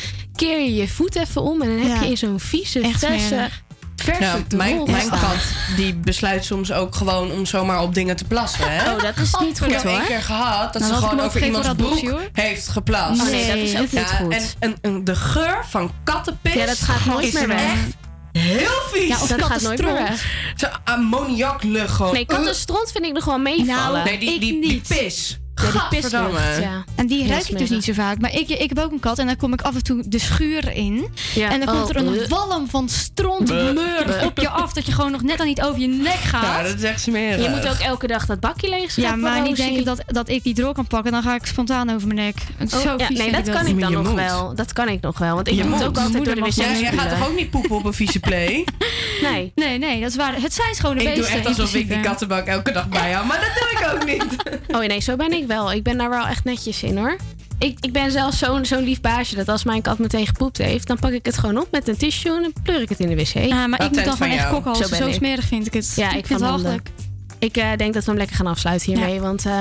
keer 0.47 0.61
je 0.61 0.75
je 0.75 0.89
voet 0.89 1.17
even 1.17 1.43
om. 1.43 1.63
En 1.63 1.69
dan 1.69 1.79
heb 1.87 1.97
Ja. 1.97 2.03
je 2.03 2.09
in 2.11 2.17
zo'n 2.17 2.41
vieze, 2.41 2.81
Echt 2.81 2.99
smerig. 3.01 3.63
verse 3.97 4.23
Ja, 4.23 4.39
mijn, 4.57 4.83
mijn 4.91 5.09
kat 5.09 5.37
die 5.77 5.95
besluit 5.95 6.45
soms 6.45 6.73
ook 6.73 6.95
gewoon 6.95 7.31
om 7.33 7.47
zomaar 7.47 7.83
op 7.83 7.95
dingen 7.95 8.17
te 8.17 8.25
plassen. 8.25 8.65
Hè? 8.71 8.93
Oh, 8.93 9.03
dat 9.03 9.17
is 9.17 9.35
niet 9.41 9.57
ik 9.57 9.63
goed 9.63 9.73
heb 9.73 9.83
hoor. 9.83 9.93
één 9.93 10.05
keer 10.07 10.23
gehad 10.23 10.73
dat 10.73 10.83
Nou, 10.83 10.95
ze 10.95 11.01
ik 11.01 11.09
gewoon 11.09 11.25
over 11.25 11.41
ook 11.41 11.47
iemands 11.47 11.69
broek 11.77 12.21
heeft 12.33 12.69
geplast. 12.69 13.21
Oh, 13.23 13.27
nee, 13.31 13.47
dat 13.47 13.57
is 13.57 13.75
ook 13.75 13.81
niet 13.81 13.91
ja, 13.93 14.05
goed. 14.07 14.33
En, 14.35 14.43
en, 14.59 14.77
en 14.81 15.05
de 15.05 15.15
geur 15.17 15.65
van 15.69 15.91
kattenpis 16.05 16.53
Ja, 16.55 16.67
dat 16.67 16.79
gaat 16.79 17.05
nooit 17.05 17.27
is 17.27 17.33
meer 17.33 17.49
weg. 17.49 17.63
echt 17.63 17.97
heel 18.33 18.69
vies. 18.93 19.09
Ja, 19.09 19.15
of 19.23 19.27
dat 19.29 19.43
gaat 19.43 19.61
nooit 19.61 19.83
meer 19.83 19.93
weg. 19.93 20.25
Zo'n 20.57 20.71
ammoniaklucht 20.85 21.91
gewoon. 21.95 22.13
Nee, 22.15 22.27
kattenstront 22.27 22.91
vind 22.93 23.05
ik 23.05 23.13
nog 23.13 23.25
wel 23.25 23.39
meevallen. 23.39 23.93
Nou, 23.93 24.05
nee, 24.05 24.19
die, 24.19 24.35
ik 24.35 24.41
die, 24.41 24.61
die 24.61 24.71
niet. 24.73 24.87
pis. 24.89 25.39
Ja, 25.65 25.71
die 25.91 26.01
Gadverdamme. 26.01 26.29
pislucht, 26.39 26.61
ja. 26.63 26.85
En 26.95 27.07
die 27.07 27.27
ruik 27.29 27.49
ik 27.49 27.59
dus 27.59 27.71
niet 27.71 27.85
zo 27.85 27.93
vaak. 27.93 28.21
Maar 28.21 28.33
ik, 28.33 28.49
ik 28.49 28.69
heb 28.69 28.79
ook 28.79 28.93
een 28.93 29.01
kat 29.01 29.19
en 29.19 29.27
dan 29.27 29.37
kom 29.37 29.53
ik 29.53 29.63
af 29.63 29.75
en 29.75 29.83
toe 29.83 30.03
de 30.09 30.19
schuur 30.19 30.73
in. 30.73 31.07
Ja. 31.35 31.51
En 31.51 31.61
dan 31.61 31.75
komt 31.77 31.89
er 31.89 31.97
Oh, 32.01 32.07
een 32.07 32.13
bleh. 32.13 32.29
walm 32.29 32.69
van 32.69 32.89
stront, 32.89 33.45
Bleh. 33.45 33.73
meur 33.75 34.03
Bleh. 34.05 34.25
op 34.25 34.39
je 34.39 34.49
af. 34.49 34.73
Dat 34.73 34.87
je 34.87 34.93
gewoon 34.93 35.11
nog 35.11 35.23
net 35.23 35.41
al 35.41 35.47
niet 35.47 35.63
over 35.63 35.81
je 35.81 35.87
nek 35.89 36.13
gaat. 36.15 36.43
Ja, 36.43 36.63
dat 36.63 36.75
is 36.75 36.83
echt 36.83 37.01
smerig. 37.01 37.43
Je 37.45 37.49
moet 37.51 37.69
ook 37.69 37.79
elke 37.79 38.07
dag 38.07 38.27
dat 38.27 38.41
bakje 38.41 38.69
leeg 38.69 38.97
Ja, 38.97 39.17
maar 39.17 39.43
niet 39.43 39.57
denken 39.57 39.85
dat, 39.85 40.03
dat 40.07 40.29
ik 40.29 40.43
die 40.43 40.55
drol 40.55 40.73
kan 40.73 40.87
pakken. 40.87 41.13
Dan 41.13 41.23
ga 41.23 41.35
ik 41.35 41.47
spontaan 41.47 41.91
over 41.95 42.07
mijn 42.07 42.19
nek. 42.21 42.35
Het 42.57 42.73
is 42.73 42.75
Oh, 42.79 42.81
zo 42.83 42.95
ja, 42.99 43.07
vies 43.07 43.19
nee, 43.19 43.31
dat 43.33 43.51
kan 43.51 43.67
ik 43.67 43.81
dan 43.81 43.93
nog 43.93 44.05
moet. 44.07 44.15
wel. 44.15 44.55
Dat 44.55 44.73
kan 44.73 44.89
ik 44.89 45.01
nog 45.01 45.19
wel. 45.19 45.35
Want 45.35 45.49
ik 45.49 45.55
Je 45.55 45.65
moet 45.65 45.73
moet. 45.79 45.85
ook 45.85 45.99
altijd 45.99 46.25
door 46.25 46.35
de 46.35 46.41
wc 46.41 46.53
Ja, 46.53 46.73
jij 46.79 46.93
gaat 46.93 47.11
toch 47.19 47.29
ook 47.29 47.37
niet 47.37 47.51
poepen 47.51 47.77
op 47.77 47.85
een 47.85 47.93
vieze 47.95 48.21
play? 48.21 48.65
Nee. 49.23 49.53
Nee, 49.55 49.79
nee, 49.79 50.01
dat 50.01 50.11
is 50.11 50.17
waar. 50.17 50.35
Het 50.43 50.55
zijn 50.55 50.75
schone 50.75 51.01
ik 51.01 51.05
beesten. 51.07 51.23
doe 51.25 51.33
echt 51.33 51.47
alsof 51.47 51.75
ik 51.75 51.89
die 51.89 52.01
kattenbak 52.01 52.47
elke 52.47 52.73
dag 52.73 52.89
bij 52.89 53.13
hou. 53.13 53.27
Maar 53.27 53.41
dat 53.41 53.51
doe 53.61 53.81
ik 53.81 53.95
ook 53.95 54.05
niet. 54.07 54.59
Oh 54.77 54.87
nee, 54.89 55.01
zo 55.01 55.17
ben 55.17 55.33
ik 55.33 55.47
wel. 55.47 55.54
Ik 55.55 55.83
ben 55.83 55.99
daar 55.99 56.11
wel 56.11 56.27
echt 56.27 56.45
netjes 56.45 56.83
in 56.83 56.97
hoor. 56.97 57.17
Ik, 57.59 57.79
ik 57.81 57.93
ben 57.93 58.11
zelfs 58.11 58.39
zo'n 58.39 58.65
zo'n 58.65 58.83
lief 58.83 59.01
baasje 59.01 59.37
dat 59.37 59.49
als 59.49 59.65
mijn 59.65 59.83
kat 59.83 59.99
meteen 59.99 60.27
gepoept 60.27 60.59
heeft, 60.59 60.87
dan 60.87 60.99
pak 60.99 61.11
ik 61.11 61.27
het 61.27 61.39
gewoon 61.39 61.59
op 61.59 61.69
met 61.71 61.89
een 61.89 61.97
tissue 61.97 62.37
en 62.37 62.43
dan 62.43 62.53
pleur 62.63 62.81
ik 62.81 62.89
het 62.89 63.01
in 63.01 63.09
de 63.09 63.15
wc. 63.15 63.53
Ah, 63.53 63.67
maar 63.67 63.85
ik 63.85 63.91
moet 63.91 64.05
dan 64.05 64.17
van 64.17 64.17
gewoon 64.17 64.33
echt 64.33 64.49
kokhalzen. 64.49 64.89
Zo 64.89 64.95
Zo, 64.95 65.07
ik. 65.07 65.15
smerig 65.15 65.45
vind 65.45 65.67
ik 65.67 65.73
het. 65.73 65.93
Ja, 65.97 66.07
ik 66.07 66.27
vind 66.27 66.41
van 66.41 66.53
het 66.53 66.63
walgelijk. 66.63 66.91
Ik 67.39 67.57
eh, 67.57 67.77
denk 67.77 67.95
dat 67.95 68.05
we 68.05 68.11
hem 68.11 68.19
lekker 68.19 68.37
gaan 68.37 68.47
afsluiten 68.47 68.93
hiermee, 68.93 69.21
want 69.21 69.47
eh, 69.47 69.61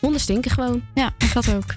honden 0.00 0.20
stinken 0.20 0.50
gewoon. 0.50 0.82
Ja, 0.94 1.12
ik 1.18 1.30
had 1.32 1.54
ook. 1.54 1.74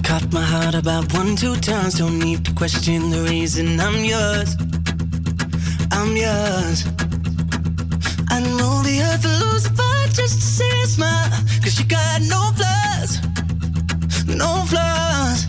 Cut 0.00 0.32
my 0.32 0.40
heart 0.40 0.74
about 0.74 1.18
one, 1.18 1.34
two 1.34 1.54
times. 1.58 1.94
Don't 1.94 2.24
need 2.24 2.44
to 2.44 2.52
question 2.52 3.10
the 3.10 3.22
reason 3.22 3.66
I'm 3.66 4.04
yours. 4.04 4.54
I'm 5.92 6.16
yours. 6.16 6.84
I 8.30 8.40
know 8.40 8.82
the 8.82 9.02
earth 9.08 9.24
will 9.24 9.38
lose 9.52 9.66
a 9.66 10.08
just 10.12 10.36
to 10.40 10.46
see 10.56 10.82
a 10.82 10.86
smile. 10.86 11.30
Cause 11.62 11.78
you 11.78 11.86
got 11.86 12.20
no 12.22 12.40
flaws. 12.58 13.12
No 14.26 14.64
flaws. 14.70 15.46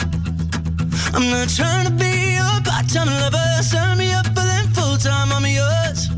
I'm 1.15 1.29
not 1.29 1.49
trying 1.49 1.85
to 1.87 1.93
be 1.93 2.35
your 2.39 2.57
part-time 2.67 3.07
lover. 3.21 3.47
Sign 3.63 3.97
me 3.97 4.11
up 4.13 4.27
for 4.27 4.45
them 4.51 4.67
full-time. 4.73 5.31
I'm 5.31 5.45
yours. 5.45 6.09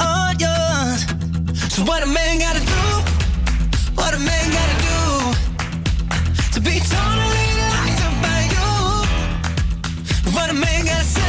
All 0.00 0.32
yours. 0.44 1.00
So 1.72 1.82
what 1.84 2.02
a 2.02 2.06
man 2.06 2.38
gotta 2.38 2.60
do? 2.60 2.84
What 3.94 4.14
a 4.14 4.18
man 4.18 4.44
gotta 4.52 4.76
do? 4.82 4.86
to 6.56 6.60
be 6.62 6.78
totally 6.80 7.48
locked 7.68 8.00
up 8.06 8.14
by 8.24 8.40
you. 8.54 8.72
What 10.32 10.48
a 10.50 10.54
man 10.54 10.86
gotta 10.86 11.04
say, 11.04 11.25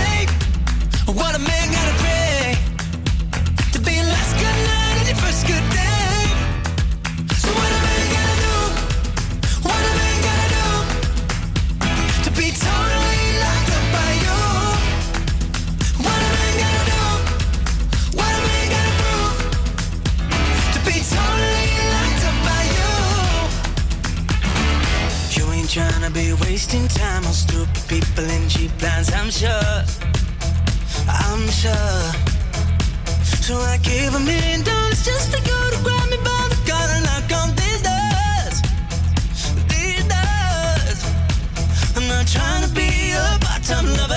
wasting 26.58 26.88
time 26.88 27.24
on 27.24 27.34
stupid 27.34 27.84
people 27.88 28.24
and 28.24 28.50
cheap 28.50 28.72
plans, 28.80 29.14
I'm 29.14 29.30
sure. 29.30 29.78
I'm 31.08 31.44
sure. 31.62 32.04
So 33.46 33.58
I 33.58 33.78
gave 33.84 34.16
a 34.16 34.20
million 34.20 34.64
dollars 34.64 35.06
just 35.06 35.32
to 35.34 35.40
go 35.52 35.60
to 35.74 35.78
grab 35.84 36.10
me 36.10 36.18
by 36.18 36.44
the 36.50 36.60
collar 36.68 36.96
and 36.98 37.06
knock 37.06 37.30
on 37.42 37.50
these 37.62 37.82
doors. 37.90 38.56
These 39.70 40.06
doors. 40.16 41.00
I'm 41.96 42.08
not 42.08 42.26
trying 42.28 42.64
to 42.68 42.72
be 42.74 43.12
a 43.12 43.38
part-time 43.40 43.86
lover. 43.96 44.17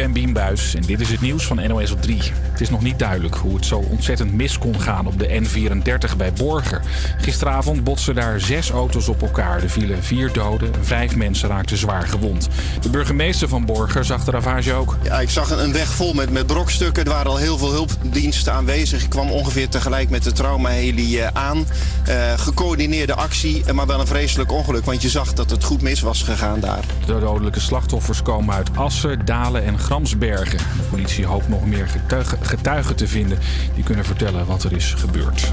Ben 0.00 0.12
Bien 0.12 0.32
Buis 0.32 0.74
en 0.74 0.82
dit 0.82 1.00
is 1.00 1.10
het 1.10 1.20
nieuws 1.20 1.46
van 1.46 1.68
NOS 1.68 1.90
op 1.90 2.02
3. 2.02 2.20
Het 2.60 2.68
is 2.68 2.74
nog 2.74 2.84
niet 2.84 2.98
duidelijk 2.98 3.34
hoe 3.34 3.54
het 3.54 3.66
zo 3.66 3.78
ontzettend 3.78 4.32
mis 4.32 4.58
kon 4.58 4.80
gaan 4.80 5.06
op 5.06 5.18
de 5.18 5.42
N34 5.42 6.16
bij 6.16 6.32
Borger. 6.32 6.80
Gisteravond 7.18 7.84
botsten 7.84 8.14
daar 8.14 8.40
zes 8.40 8.70
auto's 8.70 9.08
op 9.08 9.22
elkaar. 9.22 9.62
Er 9.62 9.70
vielen 9.70 10.02
vier 10.02 10.32
doden 10.32 10.74
en 10.74 10.84
vijf 10.84 11.16
mensen 11.16 11.48
raakten 11.48 11.76
zwaar 11.76 12.08
gewond. 12.08 12.48
De 12.80 12.90
burgemeester 12.90 13.48
van 13.48 13.64
Borger 13.64 14.04
zag 14.04 14.24
de 14.24 14.30
ravage 14.30 14.72
ook. 14.72 14.96
Ja, 15.02 15.20
ik 15.20 15.30
zag 15.30 15.50
een 15.50 15.62
een 15.62 15.72
weg 15.72 15.88
vol 15.88 16.12
met, 16.12 16.30
met 16.30 16.46
brokstukken. 16.46 17.04
Er 17.04 17.10
waren 17.10 17.30
al 17.30 17.36
heel 17.36 17.58
veel 17.58 17.70
hulpdiensten 17.70 18.52
aanwezig. 18.52 19.02
Ik 19.02 19.08
kwam 19.10 19.30
ongeveer 19.30 19.68
tegelijk 19.68 20.10
met 20.10 20.22
de 20.22 20.32
traumaheli 20.32 21.18
eh, 21.18 21.28
aan. 21.32 21.66
Eh, 22.04 22.38
gecoördineerde 22.38 23.14
actie, 23.14 23.64
eh, 23.64 23.74
maar 23.74 23.86
wel 23.86 24.00
een 24.00 24.06
vreselijk 24.06 24.52
ongeluk. 24.52 24.84
Want 24.84 25.02
je 25.02 25.08
zag 25.08 25.32
dat 25.32 25.50
het 25.50 25.64
goed 25.64 25.82
mis 25.82 26.00
was 26.00 26.22
gegaan 26.22 26.60
daar. 26.60 26.84
De 27.06 27.18
dodelijke 27.18 27.60
slachtoffers 27.60 28.22
komen 28.22 28.54
uit 28.54 28.76
Assen, 28.76 29.24
Dalen 29.24 29.64
en 29.64 29.78
Gramsbergen. 29.78 30.58
De 30.58 30.88
politie 30.90 31.26
hoopt 31.26 31.48
nog 31.48 31.66
meer 31.66 31.88
getuigen, 31.88 32.38
getuigen 32.50 32.96
te 32.96 33.06
vinden 33.06 33.38
die 33.74 33.84
kunnen 33.84 34.04
vertellen 34.04 34.46
wat 34.46 34.64
er 34.64 34.72
is 34.72 34.94
gebeurd. 34.94 35.52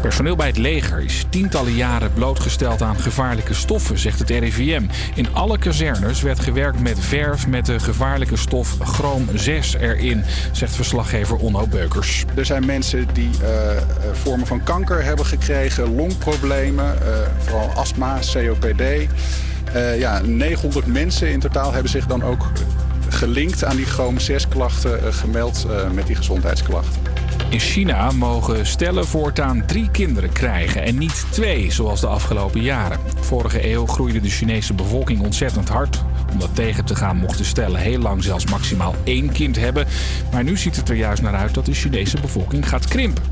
Personeel 0.00 0.36
bij 0.36 0.46
het 0.46 0.56
leger 0.56 1.00
is 1.00 1.24
tientallen 1.30 1.74
jaren 1.74 2.12
blootgesteld 2.12 2.82
aan 2.82 2.96
gevaarlijke 2.96 3.54
stoffen, 3.54 3.98
zegt 3.98 4.18
het 4.18 4.30
RIVM. 4.30 4.82
In 5.14 5.34
alle 5.34 5.58
kazernes 5.58 6.22
werd 6.22 6.40
gewerkt 6.40 6.80
met 6.80 6.98
verf 7.00 7.46
met 7.46 7.66
de 7.66 7.80
gevaarlijke 7.80 8.36
stof 8.36 8.76
chroom 8.80 9.28
6 9.34 9.74
erin, 9.74 10.24
zegt 10.52 10.74
verslaggever 10.74 11.36
Onno 11.36 11.66
Beukers. 11.66 12.24
Er 12.34 12.44
zijn 12.44 12.66
mensen 12.66 13.06
die 13.12 13.30
eh, 13.42 13.76
eh, 13.76 13.82
vormen 14.12 14.46
van 14.46 14.62
kanker 14.62 15.04
hebben 15.04 15.26
gekregen, 15.26 15.94
longproblemen, 15.94 17.02
eh, 17.02 17.08
vooral 17.38 17.68
astma, 17.68 18.18
COPD. 18.32 18.82
Ja, 19.98 20.20
900 20.20 20.86
mensen 20.86 21.30
in 21.30 21.40
totaal 21.40 21.72
hebben 21.72 21.90
zich 21.90 22.06
dan 22.06 22.22
ook 22.22 22.46
gelinkt 23.18 23.64
aan 23.64 23.76
die 23.76 23.86
chroom 23.86 24.18
6 24.18 24.48
klachten, 24.48 25.02
eh, 25.02 25.12
gemeld 25.12 25.66
eh, 25.70 25.90
met 25.90 26.06
die 26.06 26.16
gezondheidsklachten. 26.16 27.02
In 27.50 27.58
China 27.58 28.10
mogen 28.10 28.66
stellen 28.66 29.06
voortaan 29.06 29.66
drie 29.66 29.90
kinderen 29.90 30.32
krijgen 30.32 30.82
en 30.82 30.98
niet 30.98 31.26
twee, 31.30 31.72
zoals 31.72 32.00
de 32.00 32.06
afgelopen 32.06 32.62
jaren. 32.62 32.98
Vorige 33.20 33.72
eeuw 33.72 33.86
groeide 33.86 34.20
de 34.20 34.28
Chinese 34.28 34.74
bevolking 34.74 35.20
ontzettend 35.20 35.68
hard. 35.68 36.04
Om 36.32 36.38
dat 36.38 36.54
tegen 36.54 36.84
te 36.84 36.94
gaan 36.94 37.16
mochten 37.16 37.44
stellen 37.44 37.80
heel 37.80 37.98
lang 37.98 38.22
zelfs 38.22 38.46
maximaal 38.46 38.94
één 39.04 39.32
kind 39.32 39.56
hebben. 39.56 39.86
Maar 40.32 40.44
nu 40.44 40.56
ziet 40.56 40.76
het 40.76 40.88
er 40.88 40.96
juist 40.96 41.22
naar 41.22 41.34
uit 41.34 41.54
dat 41.54 41.66
de 41.66 41.74
Chinese 41.74 42.20
bevolking 42.20 42.68
gaat 42.68 42.88
krimpen. 42.88 43.22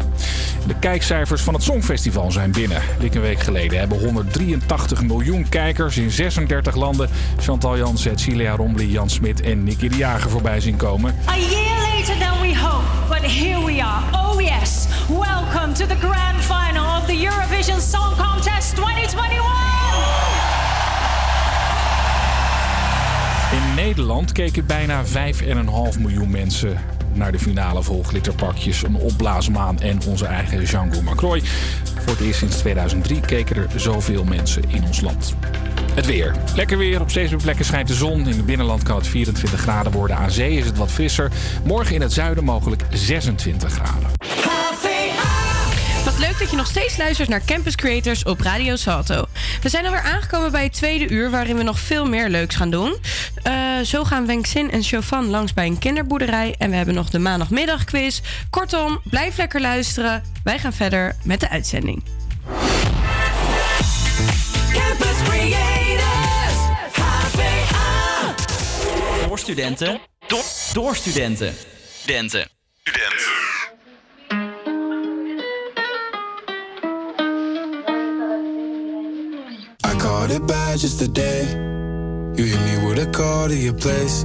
De 0.67 0.75
kijkcijfers 0.79 1.43
van 1.43 1.55
het 1.55 1.63
Songfestival 1.63 2.33
zijn 2.33 2.53
binnen. 2.53 2.83
Dik 2.99 3.15
een 3.15 3.21
week 3.21 3.41
geleden 3.41 3.79
hebben 3.79 3.99
183 3.99 5.03
miljoen 5.03 5.49
kijkers 5.49 5.97
in 5.97 6.11
36 6.11 6.75
landen 6.75 7.09
Chantal 7.39 7.77
Jansen, 7.77 8.19
Cilia 8.19 8.57
Rombly, 8.57 8.85
Jan 8.85 9.11
Smit 9.11 9.41
en 9.41 9.65
Nicky 9.65 9.89
de 9.89 9.97
Jager 9.97 10.31
voorbij 10.31 10.61
zien 10.61 10.77
komen. 10.77 11.15
A 11.29 11.37
year 11.37 11.79
later 11.81 12.19
than 12.19 12.41
we 12.41 12.59
hoped, 12.59 13.09
but 13.09 13.31
here 13.33 13.65
we 13.65 13.83
are. 13.83 14.03
Oh 14.13 14.41
yes, 14.41 14.87
welcome 15.09 15.73
to 15.73 15.87
the 15.87 15.97
grand 16.01 16.41
final 16.41 16.97
of 16.97 17.07
the 17.07 17.29
Eurovision 17.29 17.81
Song 17.81 18.17
Contest 18.17 18.75
2021. 18.75 18.96
Nederland 23.77 24.33
keken 24.33 24.67
bijna 24.67 25.05
5,5 25.05 25.11
miljoen 26.01 26.31
mensen 26.31 26.81
naar 27.13 27.33
de 27.33 27.39
finale 27.39 27.83
vol 27.83 28.03
glitterpakjes, 28.03 28.83
een 28.83 28.95
opblaasmaan 28.95 29.81
en 29.81 29.99
onze 30.07 30.27
eigen 30.27 30.65
Django 30.65 31.03
Macroy. 31.03 31.43
Voor 31.99 32.13
het 32.13 32.21
eerst 32.21 32.39
sinds 32.39 32.57
2003 32.57 33.21
keken 33.21 33.57
er 33.57 33.69
zoveel 33.81 34.25
mensen 34.25 34.63
in 34.69 34.85
ons 34.85 35.01
land. 35.01 35.35
Het 35.95 36.07
weer. 36.07 36.35
Lekker 36.55 36.79
weer. 36.79 37.01
Op 37.01 37.11
steeds 37.11 37.31
meer 37.31 37.43
plekken 37.43 37.65
schijnt 37.65 37.89
de 37.89 37.95
zon. 37.95 38.21
In 38.21 38.37
het 38.37 38.47
binnenland 38.47 38.83
kan 38.83 38.97
het 38.97 39.07
24 39.07 39.61
graden 39.61 39.93
worden. 39.93 40.17
Aan 40.17 40.31
zee 40.31 40.57
is 40.57 40.67
het 40.67 40.77
wat 40.77 40.91
frisser. 40.91 41.31
Morgen 41.65 41.95
in 41.95 42.01
het 42.01 42.13
zuiden 42.13 42.45
mogelijk 42.45 42.83
26 42.91 43.73
graden. 43.73 44.46
Wat 46.07 46.19
leuk 46.19 46.39
dat 46.39 46.51
je 46.51 46.57
nog 46.57 46.67
steeds 46.67 46.97
luistert 46.97 47.29
naar 47.29 47.45
Campus 47.45 47.75
Creators 47.75 48.25
op 48.25 48.41
Radio 48.41 48.77
Salto. 48.77 49.25
We 49.63 49.69
zijn 49.69 49.85
alweer 49.85 50.01
aangekomen 50.01 50.53
bij 50.53 50.63
het 50.63 50.73
tweede 50.73 51.09
uur 51.09 51.31
waarin 51.31 51.57
we 51.57 51.63
nog 51.63 51.79
veel 51.79 52.07
meer 52.07 52.29
leuks 52.29 52.55
gaan 52.55 52.71
doen. 52.71 52.97
Eh, 53.43 53.81
zo 53.81 54.05
gaan 54.05 54.27
Wenk 54.27 54.47
Sin 54.47 54.71
en 54.71 54.83
Chauvin 54.83 55.27
langs 55.27 55.55
bij 55.55 55.67
een 55.67 55.79
kinderboerderij. 55.79 56.55
En 56.59 56.71
we 56.71 56.77
hebben 56.77 56.95
nog 56.95 57.11
de 57.11 57.19
maandagmiddagquiz. 57.19 58.21
Kortom, 58.51 59.01
blijf 59.05 59.37
lekker 59.37 59.61
luisteren. 59.61 60.23
Wij 60.45 60.59
gaan 60.59 60.73
verder 60.73 61.17
met 61.23 61.41
de 61.41 61.49
uitzending. 61.49 62.05
Campus 64.73 65.23
Creators, 65.25 66.59
HVA. 66.93 68.35
Voor 69.27 69.39
studenten. 69.39 70.01
Door, 70.27 70.45
door 70.73 70.97
studenten. 70.97 71.55
Studenten. 71.99 72.49
I 72.89 72.91
it 80.37 80.47
bad 80.47 80.79
just 80.79 80.99
today. 80.99 81.43
You 82.37 82.45
hit 82.45 82.61
me 82.69 82.75
with 82.87 82.99
a 82.99 83.11
call 83.11 83.49
to 83.49 83.57
your 83.57 83.75
place. 83.75 84.25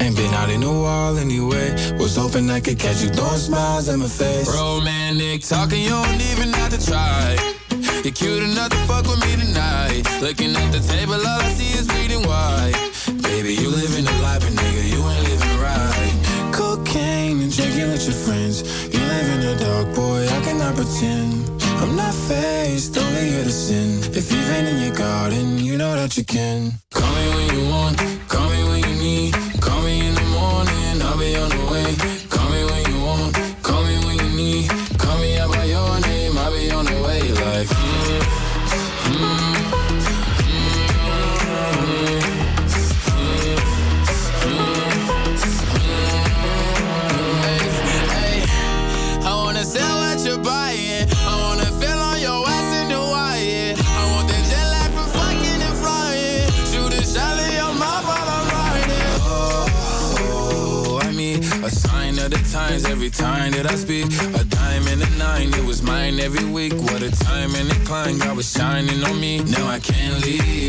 Ain't 0.00 0.16
been 0.16 0.34
out 0.34 0.50
in 0.50 0.62
a 0.62 0.72
while 0.82 1.16
anyway. 1.16 1.68
Was 1.98 2.16
hoping 2.16 2.50
I 2.50 2.60
could 2.60 2.78
catch 2.78 3.02
you 3.02 3.08
throwing 3.08 3.38
smiles 3.38 3.88
at 3.88 3.98
my 3.98 4.08
face. 4.08 4.48
Romantic 4.54 5.42
talking, 5.42 5.80
you 5.80 5.90
don't 5.90 6.22
even 6.32 6.52
have 6.52 6.70
to 6.76 6.80
try. 6.84 7.36
You're 8.04 8.12
cute 8.12 8.42
enough 8.42 8.70
to 8.70 8.80
fuck 8.88 9.04
with 9.06 9.20
me 9.24 9.32
tonight. 9.44 10.02
Looking 10.20 10.54
at 10.56 10.70
the 10.72 10.80
table, 10.80 11.14
all 11.14 11.40
I 11.46 11.48
see 11.56 11.72
is 11.78 11.86
bleeding 11.86 12.24
white. 12.26 12.76
Baby, 13.22 13.54
you 13.54 13.70
living 13.70 14.06
a 14.06 14.14
life, 14.22 14.42
but 14.44 14.52
nigga, 14.52 14.84
you 14.92 15.00
ain't 15.12 15.24
living 15.30 15.56
right. 15.60 16.14
Cocaine 16.52 17.40
and 17.40 17.54
drinking 17.54 17.88
with 17.92 18.04
your 18.04 18.18
friends. 18.24 18.62
You 18.92 19.00
live 19.00 19.28
in 19.34 19.40
the 19.46 19.54
dark, 19.64 19.94
boy, 19.94 20.26
I 20.28 20.40
cannot 20.44 20.74
pretend. 20.74 21.61
I'm 21.82 21.96
not 21.96 22.14
faced, 22.14 22.96
only 22.96 23.30
here 23.30 23.42
to 23.42 23.50
sin. 23.50 23.98
If 24.14 24.30
you've 24.30 24.46
been 24.46 24.66
in 24.66 24.78
your 24.78 24.94
garden, 24.94 25.58
you 25.58 25.76
know 25.76 25.96
that 25.96 26.16
you 26.16 26.24
can. 26.24 26.74
Call 26.92 27.12
me 27.12 27.28
when 27.34 27.58
you 27.58 27.68
want, 27.68 27.98
call 28.28 28.48
me 28.50 28.62
when 28.70 28.80
you 28.88 28.94
need. 29.02 29.34
Call 29.60 29.81
on 69.04 69.20
me. 69.20 69.38
Now 69.38 69.68
I 69.68 69.78
can't 69.80 70.24
leave. 70.24 70.61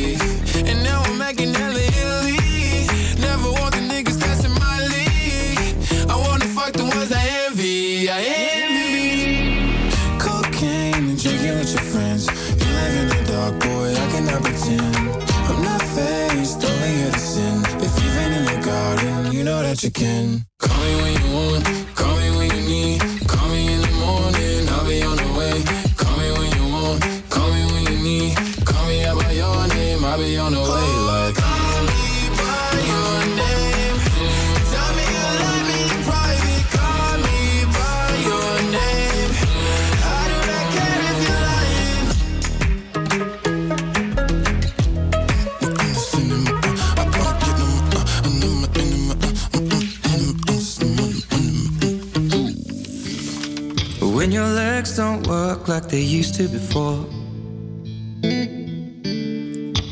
they 55.93 56.01
used 56.01 56.33
to 56.33 56.47
before. 56.47 57.05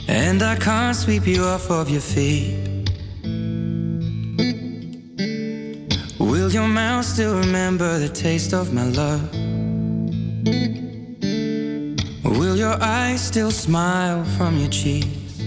And 0.07 0.41
I 0.41 0.55
can't 0.55 0.95
sweep 0.95 1.27
you 1.27 1.43
off 1.43 1.69
of 1.69 1.91
your 1.91 2.01
feet. 2.01 2.89
Will 6.17 6.51
your 6.51 6.67
mouth 6.67 7.05
still 7.05 7.37
remember 7.37 7.99
the 7.99 8.09
taste 8.09 8.51
of 8.51 8.73
my 8.73 8.85
love? 8.85 9.31
Will 12.39 12.57
your 12.57 12.77
eyes 12.81 13.21
still 13.21 13.51
smile 13.51 14.23
from 14.37 14.57
your 14.57 14.69
cheeks? 14.69 15.37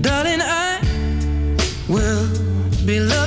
Darling, 0.00 0.42
I 0.42 0.80
will 1.88 2.26
be 2.84 2.98
loved. 2.98 3.23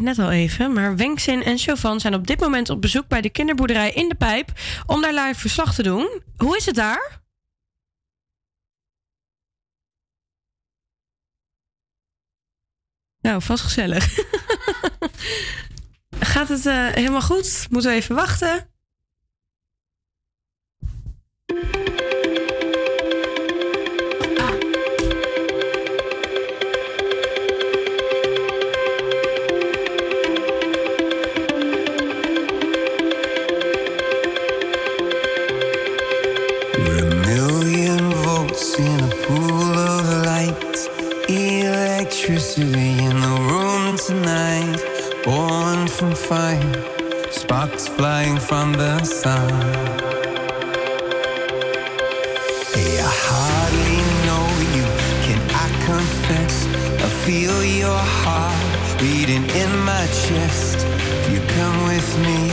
net 0.00 0.18
al 0.18 0.30
even, 0.30 0.72
maar 0.72 0.96
Wenxin 0.96 1.42
en 1.42 1.58
Chauvin 1.58 2.00
zijn 2.00 2.14
op 2.14 2.26
dit 2.26 2.40
moment 2.40 2.70
op 2.70 2.80
bezoek 2.80 3.08
bij 3.08 3.20
de 3.20 3.30
kinderboerderij 3.30 3.90
in 3.90 4.08
de 4.08 4.14
Pijp 4.14 4.52
om 4.86 5.00
daar 5.00 5.14
live 5.14 5.40
verslag 5.40 5.74
te 5.74 5.82
doen. 5.82 6.22
Hoe 6.36 6.56
is 6.56 6.66
het 6.66 6.74
daar? 6.74 7.22
Nou, 13.20 13.42
vast 13.42 13.62
gezellig. 13.62 14.04
Gaat 16.20 16.48
het 16.48 16.66
eh, 16.66 16.86
helemaal 16.88 17.22
goed? 17.22 17.66
Moeten 17.70 17.90
we 17.90 17.96
even 17.96 18.14
wachten? 18.14 18.73
Flying 47.96 48.38
from 48.38 48.72
the 48.72 49.04
sun. 49.04 49.50
Hey, 52.74 52.98
I 52.98 53.12
hardly 53.30 54.00
know 54.26 54.46
you, 54.76 54.86
can 55.26 55.40
I 55.64 55.66
confess? 55.86 56.66
I 57.06 57.08
feel 57.24 57.64
your 57.64 58.02
heart 58.20 58.98
beating 58.98 59.44
in 59.62 59.70
my 59.90 60.06
chest. 60.26 60.78
You 61.30 61.40
come 61.56 61.76
with 61.86 62.10
me, 62.26 62.43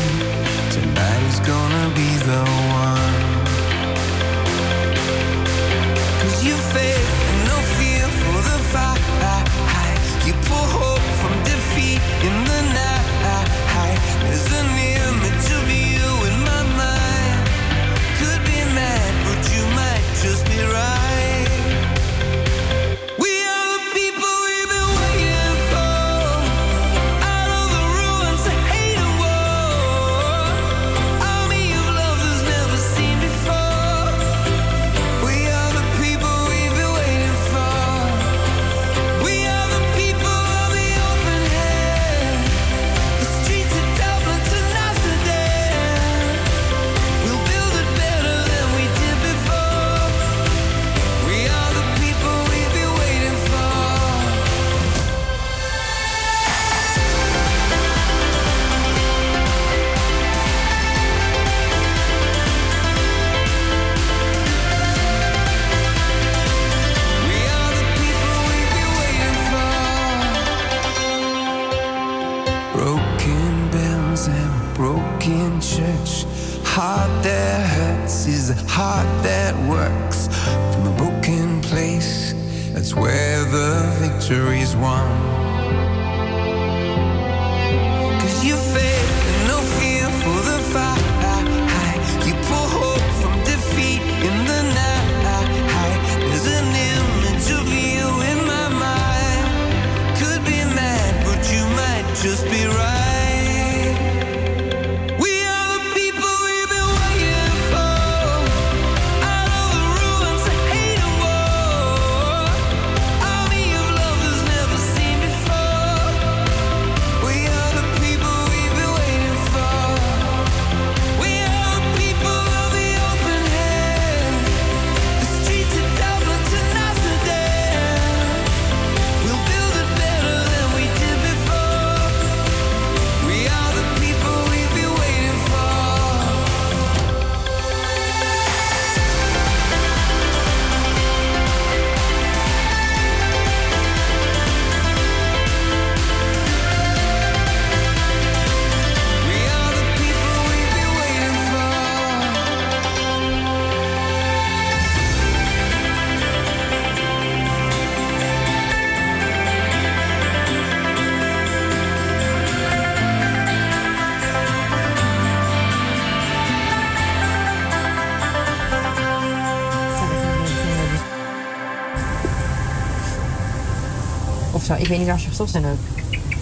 weet 174.92 175.00
niet 175.00 175.10
waar 175.10 175.20
ze 175.20 175.26
verstopt 175.26 175.50
zijn 175.50 175.66
ook. 175.66 175.80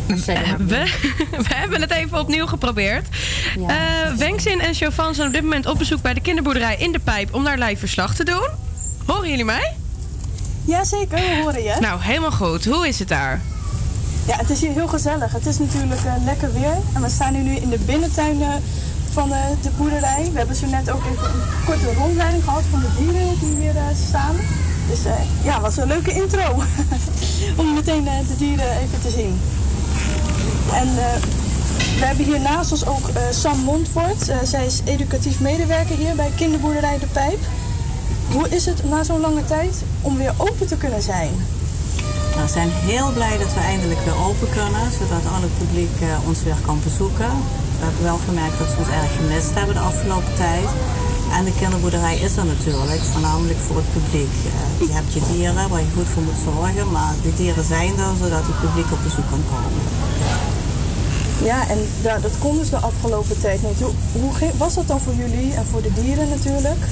We, 0.68 0.92
we 1.48 1.56
hebben 1.56 1.82
het 1.82 1.92
even 1.92 2.20
opnieuw 2.20 2.46
geprobeerd. 2.46 3.08
Eh 3.68 3.76
Wenkzin 4.18 4.60
en 4.60 4.74
Chauvin 4.74 5.14
zijn 5.14 5.28
op 5.28 5.34
dit 5.34 5.44
moment 5.44 5.66
op 5.66 5.78
bezoek 5.78 6.02
bij 6.02 6.14
de 6.14 6.22
kinderboerderij 6.22 6.76
in 6.78 6.92
de 6.92 7.00
Pijp 7.00 7.34
om 7.34 7.44
daar 7.44 7.58
live 7.58 7.78
verslag 7.78 8.16
te 8.16 8.24
doen. 8.24 8.48
Horen 9.06 9.30
jullie 9.30 9.46
mij? 9.46 9.74
Jazeker, 10.66 11.18
we 11.18 11.40
horen 11.42 11.64
je. 11.64 11.76
Nou, 11.80 12.02
helemaal 12.02 12.32
goed. 12.32 12.66
Hoe 12.66 12.88
is 12.88 13.00
het 13.00 13.08
daar? 13.08 13.42
Ja, 14.28 14.36
het 14.38 14.50
is 14.50 14.62
hier 14.62 14.72
heel 14.72 14.88
gezellig. 14.88 15.32
Het 15.32 15.46
is 15.46 15.60
natuurlijk 15.60 16.02
eh, 16.06 16.14
lekker 16.26 16.54
weer. 16.54 16.76
En 16.94 17.02
we 17.02 17.10
staan 17.10 17.34
hier 17.34 17.44
nu 17.44 17.56
in 17.56 17.70
de 17.70 17.80
binnentuin 17.80 18.42
eh, 18.42 18.54
van 19.12 19.34
eh, 19.34 19.40
de 19.62 19.70
boerderij. 19.78 20.30
We 20.32 20.38
hebben 20.38 20.56
zo 20.56 20.66
net 20.66 20.92
ook 20.92 21.02
even 21.12 21.24
een 21.24 21.66
korte 21.66 21.94
rondleiding 21.94 22.44
gehad 22.44 22.64
van 22.72 22.80
de 22.80 22.88
dieren 22.98 23.40
die 23.40 23.56
hier 23.56 23.76
eh, 23.76 23.84
staan. 24.08 24.36
Dus 24.90 25.06
eh, 25.06 25.14
ja, 25.44 25.62
was 25.62 25.78
een 25.78 25.88
leuke 25.88 26.12
intro. 26.12 26.64
Om 27.60 27.74
meteen 27.74 28.08
eh, 28.08 28.28
de 28.28 28.36
dieren 28.38 28.72
even 28.72 29.02
te 29.02 29.10
zien. 29.10 29.40
En 30.74 30.88
eh, 30.88 31.22
we 32.00 32.06
hebben 32.06 32.26
hier 32.26 32.40
naast 32.40 32.72
ons 32.72 32.86
ook 32.86 33.08
eh, 33.08 33.22
Sam 33.32 33.60
Montfort. 33.60 34.30
Eh, 34.30 34.38
zij 34.44 34.66
is 34.66 34.82
educatief 34.86 35.40
medewerker 35.40 35.96
hier 35.96 36.16
bij 36.16 36.32
kinderboerderij 36.36 37.00
De 37.00 37.06
Pijp. 37.06 37.40
Hoe 38.32 38.50
is 38.50 38.66
het 38.66 38.90
na 38.90 39.04
zo'n 39.04 39.20
lange 39.20 39.46
tijd 39.46 39.84
om 40.02 40.18
weer 40.18 40.34
open 40.38 40.68
te 40.68 40.78
kunnen 40.78 41.02
zijn? 41.02 41.32
Nou, 42.32 42.44
we 42.46 42.52
zijn 42.52 42.70
heel 42.72 43.12
blij 43.12 43.38
dat 43.38 43.54
we 43.54 43.60
eindelijk 43.60 44.00
weer 44.00 44.20
open 44.28 44.50
kunnen, 44.50 44.86
zodat 45.00 45.34
alle 45.34 45.50
publiek 45.58 45.96
eh, 46.02 46.28
ons 46.28 46.44
weer 46.44 46.60
kan 46.66 46.80
bezoeken. 46.84 47.32
We 47.78 47.86
hebben 47.86 48.04
wel 48.04 48.20
gemerkt 48.26 48.58
dat 48.58 48.70
ze 48.70 48.78
ons 48.78 48.88
erg 49.02 49.16
gemist 49.16 49.54
hebben 49.54 49.76
de 49.76 49.82
afgelopen 49.82 50.36
tijd. 50.36 50.70
En 51.38 51.46
de 51.46 51.54
kinderboerderij 51.60 52.18
is 52.18 52.38
er 52.38 52.46
natuurlijk, 52.46 53.02
voornamelijk 53.02 53.60
voor 53.68 53.76
het 53.76 53.92
publiek. 53.94 54.34
Eh, 54.46 54.88
je 54.88 54.94
hebt 54.94 55.14
je 55.14 55.22
dieren 55.32 55.70
waar 55.70 55.80
je 55.80 55.96
goed 55.96 56.08
voor 56.14 56.24
moet 56.24 56.42
zorgen, 56.44 56.92
maar 56.92 57.14
die 57.22 57.34
dieren 57.34 57.64
zijn 57.64 57.98
er 57.98 58.14
zodat 58.22 58.44
het 58.50 58.60
publiek 58.60 58.92
op 58.92 59.04
bezoek 59.04 59.30
kan 59.30 59.44
komen. 59.52 59.82
Ja, 61.44 61.68
en 61.68 61.80
ja, 62.02 62.20
dat 62.20 62.38
kon 62.40 62.58
dus 62.58 62.70
de 62.70 62.78
afgelopen 62.78 63.40
tijd 63.40 63.62
niet. 63.62 63.80
Hoe, 64.12 64.52
was 64.58 64.74
dat 64.74 64.88
dan 64.88 65.00
voor 65.00 65.14
jullie 65.14 65.54
en 65.54 65.66
voor 65.66 65.82
de 65.82 65.94
dieren 65.94 66.30
natuurlijk? 66.30 66.84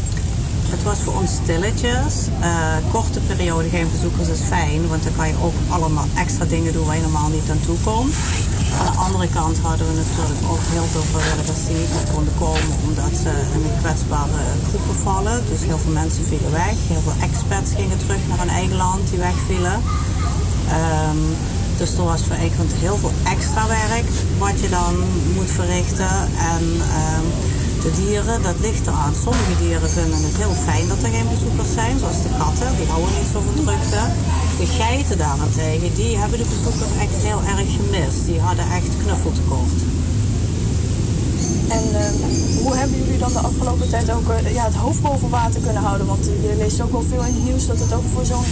Het 0.70 0.84
was 0.84 1.00
voor 1.00 1.14
ons 1.14 1.32
stilletjes. 1.44 2.14
Eh, 2.40 2.76
korte 2.92 3.20
periode 3.20 3.70
geen 3.70 3.92
bezoekers 3.92 4.28
is 4.28 4.40
fijn, 4.48 4.88
want 4.88 5.04
dan 5.04 5.16
kan 5.16 5.28
je 5.28 5.34
ook 5.44 5.54
allemaal 5.70 6.06
extra 6.16 6.46
dingen 6.46 6.74
doen 6.74 6.86
waar 6.86 6.96
je 6.96 7.02
normaal 7.02 7.30
niet 7.30 7.50
aan 7.50 7.60
toe 7.66 7.78
komt. 7.84 8.14
Andere 9.08 9.28
kant 9.42 9.58
hadden 9.60 9.88
we 9.88 9.94
natuurlijk 10.04 10.44
ook 10.52 10.64
heel 10.76 10.88
veel 10.94 11.08
vrijwilligers 11.14 11.66
die 11.68 11.76
niet 11.76 12.12
konden 12.14 12.36
komen 12.46 12.74
omdat 12.88 13.14
ze 13.24 13.32
in 13.56 13.62
een 13.68 13.80
kwetsbare 13.84 14.42
groepen 14.68 14.98
vallen. 15.04 15.38
Dus 15.52 15.62
heel 15.70 15.78
veel 15.84 15.92
mensen 15.92 16.24
vielen 16.32 16.52
weg. 16.52 16.76
Heel 16.94 17.04
veel 17.08 17.20
expats 17.28 17.70
gingen 17.80 17.98
terug 17.98 18.22
naar 18.28 18.40
hun 18.44 18.56
eigen 18.60 18.76
land 18.76 19.10
die 19.10 19.20
wegvielen. 19.20 19.78
Ehm, 20.80 21.22
dus 21.78 21.98
er 21.98 22.04
was 22.04 22.22
voor 22.28 22.36
heel 22.86 22.98
veel 23.04 23.16
extra 23.36 23.64
werk 23.68 24.08
wat 24.38 24.60
je 24.64 24.70
dan 24.70 24.94
moet 25.36 25.52
verrichten. 25.60 26.16
En 26.54 26.64
ehm, 27.00 27.26
de 27.82 27.92
dieren, 28.02 28.42
dat 28.42 28.58
ligt 28.60 28.88
eraan. 28.88 29.14
Sommige 29.24 29.56
dieren 29.64 29.90
vinden 29.90 30.22
het 30.28 30.38
heel 30.44 30.56
fijn 30.70 30.88
dat 30.88 31.02
er 31.04 31.12
geen 31.16 31.30
bezoekers 31.36 31.72
zijn, 31.80 32.00
zoals 32.00 32.22
de 32.26 32.32
katten, 32.42 32.70
die 32.78 32.88
houden 32.92 33.14
niet 33.18 33.32
zo 33.34 33.40
van 33.48 33.58
drukte. 33.64 34.02
De 34.60 34.68
geiten 34.82 35.18
daarentegen, 35.18 35.90
die 36.02 36.18
hebben 36.22 36.38
de 36.42 36.50
bezoekers 36.56 36.94
echt 37.06 37.18
heel 37.28 37.42
erg 37.54 37.70
gemist. 37.78 38.20
Die 38.30 38.40
hadden 38.48 38.66
echt 38.78 38.92
knuffeltekort. 39.02 39.80
En 41.78 41.86
ehm, 42.02 42.16
hoe 42.64 42.76
hebben 42.80 42.98
jullie 42.98 43.18
dan 43.26 43.34
de 43.38 43.40
afgelopen 43.50 43.90
tijd 43.90 44.12
ook 44.12 44.30
eh, 44.30 44.54
ja, 44.54 44.64
het 44.64 44.76
hoofd 44.84 45.02
boven 45.02 45.30
water 45.30 45.62
kunnen 45.62 45.84
houden? 45.88 46.08
Want 46.08 46.24
eh, 46.28 46.44
je 46.44 46.56
leest 46.58 46.82
ook 46.82 46.92
wel 46.92 47.06
veel 47.12 47.24
in 47.26 47.34
het 47.34 47.44
nieuws 47.44 47.68
dat 47.68 47.80
het 47.80 47.94
ook 47.94 48.08
voor 48.14 48.26
zo'n 48.26 48.48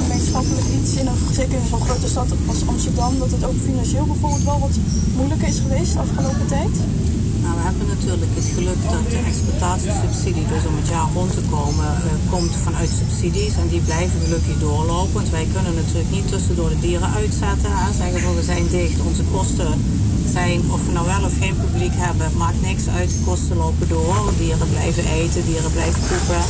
gemeenschappelijk 0.00 0.66
iets, 0.76 0.92
in 1.00 1.06
een, 1.06 1.20
zeker 1.32 1.58
in 1.58 1.68
zo'n 1.70 1.86
grote 1.88 2.08
stad 2.08 2.28
als 2.46 2.66
Amsterdam, 2.66 3.18
dat 3.18 3.30
het 3.30 3.44
ook 3.44 3.58
financieel 3.64 4.06
bijvoorbeeld 4.06 4.44
wel 4.44 4.58
wat 4.58 4.76
moeilijker 5.16 5.48
is 5.48 5.58
geweest 5.58 5.92
de 5.92 5.98
afgelopen 5.98 6.46
tijd. 6.46 6.74
Nou, 7.44 7.56
we 7.58 7.62
hebben 7.68 7.86
natuurlijk 7.94 8.32
het 8.38 8.48
geluk 8.56 8.80
dat 8.94 9.04
de 9.14 9.20
exploitatiesubsidie, 9.30 10.46
dus 10.52 10.64
om 10.70 10.76
het 10.80 10.88
jaar 10.94 11.08
rond 11.14 11.32
te 11.38 11.44
komen, 11.56 11.88
eh, 11.96 12.32
komt 12.32 12.54
vanuit 12.66 12.90
subsidies. 13.00 13.54
En 13.62 13.68
die 13.68 13.80
blijven 13.90 14.20
gelukkig 14.24 14.58
doorlopen. 14.58 15.14
Want 15.20 15.30
wij 15.30 15.46
kunnen 15.54 15.74
natuurlijk 15.74 16.10
niet 16.16 16.28
tussendoor 16.28 16.68
de 16.68 16.80
dieren 16.86 17.10
uitzetten. 17.20 17.70
Hè. 17.78 17.92
Zeggen 18.02 18.20
van 18.20 18.34
we 18.34 18.42
zijn 18.42 18.66
dicht, 18.68 19.00
onze 19.08 19.24
kosten 19.34 19.72
zijn, 20.36 20.60
of 20.74 20.80
we 20.86 20.92
nou 20.92 21.06
wel 21.06 21.24
of 21.28 21.38
geen 21.38 21.56
publiek 21.64 21.96
hebben, 22.06 22.36
maakt 22.36 22.60
niks 22.62 22.84
uit. 22.98 23.10
De 23.10 23.24
kosten 23.24 23.56
lopen 23.56 23.88
door. 23.88 24.16
Dieren 24.38 24.70
blijven 24.76 25.04
eten, 25.20 25.44
dieren 25.44 25.72
blijven 25.72 26.02
poepen. 26.10 26.42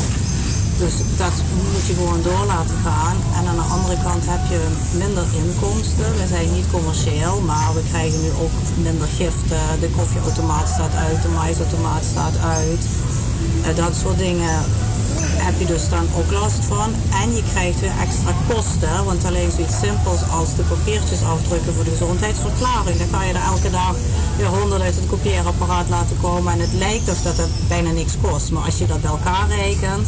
Dus 0.78 0.94
dat 1.16 1.36
moet 1.72 1.86
je 1.86 1.94
gewoon 1.94 2.22
door 2.22 2.44
laten 2.46 2.76
gaan. 2.86 3.16
En 3.38 3.46
aan 3.48 3.60
de 3.62 3.72
andere 3.76 3.96
kant 4.02 4.22
heb 4.26 4.42
je 4.50 4.60
minder 4.98 5.26
inkomsten. 5.42 6.08
We 6.20 6.26
zijn 6.26 6.52
niet 6.52 6.70
commercieel, 6.70 7.40
maar 7.40 7.74
we 7.74 7.82
krijgen 7.90 8.20
nu 8.22 8.30
ook 8.42 8.56
minder 8.82 9.08
giften. 9.08 9.64
De 9.80 9.90
koffieautomaat 9.96 10.68
staat 10.68 10.94
uit, 10.94 11.22
de 11.22 11.28
maisautomaat 11.28 12.04
staat 12.04 12.36
uit. 12.38 12.84
Eh, 13.64 13.76
dat 13.76 13.94
soort 13.96 14.18
dingen 14.18 14.64
heb 15.46 15.58
je 15.58 15.66
dus 15.66 15.88
dan 15.88 16.06
ook 16.18 16.30
last 16.32 16.64
van. 16.64 16.90
En 17.22 17.34
je 17.34 17.42
krijgt 17.52 17.80
weer 17.80 17.96
extra 18.00 18.32
kosten. 18.48 19.04
Want 19.04 19.24
alleen 19.24 19.50
zoiets 19.50 19.78
simpels 19.78 20.20
als 20.38 20.56
de 20.56 20.62
papiertjes 20.62 21.22
afdrukken 21.22 21.74
voor 21.74 21.84
de 21.84 21.90
gezondheidsverklaring. 21.90 22.96
Dan 22.98 23.10
kan 23.10 23.26
je 23.26 23.32
er 23.32 23.48
elke 23.52 23.70
dag 23.70 23.94
weer 24.36 24.46
honderd 24.46 24.82
uit 24.82 24.94
het 24.94 25.06
kopieerapparaat 25.06 25.88
laten 25.88 26.16
komen. 26.20 26.52
En 26.52 26.60
het 26.60 26.72
lijkt 26.72 27.08
of 27.08 27.22
dat 27.22 27.36
het 27.36 27.52
bijna 27.68 27.90
niks 27.90 28.14
kost. 28.22 28.50
Maar 28.50 28.64
als 28.64 28.78
je 28.78 28.86
dat 28.86 29.00
bij 29.00 29.10
elkaar 29.10 29.48
rekent. 29.48 30.06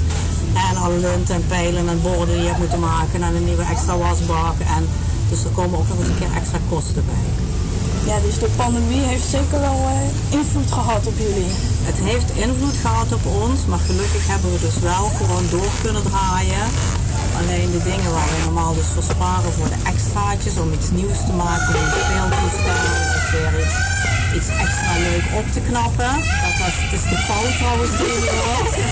En 0.71 0.77
alle 0.77 0.99
lunten 0.99 1.35
en 1.35 1.47
pijlen 1.47 1.89
en 1.89 2.03
borden 2.03 2.35
die 2.35 2.43
je 2.43 2.51
hebt 2.53 2.59
moeten 2.59 2.81
maken. 2.81 3.23
En 3.23 3.35
een 3.35 3.45
nieuwe 3.45 3.67
extra 3.73 3.97
wasbak. 3.97 4.59
En 4.77 4.83
dus 5.31 5.45
er 5.45 5.51
komen 5.51 5.79
ook 5.79 5.89
nog 5.89 5.99
eens 5.99 6.09
een 6.09 6.19
keer 6.19 6.37
extra 6.41 6.59
kosten 6.69 7.05
bij. 7.11 7.27
Ja, 8.09 8.17
dus 8.27 8.39
de 8.39 8.51
pandemie 8.57 9.05
heeft 9.13 9.29
zeker 9.39 9.61
wel 9.61 9.79
eh, 9.95 10.39
invloed 10.39 10.71
gehad 10.73 11.07
op 11.07 11.17
jullie. 11.19 11.53
Het 11.89 11.99
heeft 12.11 12.31
invloed 12.47 12.77
gehad 12.85 13.13
op 13.13 13.25
ons, 13.43 13.59
maar 13.71 13.83
gelukkig 13.89 14.25
hebben 14.33 14.53
we 14.53 14.61
dus 14.69 14.79
wel 14.93 15.05
gewoon 15.19 15.47
door 15.51 15.73
kunnen 15.83 16.03
draaien. 16.11 16.67
Alleen 17.41 17.71
de 17.77 17.83
dingen 17.91 18.11
waar 18.17 18.29
we 18.33 18.39
normaal 18.45 18.75
dus 18.75 18.91
voor 18.95 19.07
sparen 19.15 19.53
voor 19.53 19.69
de 19.75 19.81
extraatjes 19.93 20.57
om 20.63 20.73
iets 20.73 20.91
nieuws 20.99 21.21
te 21.29 21.35
maken, 21.45 21.75
een 21.81 21.93
speeltoestel 22.01 22.79
of 23.19 23.25
weer 23.33 23.53
iets, 23.63 23.77
iets 24.37 24.49
extra 24.65 24.93
leuk 25.09 25.27
op 25.41 25.47
te 25.53 25.61
knappen. 25.69 26.13
Dat 26.45 26.57
was, 26.63 26.75
het 26.83 26.93
is 26.99 27.05
de 27.13 27.19
pauw 27.29 27.47
trouwens 27.59 27.93
die 27.99 28.07
je 28.27 28.35
hoort. 28.45 28.75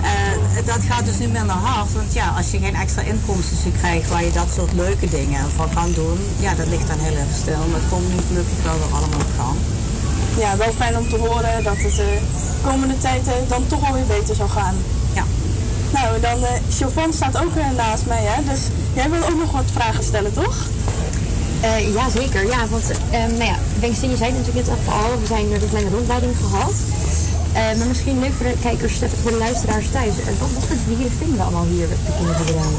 Eh, 0.00 0.66
dat 0.66 0.82
gaat 0.88 1.04
dus 1.04 1.18
nu 1.18 1.26
minder 1.26 1.56
hard, 1.56 1.92
want 1.92 2.12
ja, 2.12 2.28
als 2.36 2.50
je 2.50 2.58
geen 2.58 2.74
extra 2.74 3.02
inkomsten 3.02 3.72
krijgt 3.80 4.08
waar 4.08 4.24
je 4.24 4.32
dat 4.32 4.48
soort 4.54 4.72
leuke 4.72 5.08
dingen 5.08 5.50
van 5.56 5.68
kan 5.74 5.92
doen, 5.92 6.18
ja, 6.38 6.54
dat 6.54 6.66
ligt 6.66 6.86
dan 6.86 6.98
heel 6.98 7.16
even 7.22 7.40
stil. 7.42 7.62
Maar 7.70 7.80
het 7.80 7.88
komt 7.90 8.08
nu 8.08 8.20
gelukkig 8.28 8.62
wel 8.64 8.78
weer 8.78 8.94
allemaal 8.96 9.20
op 9.26 9.32
gang. 9.38 9.56
Ja, 10.42 10.56
wel 10.56 10.72
fijn 10.72 10.96
om 10.96 11.08
te 11.08 11.16
horen 11.16 11.64
dat 11.64 11.76
het 11.76 11.96
de 11.96 12.18
komende 12.62 12.98
tijd 12.98 13.26
eh, 13.26 13.34
dan 13.48 13.66
toch 13.66 13.86
alweer 13.86 14.06
beter 14.06 14.34
zou 14.34 14.50
gaan. 14.50 14.74
Ja. 15.12 15.24
Nou, 15.92 16.20
dan, 16.20 16.44
eh 16.44 16.60
Chauvin 16.76 17.12
staat 17.12 17.36
ook 17.42 17.56
eh, 17.56 17.70
naast 17.76 18.06
mij, 18.06 18.22
hè? 18.22 18.44
Dus 18.52 18.60
jij 18.92 19.10
wil 19.10 19.22
ook 19.22 19.38
nog 19.38 19.52
wat 19.52 19.70
vragen 19.72 20.04
stellen, 20.04 20.32
toch? 20.32 20.56
Eh, 21.60 21.94
ja, 21.94 22.10
zeker. 22.10 22.46
Ja, 22.46 22.68
want 22.68 22.90
ehm 23.10 23.32
nou 23.38 23.44
ja, 23.52 23.56
je 23.80 24.16
zei 24.16 24.32
natuurlijk 24.32 24.66
net 24.66 24.68
al, 24.68 25.20
we 25.20 25.26
zijn 25.26 25.48
door 25.48 25.58
de 25.58 25.68
kleine 25.68 25.90
rondleiding 25.90 26.36
gehad. 26.36 26.74
Eh, 27.52 27.78
maar 27.78 27.86
misschien 27.86 28.20
leuk 28.20 28.32
voor 28.32 28.46
de 28.46 28.62
kijkers, 28.62 28.94
voor 29.22 29.30
de 29.30 29.42
luisteraars 29.46 29.90
thuis. 29.90 30.14
Eh, 30.18 30.26
wat, 30.40 30.64
voor 30.66 30.76
dieren 30.96 31.16
vinden 31.18 31.36
we 31.36 31.42
allemaal 31.42 31.68
hier 31.74 31.88
op 31.96 32.02
de 32.06 32.12
kinderboerderij? 32.16 32.74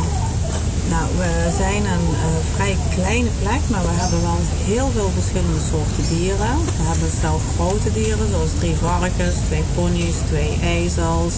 Nou, 0.93 1.05
we 1.21 1.31
zijn 1.57 1.83
een 1.93 2.07
vrij 2.55 2.75
kleine 2.95 3.29
plek, 3.41 3.63
maar 3.71 3.81
we 3.89 3.95
hebben 4.01 4.21
wel 4.21 4.41
heel 4.71 4.89
veel 4.95 5.09
verschillende 5.19 5.61
soorten 5.69 6.03
dieren. 6.15 6.55
We 6.79 6.83
hebben 6.91 7.11
zelf 7.21 7.41
grote 7.55 7.91
dieren, 7.93 8.27
zoals 8.33 8.53
drie 8.59 8.75
varkens, 8.75 9.35
twee 9.47 9.63
ponies, 9.75 10.17
twee 10.31 10.51
ezels, 10.75 11.35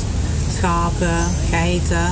schapen, 0.58 1.20
geiten. 1.50 2.08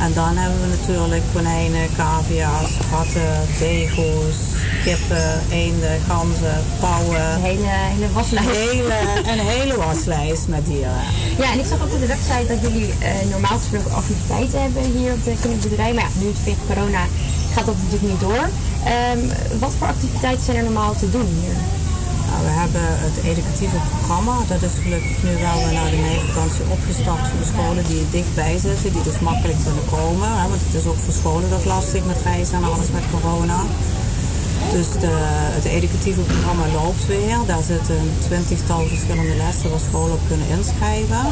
En 0.00 0.12
dan 0.14 0.36
hebben 0.36 0.60
we 0.60 0.76
natuurlijk 0.76 1.22
konijnen, 1.32 1.88
cavia's, 1.96 2.70
ratten, 2.90 3.32
bego's, 3.58 4.36
kippen, 4.84 5.32
eenden, 5.50 6.00
ganzen, 6.08 6.58
pauwen. 6.80 7.34
Een 7.34 7.40
hele, 7.40 7.66
hele 7.66 8.12
waslijst. 8.12 8.48
Een 8.48 8.54
hele, 8.54 8.98
een 9.32 9.44
hele 9.54 9.76
waslijst 9.76 10.48
met 10.48 10.66
dieren. 10.66 11.02
Ja, 11.38 11.52
en 11.52 11.58
ik 11.58 11.66
zag 11.66 11.82
ook 11.82 11.92
op 11.92 12.00
de 12.00 12.06
website 12.06 12.46
dat 12.48 12.60
jullie 12.60 12.92
eh, 12.98 13.30
normaal 13.30 13.58
gesproken 13.58 13.94
activiteiten 13.94 14.62
hebben 14.62 14.82
hier 14.82 15.12
op 15.12 15.24
de 15.24 15.34
kinderboerderij. 15.40 15.92
Maar 15.92 16.04
ja, 16.04 16.20
nu 16.20 16.32
vanwege 16.34 16.66
corona 16.66 17.04
gaat 17.54 17.66
dat 17.66 17.74
natuurlijk 17.82 18.12
niet 18.12 18.20
door. 18.20 18.44
Ehm, 18.84 19.20
wat 19.58 19.72
voor 19.78 19.86
activiteiten 19.86 20.44
zijn 20.44 20.56
er 20.56 20.62
normaal 20.62 20.94
te 20.94 21.10
doen 21.10 21.28
hier? 21.40 21.79
Nou, 22.40 22.52
we 22.52 22.60
hebben 22.64 22.86
het 23.06 23.18
educatieve 23.32 23.78
programma. 23.92 24.34
Dat 24.52 24.62
is 24.68 24.74
gelukkig 24.84 25.16
nu 25.26 25.32
wel 25.46 25.58
weer 25.64 25.76
na 25.78 25.84
de 25.94 26.02
meivakantie 26.08 26.64
opgestart 26.76 27.24
voor 27.28 27.40
de 27.42 27.50
scholen 27.52 27.84
die 27.88 27.98
er 28.02 28.10
dichtbij 28.18 28.54
zitten. 28.66 28.92
Die 28.94 29.08
dus 29.10 29.20
makkelijk 29.30 29.60
kunnen 29.66 29.86
komen. 29.96 30.28
Hè, 30.38 30.44
want 30.52 30.62
het 30.66 30.74
is 30.80 30.86
ook 30.90 31.00
voor 31.04 31.16
scholen 31.20 31.50
dat 31.56 31.64
lastig 31.74 32.02
met 32.12 32.20
reizen 32.28 32.56
en 32.58 32.64
alles 32.72 32.90
met 32.96 33.06
corona. 33.14 33.58
Dus 34.76 34.88
de, 35.04 35.14
het 35.58 35.66
educatieve 35.78 36.22
programma 36.32 36.66
loopt 36.80 37.04
weer. 37.14 37.38
Daar 37.52 37.64
zitten 37.74 37.96
een 38.02 38.14
twintigtal 38.28 38.82
verschillende 38.92 39.36
lessen 39.44 39.70
waar 39.72 39.86
scholen 39.88 40.14
op 40.18 40.24
kunnen 40.30 40.48
inschrijven. 40.56 41.24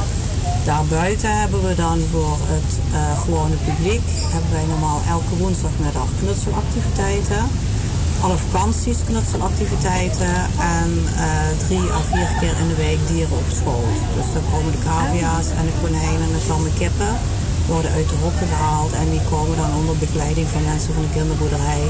Daarbuiten 0.70 1.32
hebben 1.42 1.60
we 1.68 1.74
dan 1.86 1.98
voor 2.12 2.36
het 2.54 2.72
eh, 2.78 3.20
gewone 3.24 3.56
publiek 3.68 4.06
hebben 4.34 4.52
wij 4.56 4.66
normaal 4.74 5.00
elke 5.14 5.34
woensdagmiddag 5.40 6.08
knutselactiviteiten. 6.20 7.42
Alle 8.22 8.36
vakanties 8.36 9.04
knutselactiviteiten 9.04 10.34
en 10.78 10.90
eh, 11.16 11.66
drie 11.66 11.86
à 11.98 12.00
vier 12.10 12.30
keer 12.40 12.54
in 12.62 12.68
de 12.68 12.74
week 12.74 12.98
dieren 13.06 13.36
op 13.36 13.50
school. 13.60 13.84
Dus 14.16 14.32
dan 14.34 14.42
komen 14.52 14.72
de 14.72 14.82
cavia's 14.90 15.48
en 15.58 15.64
de 15.68 15.76
konijnen 15.82 16.28
en 16.28 16.62
de 16.64 16.72
kippen 16.78 17.12
worden 17.66 17.90
uit 17.90 18.08
de 18.08 18.18
hokken 18.22 18.48
gehaald 18.48 18.92
en 18.92 19.10
die 19.10 19.24
komen 19.30 19.56
dan 19.56 19.74
onder 19.80 19.96
begeleiding 19.96 20.48
van 20.48 20.64
mensen 20.64 20.94
van 20.94 21.02
de 21.02 21.14
kinderboerderij 21.16 21.82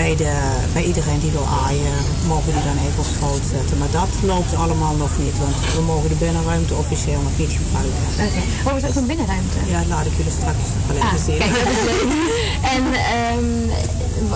bij, 0.00 0.16
de, 0.16 0.32
bij 0.72 0.84
iedereen 0.90 1.20
die 1.24 1.30
wil 1.30 1.46
aaien, 1.64 1.96
mogen 2.32 2.52
die 2.54 2.64
dan 2.70 2.78
even 2.86 2.98
op 3.04 3.10
schoot 3.16 3.44
zetten. 3.56 3.76
Maar 3.80 3.92
dat 4.00 4.12
loopt 4.32 4.54
allemaal 4.54 4.94
nog 5.04 5.12
niet, 5.24 5.36
want 5.44 5.54
we 5.76 5.82
mogen 5.92 6.08
de 6.08 6.20
binnenruimte 6.24 6.74
officieel 6.74 7.22
nog 7.28 7.36
niet 7.42 7.52
gebruiken. 7.60 8.02
Oké. 8.26 8.42
Oh, 8.66 8.72
we 8.82 8.88
ook 8.88 8.94
een 9.02 9.10
binnenruimte. 9.12 9.58
Ja, 9.74 9.80
laat 9.92 10.06
ik 10.10 10.14
jullie 10.18 10.36
straks 10.40 10.64
nog 10.76 10.84
wel 10.88 10.96
even 10.96 11.08
Ah, 11.18 11.24
zien. 11.26 11.38
kijk, 11.38 11.52
dat 11.64 11.72
is 11.78 11.84
leuk. 11.90 12.04
En 12.76 12.82
ehm, 13.16 13.48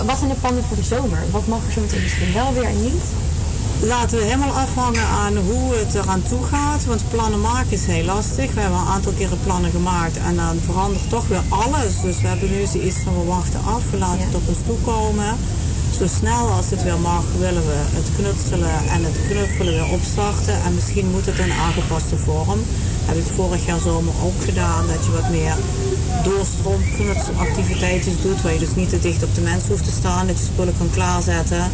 wat 0.09 0.17
zijn 0.17 0.29
de 0.33 0.39
plannen 0.43 0.63
voor 0.67 0.77
de 0.81 0.89
zomer? 0.95 1.19
Wat 1.31 1.47
mag 1.47 1.59
er 1.65 1.71
zo 1.71 1.81
meteen 1.81 2.01
misschien 2.07 2.33
wel 2.33 2.49
weer 2.53 2.69
en 2.73 2.81
niet? 2.87 3.03
Laten 3.83 4.17
we 4.17 4.23
helemaal 4.23 4.57
afhangen 4.57 5.05
aan 5.05 5.37
hoe 5.37 5.75
het 5.75 5.95
eraan 5.95 6.23
toe 6.29 6.43
gaat. 6.43 6.85
Want 6.85 7.09
plannen 7.09 7.41
maken 7.41 7.71
is 7.71 7.85
heel 7.85 8.05
lastig. 8.05 8.53
We 8.53 8.59
hebben 8.59 8.79
een 8.79 8.85
aantal 8.85 9.11
keren 9.11 9.39
plannen 9.43 9.71
gemaakt 9.71 10.17
en 10.17 10.35
dan 10.35 10.57
verandert 10.65 11.09
toch 11.09 11.27
weer 11.27 11.43
alles. 11.49 12.01
Dus 12.01 12.21
we 12.21 12.27
hebben 12.27 12.49
nu 12.51 12.65
zoiets 12.65 12.97
van 13.03 13.19
we 13.19 13.25
wachten 13.25 13.63
af, 13.63 13.83
we 13.91 13.97
laten 13.97 14.25
het 14.25 14.35
op 14.35 14.47
ons 14.47 14.57
toekomen. 14.65 15.35
Zo 15.97 16.07
snel 16.07 16.47
als 16.47 16.69
het 16.69 16.83
weer 16.83 16.99
mag 16.99 17.23
willen 17.37 17.65
we 17.65 17.79
het 17.97 18.09
knutselen 18.15 18.77
en 18.93 19.03
het 19.03 19.17
knuffelen 19.27 19.73
weer 19.73 19.91
opstarten. 19.91 20.63
En 20.65 20.73
misschien 20.73 21.11
moet 21.11 21.25
het 21.25 21.39
in 21.39 21.51
aangepaste 21.51 22.17
vorm. 22.17 22.59
Heb 23.05 23.17
ik 23.17 23.33
vorig 23.35 23.65
jaar 23.65 23.79
zomer 23.79 24.13
ook 24.23 24.43
gedaan. 24.43 24.87
Dat 24.87 25.05
je 25.05 25.11
wat 25.11 25.29
meer 25.29 25.55
doorstroom 26.23 26.81
knutselactiviteitjes 26.95 28.21
doet. 28.21 28.41
Waar 28.41 28.53
je 28.53 28.59
dus 28.59 28.75
niet 28.75 28.89
te 28.89 28.99
dicht 28.99 29.23
op 29.23 29.35
de 29.35 29.41
mensen 29.41 29.69
hoeft 29.69 29.85
te 29.85 29.91
staan. 30.01 30.27
Dat 30.27 30.37
je 30.39 30.45
spullen 30.45 30.77
kan 30.77 30.89
klaarzetten. 30.89 31.71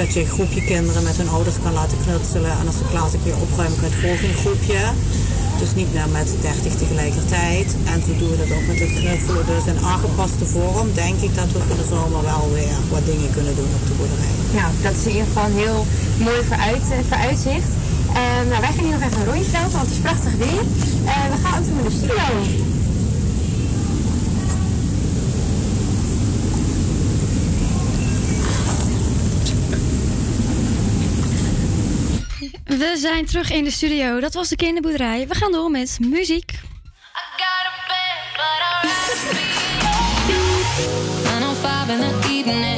Dat 0.00 0.14
je 0.14 0.20
een 0.20 0.36
groepje 0.36 0.62
kinderen 0.72 1.02
met 1.08 1.16
hun 1.16 1.28
ouders 1.36 1.56
kan 1.64 1.72
laten 1.72 1.98
knutselen. 2.04 2.54
En 2.60 2.66
als 2.66 2.78
ze 2.80 2.90
klaar 2.92 3.08
zijn 3.10 3.22
kun 3.22 3.32
je 3.34 3.44
opruimen 3.46 3.78
bij 3.80 3.90
het 3.92 4.00
volgende 4.04 4.36
groepje. 4.42 4.80
Dus 5.60 5.74
niet 5.80 5.90
meer 5.94 6.08
met 6.18 6.28
30 6.40 6.74
tegelijkertijd. 6.82 7.68
En 7.92 7.98
zo 8.04 8.10
doen 8.20 8.30
we 8.32 8.36
dat 8.42 8.50
ook 8.56 8.66
met 8.70 8.80
het 8.84 8.94
knuffelen. 9.00 9.44
Dus 9.52 9.64
in 9.72 9.80
aangepaste 9.92 10.46
vorm 10.54 10.88
denk 11.02 11.18
ik 11.26 11.32
dat 11.40 11.50
we 11.54 11.60
voor 11.66 11.78
de 11.82 11.88
zomer 11.94 12.22
wel 12.32 12.44
weer 12.58 12.76
wat 12.94 13.04
dingen 13.12 13.30
kunnen 13.36 13.54
doen 13.60 13.72
op 13.78 13.84
de 13.88 13.94
boerderij. 13.98 14.34
Nou, 14.58 14.70
dat 14.86 14.94
is 14.98 15.04
in 15.08 15.14
ieder 15.16 15.28
geval 15.30 15.46
een 15.48 15.60
heel 15.64 15.80
mooi 16.26 16.40
vooruit, 16.50 16.84
eh, 16.94 16.98
vooruitzicht. 17.10 17.70
Nou, 18.50 18.60
wij 18.64 18.72
gaan 18.74 18.84
hier 18.86 18.96
nog 18.98 19.04
even 19.06 19.20
een 19.20 19.30
rondje 19.32 19.52
lopen, 19.56 19.76
want 19.78 19.86
het 19.88 19.96
is 19.98 20.04
prachtig 20.08 20.34
weer. 20.44 20.62
Eh, 21.12 21.24
we 21.32 21.36
gaan 21.42 21.54
ook 21.58 21.66
naar 21.74 21.86
de 21.90 21.96
studio. 22.00 22.28
We 32.78 32.96
zijn 32.96 33.26
terug 33.26 33.50
in 33.50 33.64
de 33.64 33.70
studio. 33.70 34.20
Dat 34.20 34.34
was 34.34 34.48
de 34.48 34.56
kinderboerderij. 34.56 35.28
We 35.28 35.34
gaan 35.34 35.52
door 35.52 35.70
met 35.70 35.98
muziek. 36.00 36.52
905 41.24 42.75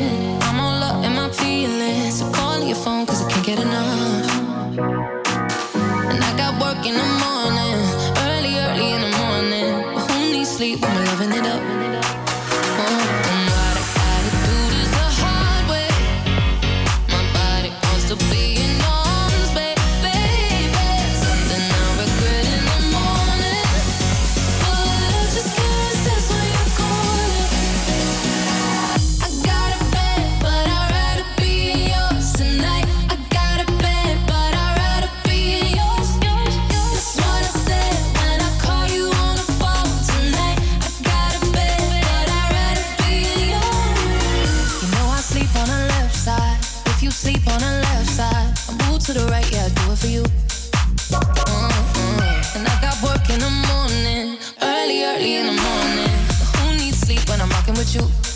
you? 57.95 58.28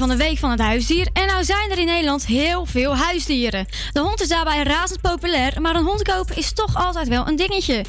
Van 0.00 0.08
de 0.08 0.16
Week 0.16 0.38
van 0.38 0.50
het 0.50 0.60
Huisdier. 0.60 1.08
En 1.12 1.26
nou 1.26 1.44
zijn 1.44 1.70
er 1.70 1.78
in 1.78 1.86
Nederland 1.86 2.26
heel 2.26 2.66
veel 2.66 2.96
huisdieren. 2.96 3.66
De 3.92 4.00
hond 4.00 4.20
is 4.20 4.28
daarbij 4.28 4.62
razend 4.62 5.00
populair, 5.00 5.60
maar 5.60 5.74
een 5.74 5.84
hond 5.84 6.02
kopen 6.02 6.36
is 6.36 6.52
toch 6.52 6.76
altijd 6.76 7.08
wel 7.08 7.28
een 7.28 7.36
dingetje. 7.36 7.84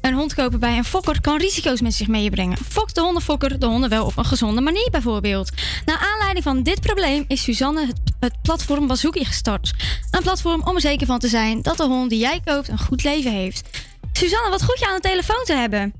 Een 0.00 0.14
hond 0.14 0.34
kopen 0.34 0.60
bij 0.60 0.76
een 0.76 0.84
fokker 0.84 1.20
kan 1.20 1.38
risico's 1.38 1.80
met 1.80 1.94
zich 1.94 2.08
meebrengen. 2.08 2.56
Fokt 2.56 2.94
de 2.94 3.00
hondenfokker 3.00 3.58
de 3.58 3.66
honden 3.66 3.90
wel 3.90 4.06
op 4.06 4.16
een 4.16 4.24
gezonde 4.24 4.60
manier 4.60 4.88
bijvoorbeeld? 4.90 5.50
Naar 5.84 6.08
aanleiding 6.12 6.44
van 6.44 6.62
dit 6.62 6.80
probleem 6.80 7.24
is 7.28 7.42
Suzanne 7.42 7.86
het, 8.20 8.42
platform 8.42 8.86
Bazooki 8.86 9.24
gestart. 9.24 9.72
Een 10.10 10.22
platform 10.22 10.62
om 10.64 10.74
er 10.74 10.80
zeker 10.80 11.06
van 11.06 11.18
te 11.18 11.28
zijn 11.28 11.62
dat 11.62 11.76
de 11.76 11.84
hond 11.84 12.10
die 12.10 12.18
jij 12.18 12.40
koopt 12.44 12.68
een 12.68 12.78
goed 12.78 13.04
leven 13.04 13.32
heeft. 13.32 13.86
Suzanne, 14.12 14.50
wat 14.50 14.64
goed 14.64 14.78
je 14.78 14.86
aan 14.86 15.00
de 15.00 15.08
telefoon 15.08 15.44
te 15.44 15.54
hebben. 15.54 15.92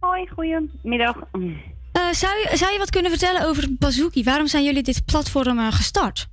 Hoi, 0.00 0.28
goedemiddag. 0.34 1.16
Eh, 1.98 2.12
zou, 2.12 2.32
je, 2.36 2.56
zou 2.56 2.72
je 2.72 2.78
wat 2.78 2.90
kunnen 2.90 3.10
vertellen 3.10 3.46
over 3.46 3.68
Bazooki? 3.78 4.22
Waarom 4.22 4.46
zijn 4.46 4.64
jullie 4.64 4.82
dit 4.82 5.04
platform 5.04 5.58
eh, 5.58 5.72
gestart? 5.72 6.28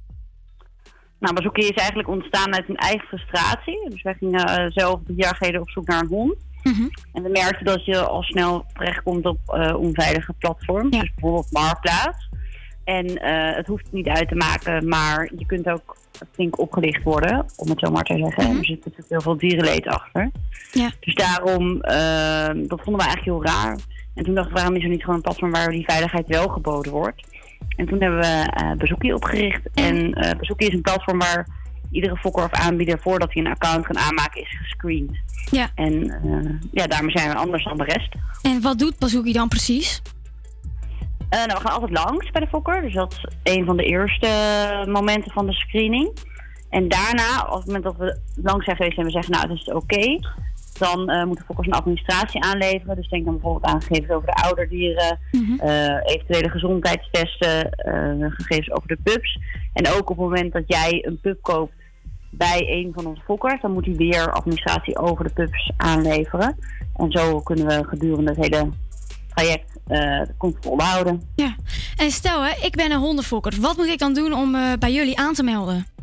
Nou, 1.19 1.33
Bazooki 1.33 1.61
is 1.61 1.75
eigenlijk 1.75 2.09
ontstaan 2.09 2.53
uit 2.53 2.69
een 2.69 2.75
eigen 2.75 3.07
frustratie. 3.07 3.89
Dus 3.89 4.01
wij 4.01 4.13
gingen 4.13 4.45
eh, 4.45 4.65
zelf 4.67 4.99
drie 5.03 5.17
jaar 5.17 5.35
geleden 5.35 5.61
op 5.61 5.69
zoek 5.69 5.87
naar 5.87 6.01
een 6.01 6.07
hond. 6.07 6.35
En 7.13 7.23
we 7.23 7.29
merkten 7.29 7.65
dat 7.65 7.85
je 7.85 7.99
al 7.99 8.21
snel 8.23 8.65
terechtkomt 8.73 9.25
op 9.25 9.39
onveilige 9.77 10.33
platforms. 10.33 10.97
Dus 10.97 11.13
bijvoorbeeld 11.13 11.51
Marktplaats. 11.51 12.29
En 12.83 13.23
het 13.55 13.67
hoeft 13.67 13.91
niet 13.91 14.07
uit 14.07 14.27
te 14.27 14.35
maken, 14.35 14.87
maar 14.87 15.31
je 15.37 15.45
kunt 15.45 15.67
ook 15.67 15.97
flink 16.31 16.59
opgelicht 16.59 17.03
worden, 17.03 17.45
om 17.55 17.69
het 17.69 17.79
zo 17.79 17.91
maar 17.91 18.03
te 18.03 18.17
zeggen. 18.17 18.43
En 18.43 18.57
er 18.57 18.65
zit 18.65 18.85
natuurlijk 18.85 19.09
heel 19.09 19.21
veel 19.21 19.37
dierenleed 19.37 19.87
achter. 19.87 20.31
Ja. 20.71 20.91
Dus 20.99 21.15
daarom, 21.15 21.81
dat 22.67 22.81
vonden 22.81 22.97
we 22.97 23.03
eigenlijk 23.03 23.23
heel 23.23 23.43
raar. 23.43 23.77
En 24.15 24.23
toen 24.23 24.35
dachten 24.35 24.53
we, 24.53 24.59
waarom 24.59 24.75
is 24.75 24.83
er 24.83 24.89
niet 24.89 25.01
gewoon 25.01 25.15
een 25.15 25.21
platform 25.21 25.51
waar 25.51 25.69
die 25.69 25.85
veiligheid 25.85 26.27
wel 26.27 26.47
geboden 26.47 26.91
wordt? 26.91 27.27
En 27.75 27.85
toen 27.85 28.01
hebben 28.01 28.19
we 28.19 28.51
eh 28.53 28.71
Bazooki 28.77 29.13
opgericht. 29.13 29.61
En 29.73 30.13
eh 30.13 30.37
Bazooki 30.37 30.65
is 30.65 30.73
een 30.73 30.81
platform 30.81 31.19
waar 31.19 31.47
iedere 31.91 32.17
fokker 32.17 32.43
of 32.43 32.51
aanbieder, 32.51 32.99
voordat 33.01 33.33
hij 33.33 33.43
een 33.43 33.51
account 33.51 33.85
kan 33.85 33.97
aanmaken, 33.97 34.41
is 34.41 34.57
gescreend. 34.57 35.11
Ja. 35.51 35.69
En 35.75 36.09
eh, 36.09 36.69
ja, 36.71 36.87
daarmee 36.87 37.17
zijn 37.17 37.29
we 37.29 37.35
anders 37.35 37.63
dan 37.63 37.77
de 37.77 37.83
rest. 37.83 38.15
En 38.41 38.61
wat 38.61 38.79
doet 38.79 38.99
Bazooki 38.99 39.33
dan 39.33 39.47
precies? 39.47 40.01
Nou, 41.29 41.45
we 41.45 41.59
gaan 41.59 41.73
altijd 41.73 41.91
langs 41.91 42.31
bij 42.31 42.41
de 42.41 42.47
fokker. 42.47 42.81
Dus 42.81 42.93
dat 42.93 43.13
is 43.13 43.53
een 43.53 43.65
van 43.65 43.77
de 43.77 43.83
eerste 43.83 44.29
momenten 44.87 45.31
van 45.31 45.45
de 45.45 45.53
screening. 45.53 46.11
En 46.69 46.87
daarna, 46.87 47.45
op 47.49 47.57
het 47.57 47.65
moment 47.65 47.83
dat 47.83 47.97
we 47.97 48.19
langs 48.35 48.65
zijn 48.65 48.77
geweest 48.77 48.97
en 48.97 49.05
we 49.05 49.11
zeggen, 49.11 49.31
nou, 49.31 49.49
het 49.49 49.59
is 49.59 49.73
oké. 49.73 50.19
Dan 50.77 51.09
eh, 51.09 51.25
moeten 51.25 51.45
fokkers 51.45 51.67
een 51.67 51.73
administratie 51.73 52.43
aanleveren. 52.43 52.95
Dus 52.95 53.09
denk 53.09 53.25
dan 53.25 53.33
bijvoorbeeld 53.33 53.73
aan 53.73 53.81
gegevens 53.81 54.11
over 54.11 54.27
de 54.27 54.43
ouderdieren, 54.43 55.19
eh, 55.57 56.13
eventuele 56.15 56.49
gezondheidstesten, 56.49 57.69
eh, 57.69 58.31
gegevens 58.31 58.71
over 58.71 58.87
de 58.87 58.97
pups. 59.03 59.39
En 59.73 59.87
ook 59.87 60.09
op 60.09 60.17
het 60.17 60.17
moment 60.17 60.53
dat 60.53 60.63
jij 60.67 61.05
een 61.05 61.19
pup 61.21 61.41
koopt 61.41 61.73
bij 62.29 62.65
een 62.67 62.91
van 62.93 63.05
onze 63.05 63.21
fokkers, 63.21 63.61
dan 63.61 63.71
moet 63.71 63.85
hij 63.85 63.95
weer 63.95 64.31
administratie 64.31 64.97
over 64.97 65.23
de 65.23 65.33
pups 65.33 65.71
aanleveren. 65.77 66.57
En 66.95 67.11
zo 67.11 67.39
kunnen 67.39 67.65
we 67.65 67.87
gedurende 67.87 68.31
het 68.31 68.45
hele 68.45 68.69
traject 69.35 69.73
controle 70.37 70.83
houden. 70.83 71.21
Ja. 71.35 71.55
En 71.95 72.11
stel, 72.11 72.43
hè, 72.43 72.65
ik 72.65 72.75
ben 72.75 72.91
een 72.91 72.99
hondenfokker. 72.99 73.53
Wat 73.59 73.77
moet 73.77 73.87
ik 73.87 73.99
dan 73.99 74.13
doen 74.13 74.33
om 74.33 74.51
bij 74.79 74.93
jullie 74.93 75.19
aan 75.19 75.33
te 75.33 75.43
melden? 75.43 75.94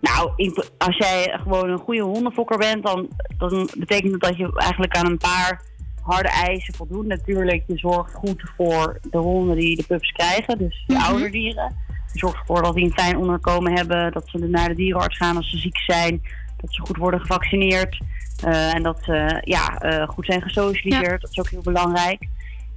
Nou, 0.00 0.30
als 0.78 0.96
jij 0.96 1.38
gewoon 1.42 1.70
een 1.70 1.78
goede 1.78 2.02
hondenfokker 2.02 2.58
bent, 2.58 2.84
dan, 2.84 3.08
dan 3.38 3.68
betekent 3.78 4.12
het 4.12 4.20
dat 4.20 4.36
je 4.36 4.52
eigenlijk 4.56 4.96
aan 4.96 5.06
een 5.06 5.18
paar 5.18 5.62
harde 6.02 6.28
eisen 6.28 6.74
voldoet. 6.74 7.06
Natuurlijk, 7.06 7.62
je 7.66 7.78
zorgt 7.78 8.14
goed 8.14 8.52
voor 8.56 8.98
de 9.10 9.18
honden 9.18 9.56
die 9.56 9.76
de 9.76 9.84
pups 9.86 10.12
krijgen, 10.12 10.58
dus 10.58 10.84
de 10.86 10.98
ouderdieren. 10.98 11.76
Je 12.12 12.18
zorgt 12.18 12.38
ervoor 12.38 12.62
dat 12.62 12.74
die 12.74 12.84
een 12.84 12.92
fijn 12.92 13.16
onderkomen 13.16 13.72
hebben, 13.72 14.12
dat 14.12 14.28
ze 14.28 14.38
naar 14.38 14.68
de 14.68 14.74
dierenarts 14.74 15.16
gaan 15.16 15.36
als 15.36 15.50
ze 15.50 15.58
ziek 15.58 15.78
zijn, 15.78 16.22
dat 16.56 16.74
ze 16.74 16.80
goed 16.80 16.96
worden 16.96 17.20
gevaccineerd 17.20 18.00
eh, 18.44 18.74
en 18.74 18.82
dat 18.82 18.98
ze 19.02 19.40
ja, 19.44 19.78
eh, 19.78 20.08
goed 20.08 20.24
zijn 20.24 20.42
gesocialiseerd. 20.42 21.20
Dat 21.20 21.30
is 21.30 21.38
ook 21.38 21.48
heel 21.48 21.62
belangrijk. 21.62 22.28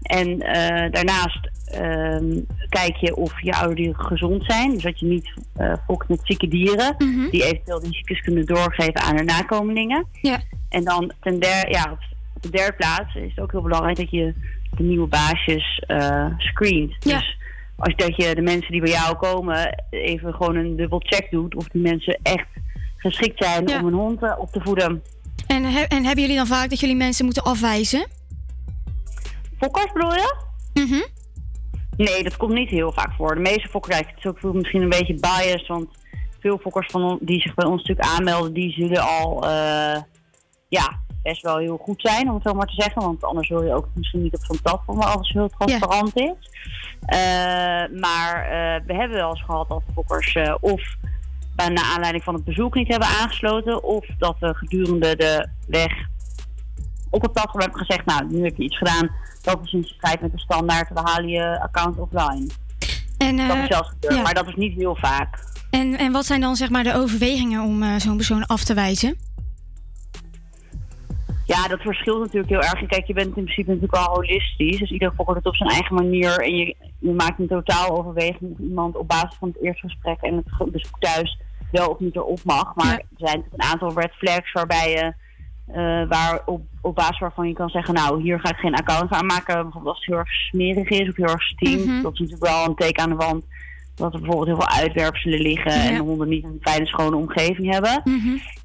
En 0.04 0.40
eh, 0.42 0.92
daarnaast 0.92 1.50
ehm, 1.66 2.40
kijk 2.70 2.96
je 2.96 3.16
of 3.16 3.42
je 3.42 3.54
oude 3.54 3.76
dieren 3.76 4.06
gezond 4.06 4.44
zijn. 4.48 4.72
Dus 4.74 4.84
dat 4.84 5.00
je 5.00 5.06
niet 5.06 5.34
eh 5.56 5.74
fokt 5.88 6.10
met 6.10 6.20
zieke 6.24 6.48
dieren. 6.48 6.96
Die 7.32 7.44
eventueel 7.44 7.80
die 7.80 7.94
ziektes 7.94 8.22
kunnen 8.22 8.46
doorgeven 8.46 9.02
aan 9.02 9.16
hun 9.16 9.26
nakomelingen. 9.26 10.06
Ja. 10.22 10.40
En 10.70 10.84
dan 10.84 11.12
ten 11.22 11.40
der, 11.40 11.70
ja, 11.72 11.92
op, 11.92 12.00
de 12.42 12.50
derde 12.50 12.74
plaats 12.78 13.16
is 13.16 13.30
het 13.30 13.40
ook 13.40 13.52
heel 13.52 13.62
belangrijk 13.62 13.98
dat 13.98 14.10
je 14.12 14.34
de 14.78 14.84
nieuwe 14.84 15.08
baasjes 15.08 15.84
eh, 15.88 16.26
screent. 16.38 16.96
Dus 17.00 17.38
als 17.76 17.96
dat 17.96 18.16
je 18.16 18.36
de 18.36 18.42
mensen 18.42 18.72
die 18.72 18.82
bij 18.82 18.92
jou 18.92 19.16
komen 19.16 19.84
even 19.90 20.34
gewoon 20.34 20.56
een 20.56 20.76
dubbel 20.76 21.00
check 21.06 21.28
doet 21.32 21.56
of 21.56 21.68
die 21.68 21.82
mensen 21.82 22.20
echt 22.24 22.48
geschikt 22.98 23.44
zijn 23.44 23.66
om 23.80 23.88
een 23.88 23.94
hond 23.94 24.38
op 24.38 24.52
te 24.52 24.62
voeden. 24.64 25.04
En, 25.48 25.64
he- 25.64 25.82
en 25.88 26.04
hebben 26.04 26.22
jullie 26.22 26.38
dan 26.38 26.48
vaak 26.48 26.70
dat 26.70 26.80
jullie 26.80 26.96
mensen 26.96 27.26
moeten 27.26 27.44
afwijzen? 27.44 28.08
Fokkers 29.64 29.92
bedoel 29.92 30.14
je? 30.14 30.36
Mhm. 30.74 31.02
Nee, 31.98 32.24
dat 32.24 32.38
komt 32.38 32.54
niet 32.54 32.70
heel 32.70 32.92
vaak 32.92 33.14
voor. 33.18 33.36
De 33.36 33.42
meeste 33.42 33.68
fokkers, 33.68 33.96
kijk, 33.96 34.10
het 34.10 34.18
is 34.18 34.26
ook 34.26 34.54
misschien 34.54 34.82
een 34.82 34.90
beetje 34.90 35.20
biased, 35.20 35.68
want 35.68 35.88
veel 36.40 36.58
fokkers 36.58 36.88
van 36.92 37.18
die 37.22 37.42
zich 37.42 37.54
bij 37.54 37.66
ons 37.66 37.84
natuurlijk 37.84 38.08
aanmelden, 38.08 38.54
die 38.54 38.72
zullen 38.72 39.02
al 39.02 39.44
eh, 39.44 40.02
ja, 40.70 41.00
best 41.24 41.42
wel 41.42 41.58
heel 41.58 41.78
goed 41.78 42.02
zijn, 42.02 42.28
om 42.28 42.34
het 42.34 42.44
zo 42.44 42.54
maar 42.54 42.68
te 42.68 42.82
zeggen. 42.82 43.02
Want 43.02 43.24
anders 43.24 43.50
wil 43.50 43.64
je 43.64 43.74
ook 43.74 43.88
misschien 43.96 44.22
niet 44.22 44.36
op 44.36 44.44
zo'n 44.44 44.62
platform 44.62 44.98
waar 44.98 45.10
alles 45.10 45.30
heel 45.30 45.50
transparant 45.50 46.16
is. 46.16 46.50
Eh, 47.06 47.20
maar 48.00 48.44
eh, 48.44 48.86
we 48.86 48.94
hebben 48.94 49.18
wel 49.18 49.30
eens 49.30 49.44
gehad 49.44 49.70
dat 49.70 49.84
fokkers 49.94 50.38
of 50.60 50.82
bij 51.56 51.70
naar 51.70 51.92
aanleiding 51.94 52.24
van 52.24 52.34
het 52.34 52.44
bezoek 52.44 52.76
niet 52.76 52.88
hebben 52.88 53.08
aangesloten, 53.08 53.84
of 53.84 54.06
dat 54.18 54.36
we 54.40 54.56
gedurende 54.56 55.16
de 55.16 55.48
weg 55.68 56.12
op 57.14 57.22
het 57.22 57.32
platform 57.32 57.62
hebben 57.62 57.86
gezegd, 57.86 58.06
nou, 58.06 58.26
nu 58.30 58.44
heb 58.44 58.58
je 58.58 58.64
iets 58.64 58.78
gedaan, 58.78 59.10
dat 59.42 59.60
is 59.64 59.74
in 59.74 59.84
strijd 59.84 60.22
met 60.22 60.32
de 60.32 60.40
standaard, 60.40 60.90
we 60.90 61.00
halen 61.04 61.30
je 61.30 61.62
account 61.62 61.98
offline. 61.98 62.48
En, 63.18 63.38
dat 63.38 63.56
eh, 63.56 63.62
is 63.62 63.68
zelfs 63.68 63.90
gebeurd, 63.90 64.16
ja. 64.16 64.22
maar 64.22 64.34
dat 64.34 64.48
is 64.48 64.56
niet 64.56 64.78
heel 64.78 64.96
vaak. 64.96 65.52
En, 65.70 65.98
en 65.98 66.12
wat 66.12 66.26
zijn 66.26 66.42
dan 66.42 66.56
zeg 66.56 66.70
maar 66.70 66.84
de 66.84 66.96
overwegingen 66.96 67.62
om 67.62 67.84
eh, 67.84 67.96
zo'n 67.96 68.16
persoon 68.16 68.46
af 68.46 68.64
te 68.64 68.74
wijzen? 68.74 69.18
Ja, 71.46 71.68
dat 71.68 71.82
verschilt 71.82 72.20
natuurlijk 72.20 72.50
heel 72.50 72.62
erg. 72.62 72.88
Kijk, 72.88 73.08
je 73.08 73.14
bent 73.14 73.28
in 73.28 73.44
principe 73.44 73.70
natuurlijk 73.70 73.96
wel 73.96 74.16
holistisch. 74.16 74.80
Dus 74.80 74.92
ieder 74.92 75.14
fokker 75.16 75.36
het 75.36 75.46
op 75.46 75.56
zijn 75.56 75.70
eigen 75.70 75.96
manier. 75.96 76.40
En 76.40 76.56
je, 76.56 76.76
je 77.00 77.12
maakt 77.12 77.40
een 77.40 77.48
totaal 77.48 77.98
overweging 77.98 78.52
of 78.52 78.60
iemand 78.60 78.96
op 78.96 79.08
basis 79.08 79.38
van 79.40 79.48
het 79.48 79.64
eerste 79.64 79.88
gesprek 79.88 80.22
en 80.22 80.36
het 80.36 80.72
bezoek 80.72 81.00
thuis 81.00 81.40
wel 81.72 81.88
of 81.88 82.00
niet 82.00 82.16
erop 82.16 82.40
mag. 82.44 82.76
Maar 82.76 82.94
er 82.94 83.06
zijn 83.16 83.38
natuurlijk 83.38 83.64
een 83.64 83.72
aantal 83.72 83.94
red 83.94 84.12
flags 84.12 84.52
waarbij 84.52 84.90
je, 84.90 85.14
eh, 85.68 86.08
waar 86.08 86.42
op, 86.46 86.62
op 86.82 86.96
basis 86.96 87.20
waarvan 87.20 87.48
je 87.48 87.54
kan 87.54 87.70
zeggen, 87.70 87.94
nou, 87.94 88.22
hier 88.22 88.40
ga 88.40 88.50
ik 88.50 88.56
geen 88.58 88.76
account 88.76 89.12
aanmaken. 89.12 89.62
Bijvoorbeeld 89.62 89.86
als 89.96 89.98
het 89.98 90.06
heel 90.06 90.18
erg 90.18 90.30
smerig 90.34 90.90
is 90.90 91.10
of 91.10 91.16
heel 91.16 91.26
erg 91.26 91.44
stinkt. 91.44 91.86
Mhm. 91.86 92.02
Dat 92.02 92.14
is 92.14 92.20
natuurlijk 92.20 92.52
wel 92.52 92.66
een 92.66 92.76
teken 92.76 93.04
aan 93.04 93.10
de 93.10 93.16
wand 93.16 93.46
dat 93.96 94.14
er 94.14 94.20
bijvoorbeeld 94.20 94.48
heel 94.58 94.68
veel 94.68 94.82
uitwerpselen 94.82 95.40
liggen 95.42 95.72
en 95.72 95.96
de 95.96 96.02
honden 96.02 96.28
niet 96.30 96.44
een 96.44 96.58
fijne, 96.62 96.86
schone 96.86 97.16
omgeving 97.16 97.72
hebben. 97.72 98.02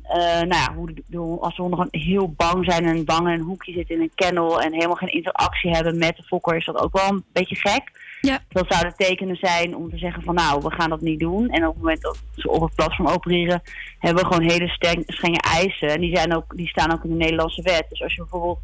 Eh, 0.02 0.18
nou 0.24 0.48
ja, 0.48 0.74
hoe 0.74 0.86
de, 0.94 1.02
de- 1.06 1.36
als 1.40 1.56
de 1.56 1.62
honden 1.62 1.78
gewoon 1.80 2.02
heel 2.02 2.32
bang 2.36 2.64
zijn 2.64 2.84
en 2.84 3.04
bang 3.04 3.26
in 3.26 3.32
een 3.32 3.40
hoekje 3.40 3.72
zitten 3.72 3.94
in 3.94 4.00
een 4.02 4.10
kennel 4.14 4.60
en 4.62 4.72
helemaal 4.72 4.94
geen 4.96 5.12
interactie 5.12 5.70
hebben 5.70 5.98
met 5.98 6.16
de 6.16 6.22
fokker, 6.22 6.56
is 6.56 6.64
dat 6.64 6.78
ook 6.82 6.96
wel 6.96 7.08
een 7.08 7.24
beetje 7.32 7.56
gek. 7.56 8.06
Ja. 8.28 8.40
Dat 8.48 8.64
zouden 8.68 8.94
tekenen 8.96 9.36
zijn 9.36 9.76
om 9.76 9.90
te 9.90 9.98
zeggen 9.98 10.22
van 10.22 10.34
nou, 10.34 10.60
we 10.62 10.70
gaan 10.72 10.90
dat 10.90 11.00
niet 11.00 11.20
doen. 11.20 11.48
En 11.48 11.62
op 11.66 11.74
het 11.74 11.82
moment 11.82 12.02
dat 12.02 12.18
ze 12.36 12.50
op 12.50 12.60
het 12.62 12.74
platform 12.74 13.08
opereren, 13.08 13.62
hebben 13.98 14.22
we 14.22 14.28
gewoon 14.34 14.50
hele 14.50 14.68
streng- 14.68 15.02
strenge 15.06 15.40
eisen. 15.40 15.88
En 15.88 16.00
die, 16.00 16.16
zijn 16.16 16.34
ook, 16.36 16.56
die 16.56 16.68
staan 16.68 16.92
ook 16.92 17.04
in 17.04 17.10
de 17.10 17.16
Nederlandse 17.16 17.62
wet. 17.62 17.86
Dus 17.88 18.02
als 18.02 18.14
je 18.14 18.20
bijvoorbeeld 18.20 18.58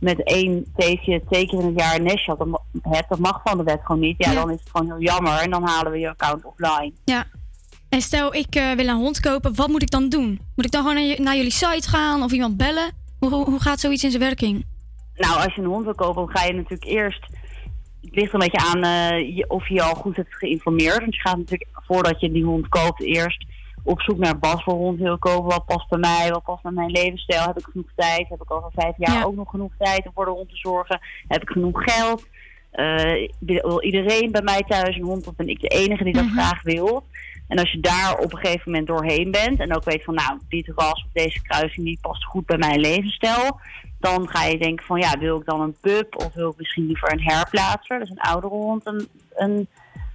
met 0.00 0.22
één 0.24 0.66
teefje 0.76 1.22
twee 1.30 1.46
keer 1.46 1.58
in 1.60 1.66
het 1.66 1.80
jaar 1.80 1.94
een 1.96 2.02
nestje 2.02 2.36
hebt, 2.82 3.08
dat 3.08 3.18
mag 3.18 3.40
van 3.44 3.58
de 3.58 3.64
wet 3.64 3.80
gewoon 3.82 4.00
niet. 4.00 4.14
Ja, 4.18 4.30
Ja. 4.30 4.40
dan 4.40 4.50
is 4.50 4.60
het 4.60 4.70
gewoon 4.70 4.86
heel 4.86 5.00
jammer 5.00 5.38
en 5.38 5.50
dan 5.50 5.66
halen 5.68 5.92
we 5.92 5.98
je 5.98 6.08
account 6.08 6.44
offline. 6.44 6.92
Ja. 7.04 7.24
En 7.88 8.00
stel, 8.00 8.34
ik 8.34 8.54
eh, 8.54 8.70
wil 8.72 8.88
een 8.88 8.96
hond 8.96 9.20
kopen, 9.20 9.54
wat 9.54 9.68
moet 9.68 9.82
ik 9.82 9.90
dan 9.90 10.08
doen? 10.08 10.40
Moet 10.56 10.64
ik 10.64 10.70
dan 10.70 10.86
gewoon 10.86 11.14
naar 11.24 11.36
jullie 11.36 11.50
site 11.52 11.88
gaan 11.88 12.22
of 12.22 12.32
iemand 12.32 12.56
bellen? 12.56 12.90
Hoe, 13.18 13.30
hoe, 13.30 13.44
hoe 13.44 13.60
gaat 13.60 13.80
zoiets 13.80 14.04
in 14.04 14.10
zijn 14.10 14.22
werking? 14.22 14.64
Nou, 15.14 15.34
als 15.44 15.54
je 15.54 15.60
een 15.60 15.66
hond 15.68 15.84
wil 15.84 15.94
kopen, 15.94 16.26
dan 16.26 16.36
ga 16.36 16.44
je 16.46 16.52
natuurlijk 16.52 16.84
eerst. 16.84 17.26
Het 18.02 18.14
ligt 18.14 18.32
een 18.32 18.38
beetje 18.38 18.66
aan 18.74 18.82
eh, 18.82 19.36
je- 19.36 19.48
of 19.48 19.68
je 19.68 19.74
je 19.74 19.82
al 19.82 19.94
goed 19.94 20.16
hebt 20.16 20.34
geïnformeerd. 20.34 20.98
Want 20.98 21.14
je 21.14 21.20
gaat 21.20 21.36
natuurlijk 21.36 21.70
voordat 21.74 22.20
je 22.20 22.32
die 22.32 22.44
hond 22.44 22.68
koopt, 22.68 23.02
eerst 23.02 23.44
op 23.84 24.00
zoek 24.00 24.18
naar 24.18 24.38
wat 24.40 24.62
voor 24.62 24.74
hond 24.74 24.98
wil 24.98 25.18
kopen. 25.18 25.48
Wat 25.48 25.64
past 25.66 25.88
bij 25.88 25.98
mij, 25.98 26.30
wat 26.30 26.42
past 26.42 26.62
bij 26.62 26.72
mijn 26.72 26.90
levensstijl. 26.90 27.42
Heb 27.46 27.58
ik 27.58 27.64
genoeg 27.72 27.90
tijd? 27.96 28.28
Heb 28.28 28.42
ik 28.42 28.50
over 28.50 28.70
vijf 28.74 28.94
jaar 28.96 29.26
ook 29.26 29.34
nog 29.34 29.50
genoeg 29.50 29.72
tijd 29.78 30.06
om 30.06 30.12
voor 30.14 30.24
de 30.24 30.30
hond 30.30 30.48
te 30.48 30.56
zorgen? 30.56 31.00
Heb 31.28 31.42
ik 31.42 31.48
genoeg 31.50 31.82
geld? 31.84 32.26
Eh, 32.70 33.28
wil 33.38 33.82
iedereen 33.82 34.30
bij 34.32 34.42
mij 34.42 34.62
thuis 34.68 34.96
een 34.96 35.02
hond 35.04 35.26
of 35.26 35.36
ben 35.36 35.48
ik 35.48 35.60
de 35.60 35.68
enige 35.68 36.04
die 36.04 36.12
dat 36.12 36.30
graag 36.36 36.62
wil? 36.62 37.04
En 37.48 37.58
als 37.58 37.72
je 37.72 37.80
daar 37.80 38.18
op 38.18 38.32
een 38.32 38.38
gegeven 38.38 38.62
moment 38.70 38.86
doorheen 38.86 39.30
bent 39.30 39.60
en 39.60 39.74
ook 39.76 39.84
weet 39.84 40.04
van 40.04 40.14
nou, 40.14 40.38
dit 40.48 40.72
ras 40.74 41.04
of 41.04 41.12
deze 41.12 41.42
kruising 41.42 41.86
die 41.86 41.98
past 42.00 42.24
goed 42.24 42.46
bij 42.46 42.58
mijn 42.58 42.80
levensstijl, 42.80 43.60
dan 44.02 44.28
ga 44.28 44.44
je 44.44 44.58
denken 44.58 44.86
van 44.86 45.00
ja, 45.00 45.18
wil 45.18 45.38
ik 45.38 45.44
dan 45.44 45.60
een 45.60 45.76
pup 45.80 46.16
of 46.16 46.34
wil 46.34 46.50
ik 46.50 46.56
misschien 46.56 46.86
liever 46.86 47.12
een 47.12 47.22
herplaatser, 47.22 47.98
dus 47.98 48.10
een 48.10 48.20
oudere 48.20 48.54
hond, 48.54 48.86
een, 48.86 49.08
een, 49.34 49.68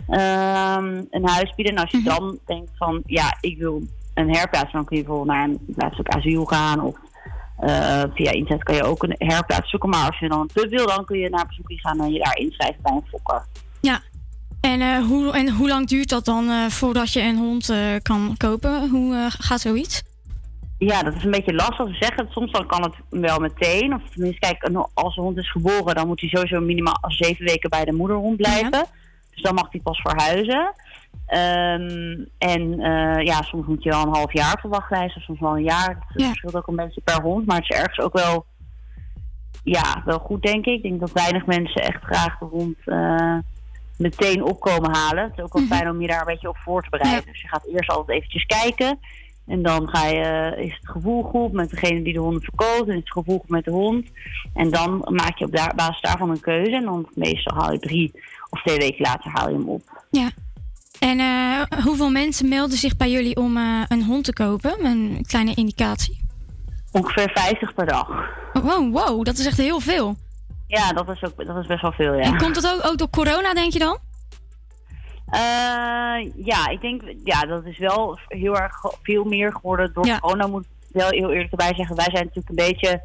ehm, 0.07 1.03
een 1.09 1.27
huis 1.27 1.55
bieden. 1.55 1.75
En 1.75 1.81
als 1.81 1.91
je 1.91 2.03
dan 2.03 2.39
denkt 2.45 2.71
van 2.75 3.03
ja, 3.05 3.37
ik 3.41 3.57
wil 3.57 3.81
een 4.13 4.35
herplaatser, 4.35 4.73
dan 4.73 4.85
kun 4.85 4.97
je 4.97 5.03
bijvoorbeeld 5.03 5.37
naar 5.37 5.47
een 5.47 5.73
plaatselijk 5.75 6.15
asiel 6.15 6.45
gaan 6.45 6.81
of 6.81 6.95
eh, 7.57 8.03
via 8.13 8.31
internet 8.31 8.63
kan 8.63 8.75
je 8.75 8.83
ook 8.83 9.03
een 9.03 9.15
herplaats 9.17 9.69
zoeken. 9.69 9.89
Maar 9.89 10.05
als 10.05 10.19
je 10.19 10.29
dan 10.29 10.39
een 10.39 10.49
pup 10.53 10.69
wil, 10.69 10.87
dan 10.87 11.05
kun 11.05 11.19
je 11.19 11.29
naar 11.29 11.47
bezoekje 11.47 11.79
gaan 11.79 11.99
en 11.99 12.11
je 12.11 12.19
daar 12.19 12.37
inschrijven 12.37 12.81
bij 12.81 12.91
een 12.91 13.07
fokker. 13.09 13.45
Ja. 13.81 14.01
En, 14.61 14.81
eh, 14.81 15.05
hoe, 15.05 15.31
en 15.31 15.51
hoe 15.51 15.67
lang 15.67 15.87
duurt 15.87 16.09
dat 16.09 16.25
dan 16.25 16.49
eh, 16.49 16.65
voordat 16.65 17.13
je 17.13 17.21
een 17.21 17.37
hond 17.37 17.73
kan 18.01 18.35
kopen? 18.37 18.89
Hoe 18.89 19.27
gaat 19.29 19.61
zoiets? 19.61 20.03
Ja, 20.77 21.03
dat 21.03 21.15
is 21.15 21.23
een 21.23 21.31
beetje 21.31 21.53
lastig 21.53 21.85
te 21.85 21.97
zeggen. 21.99 22.27
Soms 22.29 22.51
dan 22.51 22.67
kan 22.67 22.81
het 22.81 22.95
wel 23.09 23.39
meteen. 23.39 23.93
Of 23.93 24.01
tenminste, 24.09 24.39
kijk, 24.39 24.69
als 24.93 25.17
een 25.17 25.23
hond 25.23 25.37
is 25.37 25.51
geboren, 25.51 25.95
dan 25.95 26.07
moet 26.07 26.19
hij 26.19 26.29
sowieso 26.29 26.59
minimaal 26.59 26.97
zeven 27.07 27.45
weken 27.45 27.69
bij 27.69 27.85
de 27.85 27.93
moederhond 27.93 28.37
blijven. 28.37 28.85
Dus 29.33 29.41
dan 29.41 29.53
mag 29.53 29.71
hij 29.71 29.81
pas 29.81 30.01
verhuizen. 30.01 30.73
Ehm, 31.27 32.25
en 32.37 32.79
eh, 32.79 33.25
ja, 33.25 33.41
soms 33.41 33.67
moet 33.67 33.83
je 33.83 33.89
wel 33.89 34.01
een 34.01 34.15
half 34.15 34.33
jaar 34.33 34.53
op 34.53 34.61
de 34.61 34.67
wachtlijst, 34.67 35.17
of 35.17 35.23
soms 35.23 35.39
wel 35.39 35.57
een 35.57 35.63
jaar. 35.63 36.05
Dat 36.13 36.25
verschilt 36.25 36.55
ook 36.55 36.67
een 36.67 36.75
beetje 36.75 37.01
per 37.01 37.21
hond. 37.21 37.45
Maar 37.45 37.55
het 37.55 37.69
is 37.69 37.77
ergens 37.77 37.99
ook 37.99 38.13
wel, 38.13 38.45
ja, 39.63 40.01
wel 40.05 40.19
goed, 40.19 40.41
denk 40.41 40.65
ik. 40.65 40.73
Ik 40.73 40.81
denk 40.81 40.99
dat 40.99 41.11
weinig 41.11 41.45
mensen 41.45 41.81
echt 41.81 42.03
graag 42.03 42.37
de 42.37 42.45
hond 42.45 42.77
eh, 42.85 43.37
meteen 43.97 44.43
opkomen 44.43 44.95
halen. 44.95 45.23
Het 45.23 45.37
is 45.37 45.43
ook 45.43 45.53
wel 45.53 45.65
fijn 45.65 45.89
om 45.89 46.01
je 46.01 46.07
daar 46.07 46.19
een 46.19 46.33
beetje 46.33 46.49
op 46.49 46.57
voor 46.57 46.83
te 46.83 46.89
bereiden. 46.89 47.31
Dus 47.31 47.41
je 47.41 47.47
gaat 47.47 47.67
eerst 47.67 47.89
altijd 47.89 48.17
eventjes 48.17 48.45
kijken. 48.45 48.99
En 49.47 49.61
dan 49.61 49.89
ga 49.89 50.07
je, 50.07 50.55
is 50.57 50.73
het 50.79 50.89
gevoel 50.89 51.23
goed 51.23 51.51
met 51.51 51.69
degene 51.69 52.01
die 52.01 52.13
de 52.13 52.19
honden 52.19 52.41
verkoopt. 52.41 52.87
En 52.87 52.93
is 52.93 52.99
het 52.99 53.11
gevoel 53.11 53.39
goed 53.39 53.49
met 53.49 53.65
de 53.65 53.71
hond. 53.71 54.05
En 54.53 54.69
dan 54.69 55.07
maak 55.09 55.37
je 55.37 55.45
op 55.45 55.55
daar, 55.55 55.75
basis 55.75 56.01
daarvan 56.01 56.29
een 56.29 56.39
keuze. 56.39 56.75
En 56.75 56.83
dan 56.83 57.07
meestal 57.13 57.57
haal 57.57 57.71
je 57.71 57.79
drie 57.79 58.11
of 58.49 58.61
twee 58.61 58.77
weken 58.77 59.01
later 59.01 59.31
haal 59.31 59.49
je 59.49 59.55
hem 59.55 59.69
op. 59.69 60.03
Ja. 60.09 60.29
En 60.99 61.19
eh, 61.19 61.83
hoeveel 61.83 62.09
mensen 62.09 62.47
melden 62.47 62.77
zich 62.77 62.97
bij 62.97 63.11
jullie 63.11 63.35
om 63.35 63.57
eh, 63.57 63.83
een 63.87 64.03
hond 64.03 64.23
te 64.23 64.33
kopen? 64.33 64.85
Een 64.85 65.23
kleine 65.27 65.53
indicatie. 65.53 66.25
Ongeveer 66.91 67.31
50 67.33 67.73
per 67.73 67.85
dag. 67.85 68.07
Wow, 68.53 68.93
wow, 68.93 69.23
dat 69.23 69.37
is 69.37 69.45
echt 69.45 69.57
heel 69.57 69.79
veel. 69.79 70.15
Ja, 70.67 70.93
dat 70.93 71.09
is, 71.09 71.23
ook, 71.23 71.45
dat 71.45 71.57
is 71.57 71.67
best 71.67 71.81
wel 71.81 71.91
veel, 71.91 72.13
ja. 72.13 72.21
En 72.21 72.37
komt 72.37 72.55
dat 72.55 72.73
ook, 72.73 72.85
ook 72.85 72.97
door 72.97 73.09
corona, 73.09 73.53
denk 73.53 73.73
je 73.73 73.79
dan? 73.79 73.97
Eh, 75.31 76.31
ja, 76.45 76.67
ik 76.69 76.81
denk, 76.81 77.01
ja, 77.23 77.41
dat 77.41 77.65
is 77.65 77.77
wel 77.77 78.17
heel 78.27 78.57
erg 78.57 78.75
veel 79.01 79.23
meer 79.23 79.51
geworden 79.53 79.93
door 79.93 80.05
Ja. 80.05 80.19
corona. 80.19 80.47
Moet 80.47 80.63
ik 80.65 80.69
wel 80.91 81.09
heel 81.09 81.31
eerlijk 81.31 81.51
erbij 81.51 81.73
zeggen. 81.75 81.95
Wij 81.95 82.09
zijn 82.11 82.25
natuurlijk 82.25 82.49
een 82.49 82.67
beetje, 82.67 83.01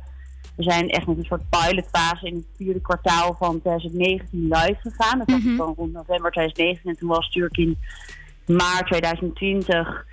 we 0.56 0.62
zijn 0.62 0.88
echt 0.90 1.06
met 1.06 1.16
een 1.18 1.24
soort 1.24 1.42
pilotfase 1.48 2.26
in 2.26 2.34
het 2.34 2.46
vierde 2.56 2.80
kwartaal 2.80 3.34
van 3.38 3.60
2019 3.60 4.40
live 4.48 4.76
gegaan. 4.80 5.18
Dat 5.18 5.30
was 5.30 5.40
dan 5.56 5.74
rond 5.76 5.92
november 5.92 6.30
2019 6.30 6.90
en 6.90 6.98
toen 6.98 7.08
was 7.08 7.24
natuurlijk 7.26 7.56
in 7.56 7.78
maart 8.56 8.86
2020 8.86 10.04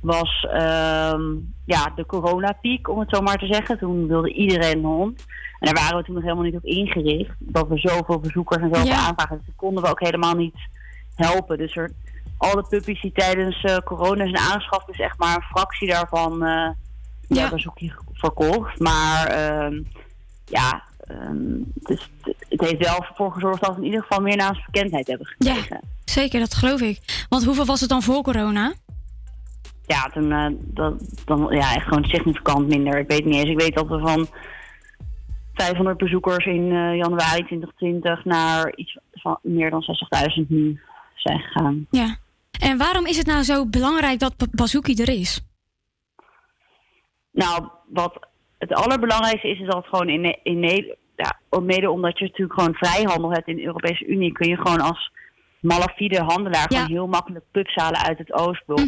was 0.00 0.46
ehm, 0.50 1.22
ja, 1.64 1.92
de 1.94 2.06
coronapiek, 2.06 2.88
om 2.88 2.98
het 2.98 3.10
zo 3.16 3.20
maar 3.20 3.38
te 3.38 3.46
zeggen. 3.46 3.78
Toen 3.78 4.06
wilde 4.06 4.32
iedereen 4.32 4.78
een 4.78 4.84
hond. 4.84 5.24
En 5.60 5.74
daar 5.74 5.82
waren 5.84 5.98
we 5.98 6.04
toen 6.04 6.14
nog 6.14 6.22
helemaal 6.24 6.44
niet 6.44 6.56
op 6.56 6.64
ingericht. 6.64 7.34
Dat 7.38 7.68
we 7.68 7.78
zoveel 7.78 8.18
bezoekers 8.20 8.62
en 8.62 8.68
zoveel 8.74 8.86
Ja. 8.90 9.06
aanvragen. 9.06 9.36
Dus 9.36 9.46
dat 9.46 9.54
konden 9.56 9.82
we 9.82 9.90
ook 9.90 10.00
helemaal 10.00 10.34
niet 10.34 10.54
helpen. 11.18 11.58
Dus 11.58 11.76
er, 11.76 11.90
alle 12.38 12.64
puppies 12.68 13.00
die 13.00 13.12
tijdens 13.12 13.62
eh, 13.62 13.76
corona 13.76 14.24
zijn 14.24 14.38
aangeschaft, 14.38 14.88
is 14.88 15.00
echt 15.00 15.18
maar 15.18 15.36
een 15.36 15.42
fractie 15.42 15.88
daarvan 15.88 16.44
eh 16.44 16.70
ja. 17.28 17.58
zoekje 17.58 17.92
verkocht. 18.12 18.78
Maar 18.78 19.26
ehm, 19.26 19.82
ja, 20.44 20.82
ehm, 21.00 21.62
dus 21.74 22.10
het, 22.48 22.60
heeft 22.60 22.86
wel 22.86 23.04
voor 23.14 23.32
gezorgd 23.32 23.60
dat 23.60 23.70
we 23.70 23.80
in 23.80 23.84
ieder 23.84 24.00
geval 24.00 24.20
meer 24.20 24.36
naamsbekendheid 24.36 25.06
hebben 25.06 25.26
gekregen. 25.26 25.80
Zeker, 26.04 26.40
dat 26.40 26.54
geloof 26.54 26.80
ik. 26.80 27.26
Want 27.28 27.44
hoeveel 27.44 27.64
was 27.64 27.80
het 27.80 27.88
dan 27.88 28.02
voor 28.02 28.22
corona? 28.22 28.74
Ja, 29.86 30.02
toen 30.02 30.32
eh, 30.32 30.46
dat, 30.58 30.94
dan, 31.24 31.46
ja, 31.50 31.74
echt 31.74 31.86
gewoon 31.86 32.04
significant 32.04 32.68
minder. 32.68 32.98
Ik 32.98 33.08
weet 33.08 33.24
niet 33.24 33.34
eens. 33.34 33.50
Ik 33.50 33.60
weet 33.60 33.74
dat 33.74 33.88
we 33.88 33.98
van 33.98 34.26
500 35.54 35.98
bezoekers 35.98 36.46
in 36.46 36.66
januari 36.96 37.44
2020 37.44 38.24
naar 38.24 38.72
iets 38.76 38.98
van 39.12 39.38
meer 39.42 39.70
dan 39.70 39.84
60.000 40.42 40.46
nu 40.48 40.80
zijn 41.20 41.40
gegaan. 41.40 41.86
Ja. 41.90 42.16
En 42.60 42.78
waarom 42.78 43.06
is 43.06 43.16
het 43.16 43.26
nou 43.26 43.42
zo 43.42 43.66
belangrijk 43.66 44.18
dat 44.18 44.36
Ba- 44.36 44.46
Bazooki 44.50 44.94
er 44.94 45.08
is? 45.08 45.40
Nou, 47.30 47.68
wat 47.88 48.26
het 48.58 48.72
allerbelangrijkste 48.72 49.48
is, 49.48 49.60
is 49.60 49.66
dat 49.66 49.86
gewoon 49.86 50.08
in, 50.08 50.38
in 50.42 50.60
Nederland, 50.60 50.98
ja, 51.16 51.60
mede 51.60 51.90
omdat 51.90 52.18
je 52.18 52.24
natuurlijk 52.24 52.60
gewoon 52.60 52.74
vrijhandel 52.74 53.32
hebt 53.32 53.48
in 53.48 53.56
de 53.56 53.64
Europese 53.64 54.06
Unie, 54.06 54.32
kun 54.32 54.48
je 54.48 54.56
gewoon 54.56 54.80
als 54.80 55.12
malafide 55.60 56.22
handelaar 56.22 56.66
gewoon 56.68 56.90
heel 56.90 57.06
makkelijk 57.06 57.44
pubs 57.50 57.74
halen 57.74 58.00
uit 58.00 58.18
het 58.18 58.32
Oostblok. 58.32 58.80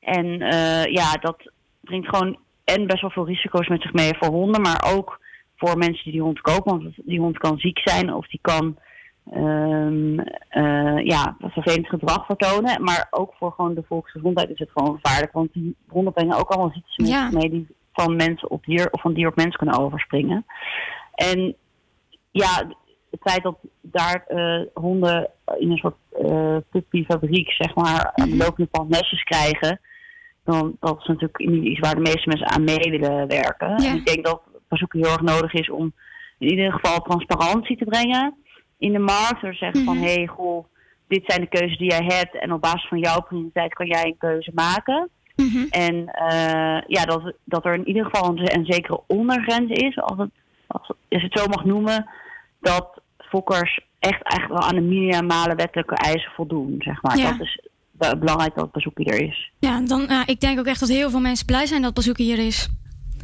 En 0.00 0.40
eh, 0.40 0.84
ja, 0.84 1.12
dat 1.12 1.50
brengt 1.80 2.08
gewoon 2.08 2.38
en 2.64 2.86
best 2.86 3.00
wel 3.00 3.10
veel 3.10 3.26
risico's 3.26 3.68
met 3.68 3.82
zich 3.82 3.92
mee 3.92 4.12
voor 4.18 4.28
honden, 4.28 4.60
maar 4.60 4.92
ook 4.94 5.20
voor 5.56 5.78
mensen 5.78 6.04
die 6.04 6.12
die 6.12 6.22
hond 6.22 6.40
kopen. 6.40 6.82
Want 6.82 6.94
die 6.96 7.20
hond 7.20 7.38
kan 7.38 7.58
ziek 7.58 7.80
zijn 7.84 8.14
of 8.14 8.26
die 8.26 8.38
kan 8.42 8.78
ehm, 9.32 10.18
eh, 10.48 11.04
ja, 11.04 11.36
vervelend 11.40 11.88
gedrag 11.88 12.26
vertonen. 12.26 12.82
Maar 12.82 13.06
ook 13.10 13.34
voor 13.38 13.52
gewoon 13.52 13.74
de 13.74 13.84
volksgezondheid 13.86 14.50
is 14.50 14.58
het 14.58 14.70
gewoon 14.74 14.98
gevaarlijk. 15.00 15.32
Want 15.32 15.52
die 15.52 15.76
honden 15.88 16.12
brengen 16.12 16.38
ook 16.38 16.48
allemaal 16.48 16.72
ziektes 16.72 17.08
Ja. 17.08 17.30
mee 17.32 17.50
die 17.50 17.66
van 17.92 18.16
mensen 18.16 18.50
op 18.50 18.64
dier 18.64 18.88
of 18.90 19.00
van 19.00 19.14
dier 19.14 19.28
op 19.28 19.36
mens 19.36 19.56
kunnen 19.56 19.78
overspringen. 19.78 20.44
En 21.14 21.56
ja, 22.30 22.66
het 23.10 23.20
feit 23.20 23.42
dat 23.42 23.58
daar 23.80 24.24
eh, 24.26 24.66
honden 24.74 25.30
in 25.58 25.70
een 25.70 25.76
soort 25.76 25.96
eh 26.10 26.56
puppyfabriek, 26.70 27.50
zeg 27.50 27.74
maar, 27.74 28.12
aan 28.14 28.30
de 28.30 28.36
lopende 28.36 28.68
nestjes 28.88 29.22
krijgen, 29.22 29.80
dan 30.44 30.76
dat 30.80 30.98
is 31.00 31.06
natuurlijk 31.06 31.38
niet 31.38 31.64
iets 31.64 31.78
waar 31.80 31.94
de 31.94 32.00
meeste 32.00 32.28
mensen 32.28 32.50
aan 32.50 32.64
mee 32.64 32.90
willen 32.90 33.28
werken. 33.28 33.68
Ja. 33.68 33.90
En 33.90 33.96
ik 33.96 34.06
denk 34.06 34.24
dat 34.24 34.42
bezoek 34.68 34.92
heel 34.92 35.04
erg 35.04 35.20
nodig 35.20 35.52
is 35.52 35.70
om 35.70 35.92
in 36.38 36.50
ieder 36.50 36.72
geval 36.72 37.00
transparantie 37.00 37.76
te 37.76 37.84
brengen 37.84 38.34
in 38.80 38.92
de 38.92 38.98
markt. 38.98 39.40
Te 39.40 39.52
zeggen 39.52 39.84
van, 39.84 39.96
hé, 39.96 40.14
hey, 40.14 40.26
goh, 40.26 40.64
dit 41.08 41.22
zijn 41.26 41.40
de 41.40 41.58
keuzes 41.58 41.78
die 41.78 41.90
jij 41.90 42.04
hebt 42.04 42.38
en 42.38 42.52
op 42.52 42.60
basis 42.60 42.88
van 42.88 42.98
jouw 42.98 43.20
prioriteit 43.20 43.74
kan 43.74 43.86
jij 43.86 44.04
een 44.04 44.18
keuze 44.18 44.50
maken. 44.54 45.08
En 45.70 46.08
eh, 46.08 46.80
ja, 46.86 47.04
dat, 47.04 47.32
dat 47.44 47.64
er 47.64 47.74
in 47.74 47.88
ieder 47.88 48.04
geval 48.04 48.30
een, 48.30 48.58
een 48.58 48.64
zekere 48.64 49.00
ondergrens 49.06 49.70
is, 49.70 49.98
als 50.00 50.18
het, 50.18 50.30
als 50.66 50.88
het, 50.88 50.96
als 51.08 51.22
het 51.22 51.38
zo 51.38 51.46
mag 51.46 51.64
noemen, 51.64 52.08
dat 52.60 53.00
fokkers 53.18 53.80
echt 53.98 54.22
eigenlijk 54.22 54.60
wel 54.60 54.70
aan 54.70 54.74
de 54.74 54.88
minimale 54.94 55.54
wettelijke 55.54 55.94
eisen 55.94 56.30
voldoen, 56.30 56.74
zeg 56.78 57.02
maar. 57.02 57.16
Ja. 57.18 57.30
Dat 57.30 57.40
is 57.40 57.60
be- 57.90 58.16
belangrijk 58.18 58.54
dat 58.54 58.64
het 58.64 58.72
bezoekje 58.72 59.04
er 59.04 59.20
is. 59.22 59.50
Ja, 59.58 59.80
dan, 59.80 60.08
ik 60.26 60.40
denk 60.40 60.58
ook 60.58 60.66
echt 60.66 60.80
dat 60.80 60.88
heel 60.88 61.10
veel 61.10 61.20
mensen 61.20 61.46
blij 61.46 61.66
zijn 61.66 61.82
dat 61.82 61.94
Bazooki 61.94 62.22
hier 62.22 62.46
is. 62.46 62.68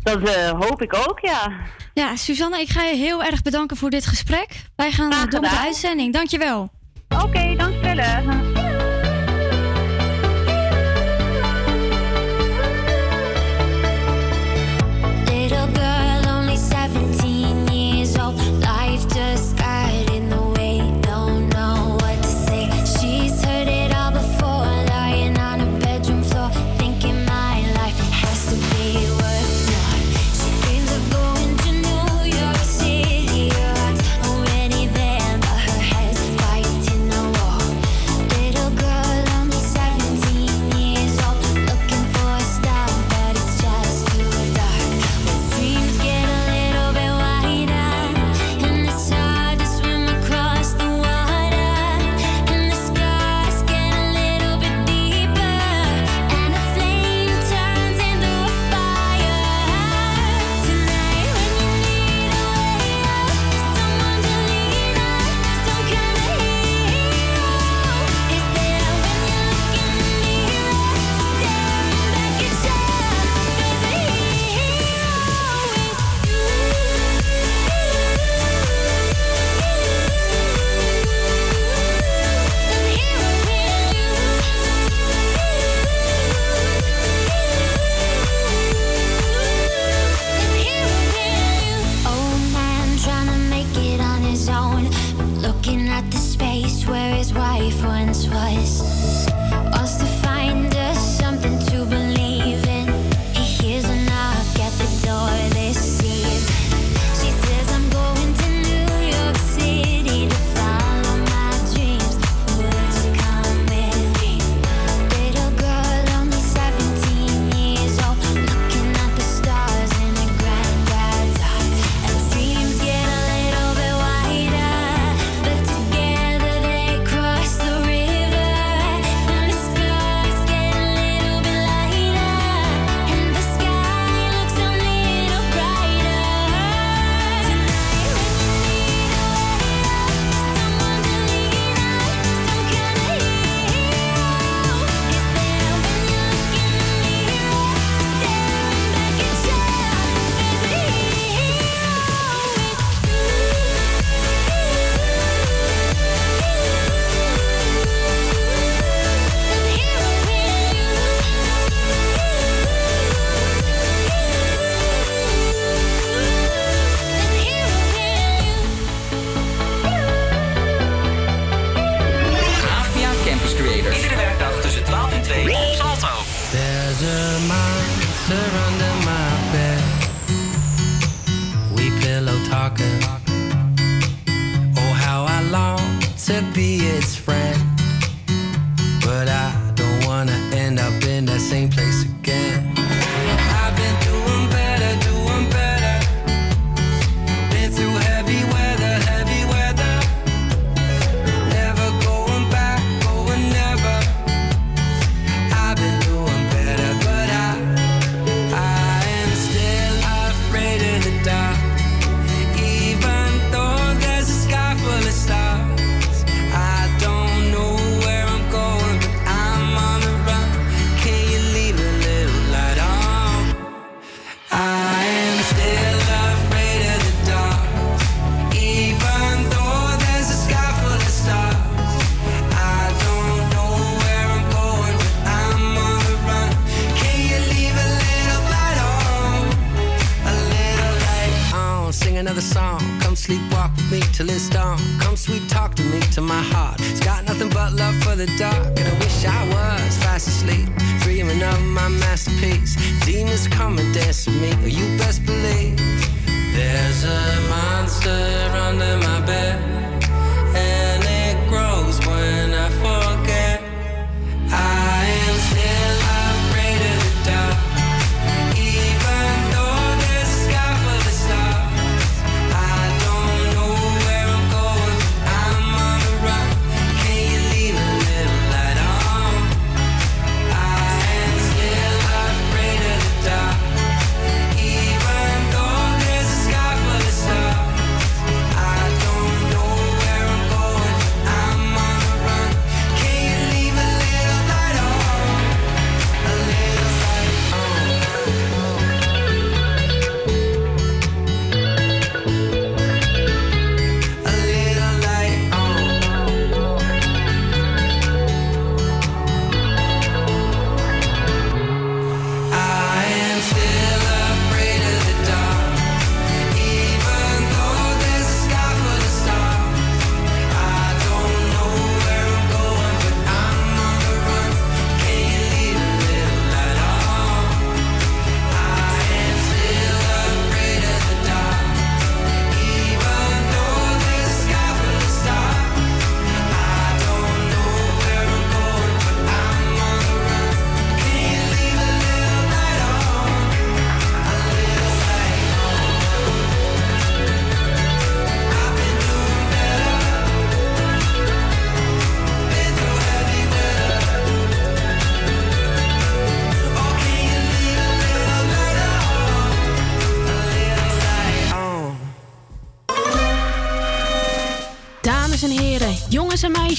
Dat 0.07 0.23
eh, 0.23 0.51
hoop 0.51 0.83
ik 0.83 0.95
ook, 0.95 1.19
ja. 1.21 1.53
Ja, 1.95 2.17
Suzanne, 2.17 2.61
ik 2.61 2.69
ga 2.69 2.83
je 2.83 2.97
heel 2.97 3.25
erg 3.25 3.43
bedanken 3.43 3.77
voor 3.77 3.91
dit 3.91 4.07
gesprek. 4.07 4.49
Wij 4.77 4.91
gaan 4.91 5.13
eh, 5.13 5.27
door 5.29 5.41
met 5.41 5.51
de 5.51 5.57
uitzending. 5.57 6.13
Dankjewel. 6.13 6.71
Oké, 7.25 7.55
dankjewel. 7.57 8.56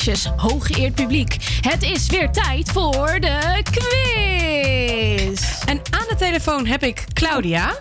Meisjes, 0.08 0.32
hooggeëerd 0.36 0.96
publiek. 0.96 1.38
Het 1.62 1.84
is 1.84 2.08
weer 2.08 2.32
tijd 2.32 2.72
voor 2.72 3.20
de 3.20 3.64
quiz. 3.64 5.42
En 5.66 5.78
aan 5.78 6.06
de 6.10 6.16
telefoon 6.18 6.66
heb 6.66 6.84
ik 6.84 7.06
Claudia. 7.14 7.76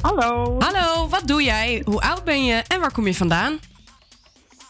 Hallo. 0.00 0.56
Hallo, 0.58 1.08
wat 1.08 1.22
doe 1.26 1.42
jij? 1.42 1.82
Hoe 1.84 2.00
oud 2.00 2.24
ben 2.24 2.44
je 2.44 2.62
en 2.68 2.80
waar 2.80 2.92
kom 2.92 3.06
je 3.06 3.14
vandaan? 3.14 3.58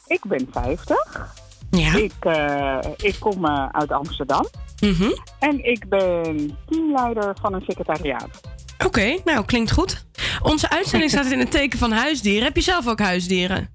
Ik 0.07 0.20
ben 0.28 0.48
50. 0.51 1.35
Ja. 1.70 1.94
Ik, 1.97 2.12
eh, 2.20 2.78
ik 2.97 3.16
kom 3.19 3.44
eh, 3.44 3.69
uit 3.70 3.90
Amsterdam. 3.93 4.48
Mhm. 4.81 5.11
En 5.39 5.65
ik 5.65 5.89
ben 5.89 6.59
teamleider 6.66 7.36
van 7.40 7.55
een 7.55 7.62
secretariaat. 7.66 8.40
Oké, 8.86 9.19
nou 9.24 9.44
klinkt 9.44 9.73
goed. 9.73 10.07
Onze 10.43 10.70
uitzending 10.70 11.11
staat 11.11 11.31
in 11.31 11.39
het 11.39 11.51
teken 11.51 11.78
van 11.78 11.93
huisdieren. 11.93 12.44
Heb 12.44 12.57
je 12.57 12.62
zelf 12.62 12.89
ook 12.89 13.01
huisdieren? 13.01 13.69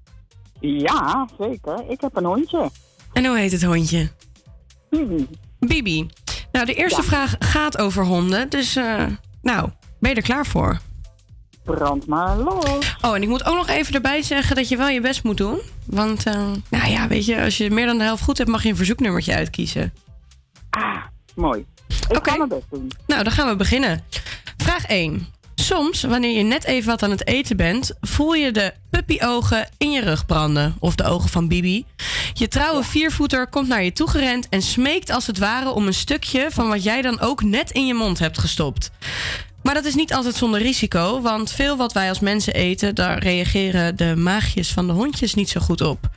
Ja, 0.60 1.28
zeker. 1.38 1.84
Ik 1.88 2.00
heb 2.00 2.16
een 2.16 2.24
hondje. 2.24 2.70
En 3.16 3.24
hoe 3.24 3.38
heet 3.38 3.52
het 3.52 3.62
hondje? 3.62 4.10
Bibi. 4.90 5.28
Bibi. 5.58 6.10
Nou, 6.52 6.66
de 6.66 6.74
eerste 6.74 7.02
vraag 7.02 7.34
gaat 7.38 7.78
over 7.78 8.04
honden. 8.04 8.48
Dus, 8.48 8.76
eh, 8.76 9.04
nou, 9.42 9.70
ben 10.00 10.10
je 10.10 10.16
er 10.16 10.22
klaar 10.22 10.46
voor? 10.46 10.80
Brand 11.64 12.06
maar 12.06 12.36
los. 12.36 12.96
Oh, 13.00 13.14
en 13.14 13.22
ik 13.22 13.28
moet 13.28 13.44
ook 13.44 13.54
nog 13.54 13.68
even 13.68 13.94
erbij 13.94 14.22
zeggen 14.22 14.56
dat 14.56 14.68
je 14.68 14.76
wel 14.76 14.88
je 14.88 15.00
best 15.00 15.22
moet 15.22 15.36
doen. 15.36 15.60
Want, 15.84 16.26
eh, 16.26 16.50
nou 16.70 16.90
ja, 16.90 17.08
weet 17.08 17.24
je, 17.24 17.42
als 17.42 17.56
je 17.56 17.70
meer 17.70 17.86
dan 17.86 17.98
de 17.98 18.04
helft 18.04 18.22
goed 18.22 18.38
hebt, 18.38 18.50
mag 18.50 18.62
je 18.62 18.68
een 18.68 18.76
verzoeknummertje 18.76 19.34
uitkiezen. 19.34 19.92
Mooi. 21.34 21.66
Ik 21.88 22.18
ga 22.22 22.36
mijn 22.36 22.48
best 22.48 22.66
doen. 22.70 22.90
Nou, 23.06 23.22
dan 23.22 23.32
gaan 23.32 23.48
we 23.48 23.56
beginnen. 23.56 24.04
Vraag 24.56 24.86
1. 24.86 25.26
Soms, 25.66 26.02
wanneer 26.02 26.36
je 26.36 26.42
net 26.42 26.64
even 26.64 26.90
wat 26.90 27.02
aan 27.02 27.10
het 27.10 27.26
eten 27.26 27.56
bent, 27.56 27.92
voel 28.00 28.34
je 28.34 28.52
de 28.52 28.72
puppyogen 28.90 29.68
in 29.78 29.90
je 29.90 30.00
rug 30.00 30.26
branden. 30.26 30.76
Of 30.78 30.94
de 30.94 31.04
ogen 31.04 31.28
van 31.28 31.48
Bibi. 31.48 31.84
Je 32.32 32.48
trouwe 32.48 32.84
viervoeter 32.84 33.48
komt 33.48 33.68
naar 33.68 33.84
je 33.84 33.92
toe 33.92 34.10
gerend 34.10 34.48
en 34.48 34.62
smeekt 34.62 35.10
als 35.10 35.26
het 35.26 35.38
ware 35.38 35.70
om 35.70 35.86
een 35.86 35.94
stukje 35.94 36.46
van 36.50 36.68
wat 36.68 36.82
jij 36.82 37.02
dan 37.02 37.20
ook 37.20 37.42
net 37.42 37.70
in 37.70 37.86
je 37.86 37.94
mond 37.94 38.18
hebt 38.18 38.38
gestopt. 38.38 38.90
Maar 39.62 39.74
dat 39.74 39.84
is 39.84 39.94
niet 39.94 40.14
altijd 40.14 40.34
zonder 40.34 40.60
risico, 40.62 41.20
want 41.20 41.52
veel 41.52 41.76
wat 41.76 41.92
wij 41.92 42.08
als 42.08 42.20
mensen 42.20 42.54
eten, 42.54 42.94
daar 42.94 43.18
reageren 43.18 43.96
de 43.96 44.16
maagjes 44.16 44.72
van 44.72 44.86
de 44.86 44.92
hondjes 44.92 45.34
niet 45.34 45.48
zo 45.50 45.60
goed 45.60 45.80
op. 45.80 46.08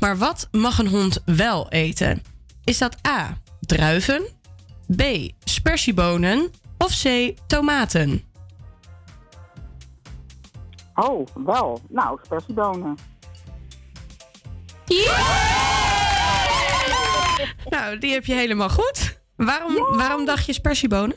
Maar 0.00 0.18
wat 0.18 0.48
mag 0.50 0.78
een 0.78 0.88
hond 0.88 1.18
wel 1.24 1.68
eten? 1.68 2.22
Is 2.64 2.78
dat 2.78 2.96
A. 3.08 3.38
druiven, 3.60 4.22
B. 4.96 5.02
spersiebonen 5.44 6.50
of 6.78 7.02
C. 7.02 7.32
tomaten? 7.46 8.34
Oh, 10.96 11.26
wel. 11.34 11.80
Nou, 11.88 12.18
spersiebonen. 12.22 12.96
Nou, 17.68 17.98
die 17.98 18.12
heb 18.12 18.24
je 18.24 18.34
helemaal 18.34 18.68
goed. 18.68 19.20
Waarom, 19.36 19.96
waarom 19.96 20.24
dacht 20.24 20.46
je 20.46 20.52
spersiebonen? 20.52 21.16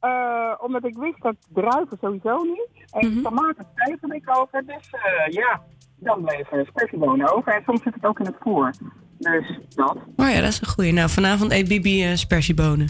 Eh, 0.00 0.52
omdat 0.60 0.84
ik 0.84 0.96
wist 0.96 1.22
dat 1.22 1.36
druiven 1.52 1.98
sowieso 2.00 2.42
niet. 2.42 2.84
En 2.90 3.12
Mhm. 3.12 3.22
tomaten 3.22 3.66
twijfelde 3.74 4.14
ik 4.14 4.36
over. 4.38 4.66
Dus 4.66 4.88
eh, 4.90 5.32
ja, 5.32 5.62
dan 5.96 6.22
bleven 6.24 6.66
spersiebonen 6.66 7.34
over. 7.36 7.54
En 7.54 7.62
soms 7.66 7.82
zit 7.82 7.94
het 7.94 8.04
ook 8.06 8.18
in 8.18 8.26
het 8.26 8.36
voer. 8.40 8.70
Dus 9.18 9.58
dat. 9.68 9.96
Oh 10.16 10.28
ja, 10.30 10.40
dat 10.40 10.48
is 10.48 10.60
een 10.60 10.66
goeie. 10.68 10.92
Nou, 10.92 11.08
vanavond 11.10 11.52
eet 11.52 11.68
Bibi 11.68 12.04
eh, 12.04 12.14
spersiebonen. 12.16 12.88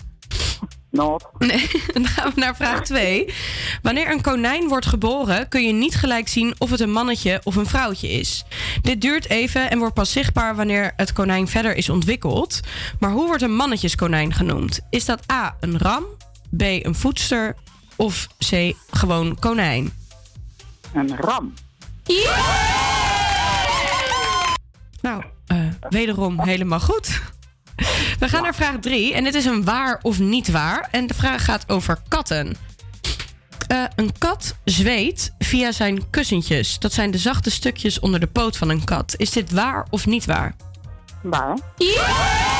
Not. 0.92 1.24
Nee, 1.38 1.70
dan 1.92 2.06
gaan 2.06 2.32
we 2.34 2.40
naar 2.40 2.56
vraag 2.56 2.82
2. 2.82 3.34
Wanneer 3.82 4.10
een 4.10 4.20
konijn 4.20 4.68
wordt 4.68 4.86
geboren, 4.86 5.48
kun 5.48 5.66
je 5.66 5.72
niet 5.72 5.94
gelijk 5.94 6.28
zien 6.28 6.54
of 6.58 6.70
het 6.70 6.80
een 6.80 6.92
mannetje 6.92 7.40
of 7.44 7.56
een 7.56 7.66
vrouwtje 7.66 8.08
is. 8.08 8.44
Dit 8.82 9.00
duurt 9.00 9.28
even 9.28 9.70
en 9.70 9.78
wordt 9.78 9.94
pas 9.94 10.12
zichtbaar 10.12 10.56
wanneer 10.56 10.92
het 10.96 11.12
konijn 11.12 11.48
verder 11.48 11.74
is 11.74 11.88
ontwikkeld. 11.88 12.60
Maar 12.98 13.10
hoe 13.10 13.26
wordt 13.26 13.42
een 13.42 13.56
mannetjeskonijn 13.56 14.34
genoemd? 14.34 14.80
Is 14.90 15.04
dat 15.04 15.32
A, 15.32 15.56
een 15.60 15.78
ram, 15.78 16.04
B, 16.56 16.62
een 16.62 16.94
voedster 16.94 17.56
of 17.96 18.28
C, 18.50 18.72
gewoon 18.90 19.38
konijn? 19.38 19.92
Een 20.94 21.16
ram. 21.16 21.54
Nou, 25.00 25.22
eh, 25.46 25.58
wederom 25.88 26.40
helemaal 26.40 26.80
goed. 26.80 27.20
We 28.18 28.28
gaan 28.28 28.42
naar 28.42 28.54
vraag 28.54 28.76
3 28.80 29.14
en 29.14 29.24
dit 29.24 29.34
is 29.34 29.44
een 29.44 29.64
waar 29.64 29.98
of 30.02 30.18
niet 30.18 30.50
waar. 30.50 30.88
En 30.90 31.06
de 31.06 31.14
vraag 31.14 31.44
gaat 31.44 31.64
over 31.68 31.98
katten. 32.08 32.56
Eh, 33.68 33.84
een 33.96 34.12
kat 34.18 34.56
zweet 34.64 35.34
via 35.38 35.72
zijn 35.72 36.10
kussentjes. 36.10 36.78
Dat 36.78 36.92
zijn 36.92 37.10
de 37.10 37.18
zachte 37.18 37.50
stukjes 37.50 38.00
onder 38.00 38.20
de 38.20 38.26
poot 38.26 38.56
van 38.56 38.68
een 38.68 38.84
kat. 38.84 39.14
Is 39.16 39.30
dit 39.30 39.50
waar 39.50 39.86
of 39.90 40.06
niet 40.06 40.24
waar? 40.24 40.54
Waar? 41.22 41.52
Ook 41.52 42.51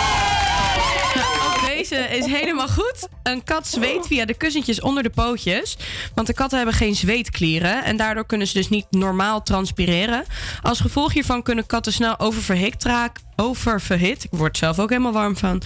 deze 1.93 2.17
is 2.17 2.27
helemaal 2.27 2.69
goed. 2.69 3.09
Een 3.23 3.45
kat 3.45 3.67
zweet 3.67 4.07
via 4.07 4.25
de 4.25 4.35
kussentjes 4.35 4.81
onder 4.81 5.03
de 5.03 5.11
pootjes. 5.11 5.77
Want 6.15 6.27
de 6.27 6.35
katten 6.35 6.57
hebben 6.57 6.77
geen 6.77 6.95
zweetklieren. 6.95 7.85
En 7.85 7.97
daardoor 7.97 8.27
kunnen 8.27 8.47
ze 8.47 8.55
dus 8.55 8.69
niet 8.69 8.87
normaal 8.91 9.43
transpireren. 9.43 10.25
Als 10.63 10.81
gevolg 10.81 11.13
hiervan 11.13 11.43
kunnen 11.43 11.67
katten 11.67 11.93
snel 11.93 12.19
oververhit 12.19 12.85
raken. 12.85 13.23
Oververhit. 13.37 14.25
Ik 14.25 14.31
word 14.31 14.59
zelf 14.59 14.79
ook 14.79 14.91
helemaal 14.91 15.13
warm 15.13 15.37
van. 15.37 15.63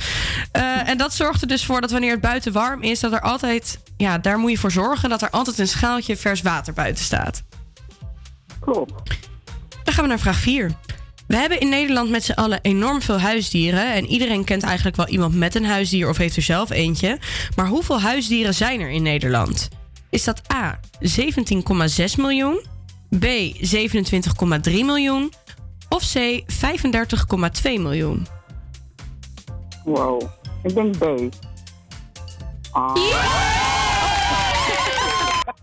Eh, 0.53 0.89
en 0.89 0.99
dat 0.99 1.15
zorgt 1.15 1.43
er 1.43 1.49
dus 1.49 1.65
voor 1.65 1.81
dat 1.81 1.91
wanneer 1.91 2.11
het 2.11 2.21
buiten 2.21 2.53
warm 2.53 2.83
is, 2.83 3.01
dat 3.01 3.13
er 3.13 3.21
altijd. 3.21 3.79
Ja, 3.97 4.19
daar 4.19 4.39
moet 4.39 4.51
je 4.51 4.59
voor 4.59 4.71
zorgen 4.71 5.09
dat 5.09 5.23
er 5.23 5.31
altijd 5.31 5.59
een 5.59 5.69
schaaltje 5.69 6.17
vers 6.17 6.43
water 6.43 6.73
buiten 6.73 7.05
staat. 7.05 7.43
klopt. 8.61 8.93
Dan 9.85 9.95
gaan 9.95 10.05
we 10.05 10.11
naar 10.11 10.19
vraag 10.19 10.39
4. 10.39 10.71
We 11.27 11.37
hebben 11.37 11.61
in 11.61 11.69
Nederland 11.69 12.11
met 12.11 12.25
z'n 12.25 12.33
allen 12.33 12.59
enorm 12.63 13.03
veel 13.03 13.21
huisdieren. 13.21 13.93
En 13.95 14.07
iedereen 14.07 14.45
kent 14.45 14.63
eigenlijk 14.63 14.97
wel 14.97 15.09
iemand 15.09 15.35
met 15.35 15.55
een 15.55 15.65
huisdier 15.65 16.09
of 16.09 16.17
heeft 16.17 16.37
er 16.37 16.43
zelf 16.43 16.71
eentje. 16.71 17.19
Maar 17.57 17.67
hoeveel 17.67 18.01
huisdieren 18.01 18.55
zijn 18.55 18.81
er 18.81 18.91
in 18.91 19.03
Nederland? 19.03 19.69
Is 20.11 20.25
dat 20.25 20.41
A 20.55 20.81
17,6 21.01 21.09
miljoen, 22.17 22.61
B 23.19 23.25
27,3 23.25 24.73
miljoen 24.73 25.33
of 25.89 26.13
C 26.13 26.43
35,2 27.63 27.63
miljoen? 27.63 28.27
Wow. 29.85 30.23
Ik 30.63 30.75
denk 30.75 30.99
B. 30.99 31.05
Ah. 32.71 33.46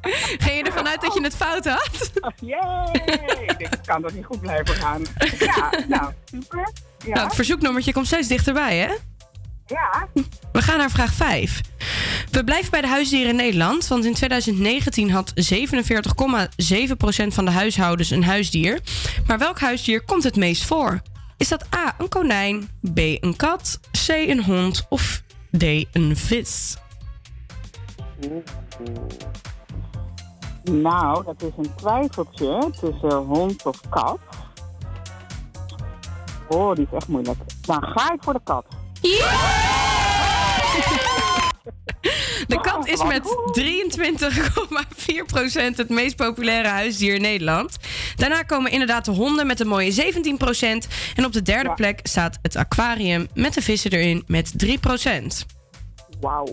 Ging 0.43 0.57
je 0.57 0.63
ervan 0.63 0.88
uit 0.88 1.01
dat 1.01 1.13
je 1.13 1.23
het 1.23 1.35
fout 1.35 1.65
had? 1.65 2.11
Yay! 2.41 2.91
ik 2.91 3.57
denk, 3.57 3.73
ik 3.73 3.80
kan 3.85 4.01
toch 4.01 4.13
niet 4.13 4.25
goed 4.25 4.41
blijven 4.41 4.75
gaan. 4.75 5.05
Ja, 5.39 5.71
nou, 5.88 6.11
super. 6.25 6.71
Ja. 7.05 7.13
Nou, 7.13 7.25
het 7.25 7.35
verzoeknummertje 7.35 7.93
komt 7.93 8.07
steeds 8.07 8.27
dichterbij, 8.27 8.77
hè? 8.77 8.93
Ja. 9.65 10.07
We 10.51 10.61
gaan 10.61 10.77
naar 10.77 10.89
vraag 10.91 11.13
5. 11.13 11.61
We 12.31 12.43
blijven 12.43 12.71
bij 12.71 12.81
de 12.81 12.88
huisdieren 12.88 13.30
in 13.30 13.35
Nederland, 13.35 13.88
want 13.88 14.05
in 14.05 14.13
2019 14.13 15.11
had 15.11 15.34
47,7% 15.53 17.27
van 17.27 17.45
de 17.45 17.51
huishoudens 17.51 18.09
een 18.09 18.23
huisdier. 18.23 18.80
Maar 19.27 19.38
welk 19.38 19.59
huisdier 19.59 20.01
komt 20.01 20.23
het 20.23 20.35
meest 20.35 20.65
voor? 20.65 21.01
Is 21.38 21.47
dat 21.47 21.65
A, 21.75 21.95
een 21.97 22.09
konijn, 22.09 22.69
B, 22.93 22.97
een 22.97 23.35
kat, 23.35 23.80
C, 24.05 24.07
een 24.07 24.43
hond 24.43 24.85
of 24.89 25.21
D, 25.57 25.63
een 25.91 26.17
vis? 26.17 26.75
Nou, 30.64 31.23
dat 31.26 31.41
is 31.41 31.52
een 31.57 31.76
twijfeltje 31.76 32.69
tussen 32.80 33.18
hond 33.18 33.65
of 33.65 33.80
kat. 33.90 34.19
Oh, 36.48 36.76
die 36.76 36.88
is 36.91 36.98
echt 36.98 37.07
moeilijk. 37.07 37.40
Dan 37.61 37.84
ga 37.84 38.14
ik 38.14 38.23
voor 38.23 38.34
de 38.34 38.41
kat. 38.44 38.65
De 42.48 42.61
kat 42.61 42.88
is 42.88 43.03
met 43.03 43.22
23,4% 45.73 45.76
het 45.76 45.90
meest 45.90 46.15
populaire 46.15 46.68
huisdier 46.68 47.15
in 47.15 47.22
Nederland. 47.22 47.77
Daarna 48.15 48.41
komen 48.41 48.72
inderdaad 48.72 49.06
de 49.06 49.11
honden 49.11 49.48
met 49.48 49.60
een 49.60 49.68
mooie 49.68 49.91
17%. 49.91 49.95
En 51.15 51.26
op 51.26 51.34
de 51.34 51.41
derde 51.41 51.73
plek 51.73 51.99
staat 52.03 52.40
het 52.41 52.56
aquarium 52.56 53.27
met 53.34 53.53
de 53.53 53.61
vissen 53.61 53.91
erin 53.91 54.23
met 54.27 54.65
3%. 54.65 54.69
Wauw. 56.24 56.45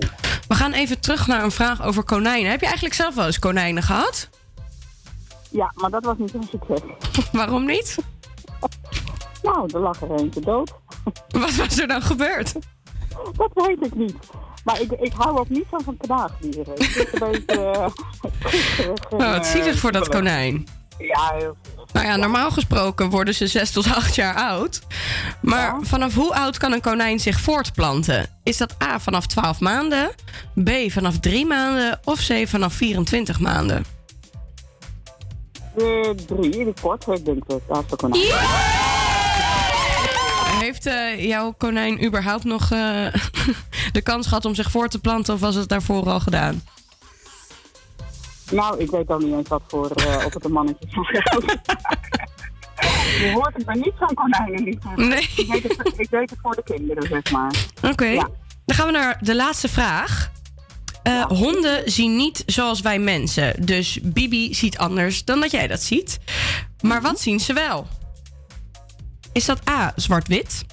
We 0.49 0.55
gaan 0.55 0.73
even 0.73 1.01
terug 1.01 1.27
naar 1.27 1.43
een 1.45 1.51
vraag 1.51 1.83
over 1.83 2.03
konijnen. 2.03 2.51
Heb 2.51 2.61
je 2.61 2.67
eigenlijk 2.67 2.95
zelf 2.95 3.15
wel 3.15 3.27
eens 3.27 3.39
konijnen 3.39 3.83
gehad? 3.83 4.29
Ja, 5.51 5.73
maar 5.75 5.91
dat 5.91 6.05
was 6.05 6.17
niet 6.19 6.35
een 6.35 6.49
succes. 6.51 6.81
Waarom 7.33 7.65
niet? 7.67 7.97
Nou, 9.43 9.69
er 9.75 9.81
lag 9.81 10.03
er 10.03 10.11
eentje 10.15 10.41
dood. 10.41 10.73
Wat 11.41 11.55
was 11.55 11.79
er 11.79 11.87
dan 11.89 12.03
gebeurd? 12.03 12.53
Dat 13.37 13.51
weet 13.55 13.87
ik 13.87 13.95
niet. 13.95 14.17
Maar 14.65 14.81
ik, 14.81 14.93
ik 14.93 15.13
hou 15.13 15.39
ook 15.39 15.49
niet 15.49 15.65
zo 15.71 15.79
van 15.85 15.97
knaagdieren. 15.97 16.73
Het 16.77 17.23
een 17.23 17.31
beetje... 17.31 17.71
eh, 17.71 17.87
Oh, 19.11 19.19
wat 19.19 19.21
eh, 19.21 19.43
zielig 19.43 19.79
voor 19.79 19.93
dat 19.93 20.09
kriebelig. 20.09 20.33
konijn. 20.35 20.67
Ja, 20.99 21.33
heel. 21.39 21.57
Nou 21.93 22.07
ja, 22.07 22.17
normaal 22.17 22.51
gesproken 22.51 23.11
worden 23.11 23.35
ze 23.35 23.47
6 23.47 23.71
tot 23.71 23.87
8 23.95 24.15
jaar 24.15 24.35
oud. 24.35 24.81
Maar 25.43 25.79
vanaf 25.83 26.15
hoe 26.15 26.35
oud 26.35 26.59
kan 26.59 26.73
een 26.73 26.81
konijn 26.81 27.21
zich 27.21 27.41
voortplanten? 27.41 28.27
Is 28.43 28.57
dat 28.57 28.75
A 28.83 29.01
vanaf 29.01 29.27
12 29.27 29.61
maanden, 29.61 30.11
B 30.65 30.71
vanaf 30.87 31.19
3 31.19 31.47
maanden 31.47 32.01
of 32.05 32.27
C 32.27 32.49
vanaf 32.49 32.73
24 32.73 33.41
maanden? 33.41 33.85
De 35.75 36.15
drie, 36.27 36.65
de 36.65 36.75
kort, 36.81 37.07
ik 37.07 37.25
denk 37.25 37.49
dat 37.49 37.61
dat 37.69 37.91
de 37.91 37.97
konijn. 37.97 38.23
Heeft 40.61 40.87
eh, 40.87 41.25
jouw 41.25 41.55
konijn 41.59 42.05
überhaupt 42.05 42.45
nog 42.45 42.63
eh, 42.63 43.07
de 43.93 44.01
kans 44.03 44.27
gehad 44.27 44.45
om 44.45 44.55
zich 44.55 44.71
voor 44.71 44.89
te 44.89 44.99
planten 44.99 45.35
of 45.35 45.41
was 45.41 45.55
het 45.55 45.69
daarvoor 45.69 46.11
al 46.11 46.21
gedaan? 46.21 46.63
Nou, 48.51 48.79
ik 48.79 48.91
weet 48.91 49.09
ook 49.09 49.23
niet 49.23 49.33
eens 49.33 49.49
wat 49.49 49.63
voor, 49.69 49.91
eh, 49.91 50.25
of 50.27 50.35
het 50.35 50.45
een 50.45 50.53
mannetje 50.53 50.87
is 50.89 50.97
of. 50.97 51.11
Je 53.21 53.31
hoort 53.35 53.55
het 53.55 53.67
maar 53.67 53.77
niet 53.77 53.93
van 53.99 54.15
konijnen. 54.15 54.79
Nee. 54.97 55.29
Ik 55.37 55.47
weet, 55.49 55.63
het, 55.63 55.93
ik 55.97 56.11
weet 56.11 56.31
het 56.31 56.39
voor 56.43 56.55
de 56.55 56.63
kinderen, 56.63 57.09
zeg 57.09 57.31
maar. 57.31 57.55
Oké, 57.83 58.15
dan 58.65 58.77
gaan 58.77 58.87
we 58.87 58.93
naar 58.93 59.19
de 59.21 59.35
laatste 59.35 59.69
vraag. 59.69 60.31
Eh, 61.03 61.25
Honden 61.25 61.91
zien 61.91 62.17
niet 62.17 62.43
zoals 62.47 62.81
wij 62.81 62.99
mensen. 62.99 63.67
Dus 63.67 63.99
Bibi 64.03 64.55
ziet 64.55 64.79
anders 64.79 65.25
dan 65.25 65.41
dat 65.41 65.51
jij 65.51 65.67
dat 65.67 65.83
ziet. 65.83 66.19
Maar 66.81 67.03
wat 67.03 67.21
zien 67.21 67.41
ze 67.41 67.53
wel? 67.53 67.87
Is 69.33 69.45
dat 69.45 69.69
A, 69.69 69.93
zwart-wit? 69.97 70.65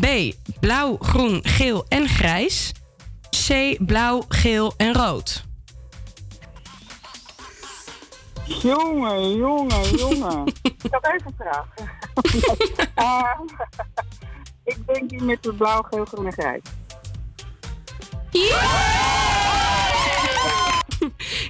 B, 0.00 0.06
blauw, 0.60 0.96
groen, 1.00 1.40
geel 1.42 1.84
en 1.88 2.08
grijs? 2.08 2.72
C, 3.48 3.76
blauw, 3.86 4.24
geel 4.28 4.74
en 4.76 4.92
rood? 4.92 5.44
Jongen, 8.46 9.36
jongen, 9.36 9.96
jongen. 9.96 10.46
ik 10.62 10.88
had 10.90 11.06
even 11.06 11.26
een 11.26 11.34
vraag. 11.38 11.66
Eh, 12.94 13.40
ik 14.64 14.78
denk 14.86 15.08
die 15.08 15.22
met 15.22 15.42
de 15.42 15.54
blauw, 15.54 15.82
geel, 15.82 16.04
groen 16.04 16.26
en 16.26 16.32
grijs. 16.32 16.60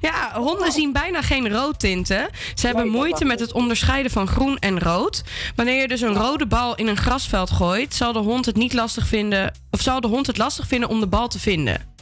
Ja, 0.01 0.33
honden 0.35 0.73
zien 0.73 0.93
bijna 0.93 1.23
geen 1.23 1.53
roodtinten. 1.53 2.29
Ze 2.55 2.67
hebben 2.67 2.89
moeite 2.89 3.25
met 3.25 3.41
het 3.41 3.53
onderscheiden 3.53 4.11
van 4.11 4.27
groen 4.27 4.59
en 4.59 4.81
rood. 4.81 5.25
Wanneer 5.57 5.81
je 5.81 5.89
dus 5.89 6.01
een 6.01 6.15
rode 6.15 6.47
bal 6.47 6.75
in 6.75 6.87
een 6.87 6.97
grasveld 6.97 7.51
gooit, 7.51 7.95
zal 7.95 8.13
de 8.13 8.19
hond 8.19 8.47
het 8.47 8.57
niet 8.57 8.73
lastig 8.73 9.07
vinden. 9.07 9.55
Of 9.71 9.81
zal 9.81 10.01
de 10.01 10.09
hond 10.09 10.27
het 10.27 10.39
lastig 10.39 10.67
vinden 10.67 10.89
om 10.89 11.01
de 11.01 11.07
bal 11.07 11.29
te 11.29 11.39
vinden. 11.39 11.95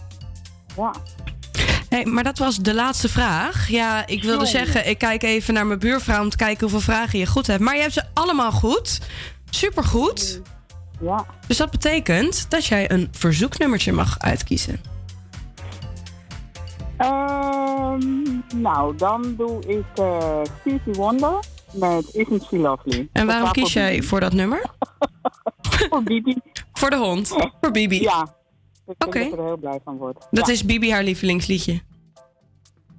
Ja. 0.76 0.92
Hey, 1.92 2.04
maar 2.04 2.24
dat 2.24 2.38
was 2.38 2.56
de 2.56 2.74
laatste 2.74 3.08
vraag. 3.08 3.68
Ja, 3.68 4.06
ik 4.06 4.22
wilde 4.22 4.32
Jongen. 4.32 4.46
zeggen, 4.46 4.88
ik 4.88 4.98
kijk 4.98 5.22
even 5.22 5.54
naar 5.54 5.66
mijn 5.66 5.78
buurvrouw 5.78 6.22
om 6.22 6.28
te 6.28 6.36
kijken 6.36 6.60
hoeveel 6.60 6.94
vragen 6.94 7.18
je 7.18 7.26
goed 7.26 7.46
hebt. 7.46 7.60
Maar 7.60 7.74
je 7.74 7.80
hebt 7.80 7.92
ze 7.92 8.02
allemaal 8.14 8.52
goed. 8.52 9.00
Supergoed. 9.50 10.40
Ja. 11.00 11.26
Dus 11.46 11.56
dat 11.56 11.70
betekent 11.70 12.50
dat 12.50 12.66
jij 12.66 12.90
een 12.90 13.08
verzoeknummertje 13.10 13.92
mag 13.92 14.18
uitkiezen. 14.18 14.80
Ehm, 16.96 18.00
nou, 18.54 18.96
dan 18.96 19.34
doe 19.36 19.62
ik 19.66 19.84
eh 19.94 20.40
Stevie 20.60 20.92
Wonder 20.92 21.34
met 21.72 22.14
Isn't 22.14 22.42
She 22.44 22.56
Lovely. 22.56 23.08
En 23.12 23.26
waarom 23.26 23.50
kies 23.52 23.72
jij 23.72 24.02
voor 24.02 24.20
dat 24.20 24.32
nummer? 24.32 24.62
voor 25.90 26.02
Bibi. 26.02 26.36
Voor 26.72 26.90
de 26.90 26.96
hond. 26.96 27.28
Voor 27.60 27.70
Bibi. 27.72 28.00
Ja. 28.02 28.40
Ik 28.92 28.98
denk 28.98 29.14
Oké. 29.14 29.18
dat 29.18 29.32
ik 29.32 29.38
er 29.38 29.44
heel 29.44 29.56
blij 29.56 29.80
van 29.84 29.96
word. 29.96 30.26
Dat 30.30 30.46
ja. 30.46 30.52
is 30.52 30.64
Bibi 30.64 30.92
haar 30.92 31.02
lievelingsliedje. 31.02 31.80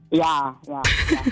Ja, 0.10 0.57
ja, 0.68 0.82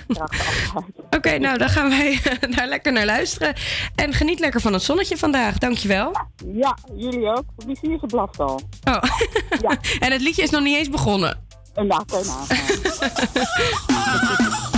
ja. 0.07 0.29
Oké, 1.17 1.37
nou 1.37 1.57
dan 1.57 1.69
gaan 1.69 1.89
wij 1.89 2.19
daar 2.55 2.67
lekker 2.67 2.91
naar 2.91 3.05
luisteren. 3.05 3.53
En 3.95 4.13
geniet 4.13 4.39
lekker 4.39 4.61
van 4.61 4.73
het 4.73 4.81
zonnetje 4.81 5.17
vandaag. 5.17 5.57
Dankjewel. 5.57 6.11
Ja, 6.53 6.77
jullie 6.95 7.27
ook. 7.27 7.43
Wie 7.55 7.77
zie 7.81 7.89
je 7.89 7.97
ze 7.99 8.05
blaft 8.05 8.39
al? 8.39 8.61
Oh. 8.83 9.03
en 10.05 10.11
het 10.11 10.21
liedje 10.21 10.41
is 10.43 10.49
nog 10.49 10.61
niet 10.61 10.77
eens 10.77 10.89
begonnen. 10.89 11.45
En 11.73 11.87
daar 11.87 12.05
kan 12.05 12.19
je 12.19 12.39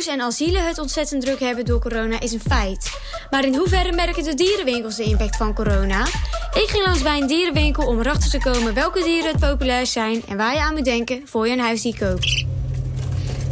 Fokkers 0.00 0.18
en 0.20 0.26
asielen 0.26 0.66
het 0.66 0.78
ontzettend 0.78 1.22
druk 1.22 1.40
hebben 1.40 1.64
door 1.64 1.80
corona 1.80 2.20
is 2.20 2.32
een 2.32 2.40
feit. 2.40 2.90
Maar 3.30 3.44
in 3.44 3.54
hoeverre 3.54 3.92
merken 3.92 4.24
de 4.24 4.34
dierenwinkels 4.34 4.96
de 4.96 5.02
impact 5.02 5.36
van 5.36 5.54
corona? 5.54 6.06
Ik 6.52 6.66
ging 6.66 6.84
langs 6.84 7.02
bij 7.02 7.20
een 7.20 7.26
dierenwinkel 7.26 7.86
om 7.86 7.98
erachter 7.98 8.30
te 8.30 8.38
komen 8.38 8.74
welke 8.74 9.02
dieren 9.02 9.30
het 9.30 9.40
populairst 9.40 9.92
zijn 9.92 10.22
en 10.28 10.36
waar 10.36 10.54
je 10.54 10.60
aan 10.60 10.74
moet 10.74 10.84
denken 10.84 11.22
voor 11.24 11.46
je 11.46 11.52
een 11.52 11.60
huisdier 11.60 11.98
koopt. 11.98 12.44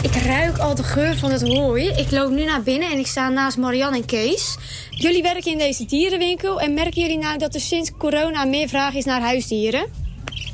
Ik 0.03 0.15
ruik 0.15 0.59
al 0.59 0.75
de 0.75 0.83
geur 0.83 1.17
van 1.17 1.31
het 1.31 1.43
hooi. 1.43 1.89
Ik 1.89 2.11
loop 2.11 2.31
nu 2.31 2.45
naar 2.45 2.63
binnen 2.63 2.91
en 2.91 2.99
ik 2.99 3.07
sta 3.07 3.29
naast 3.29 3.57
Marianne 3.57 3.97
en 3.97 4.05
Kees. 4.05 4.57
Jullie 4.91 5.23
werken 5.23 5.53
in 5.53 5.59
deze 5.59 5.85
dierenwinkel 5.85 6.61
en 6.61 6.75
merken 6.75 7.03
jullie 7.03 7.19
nou 7.19 7.39
dat 7.39 7.55
er 7.55 7.61
sinds 7.61 7.91
corona 7.99 8.45
meer 8.45 8.69
vraag 8.69 8.95
is 8.95 9.05
naar 9.05 9.21
huisdieren? 9.21 9.87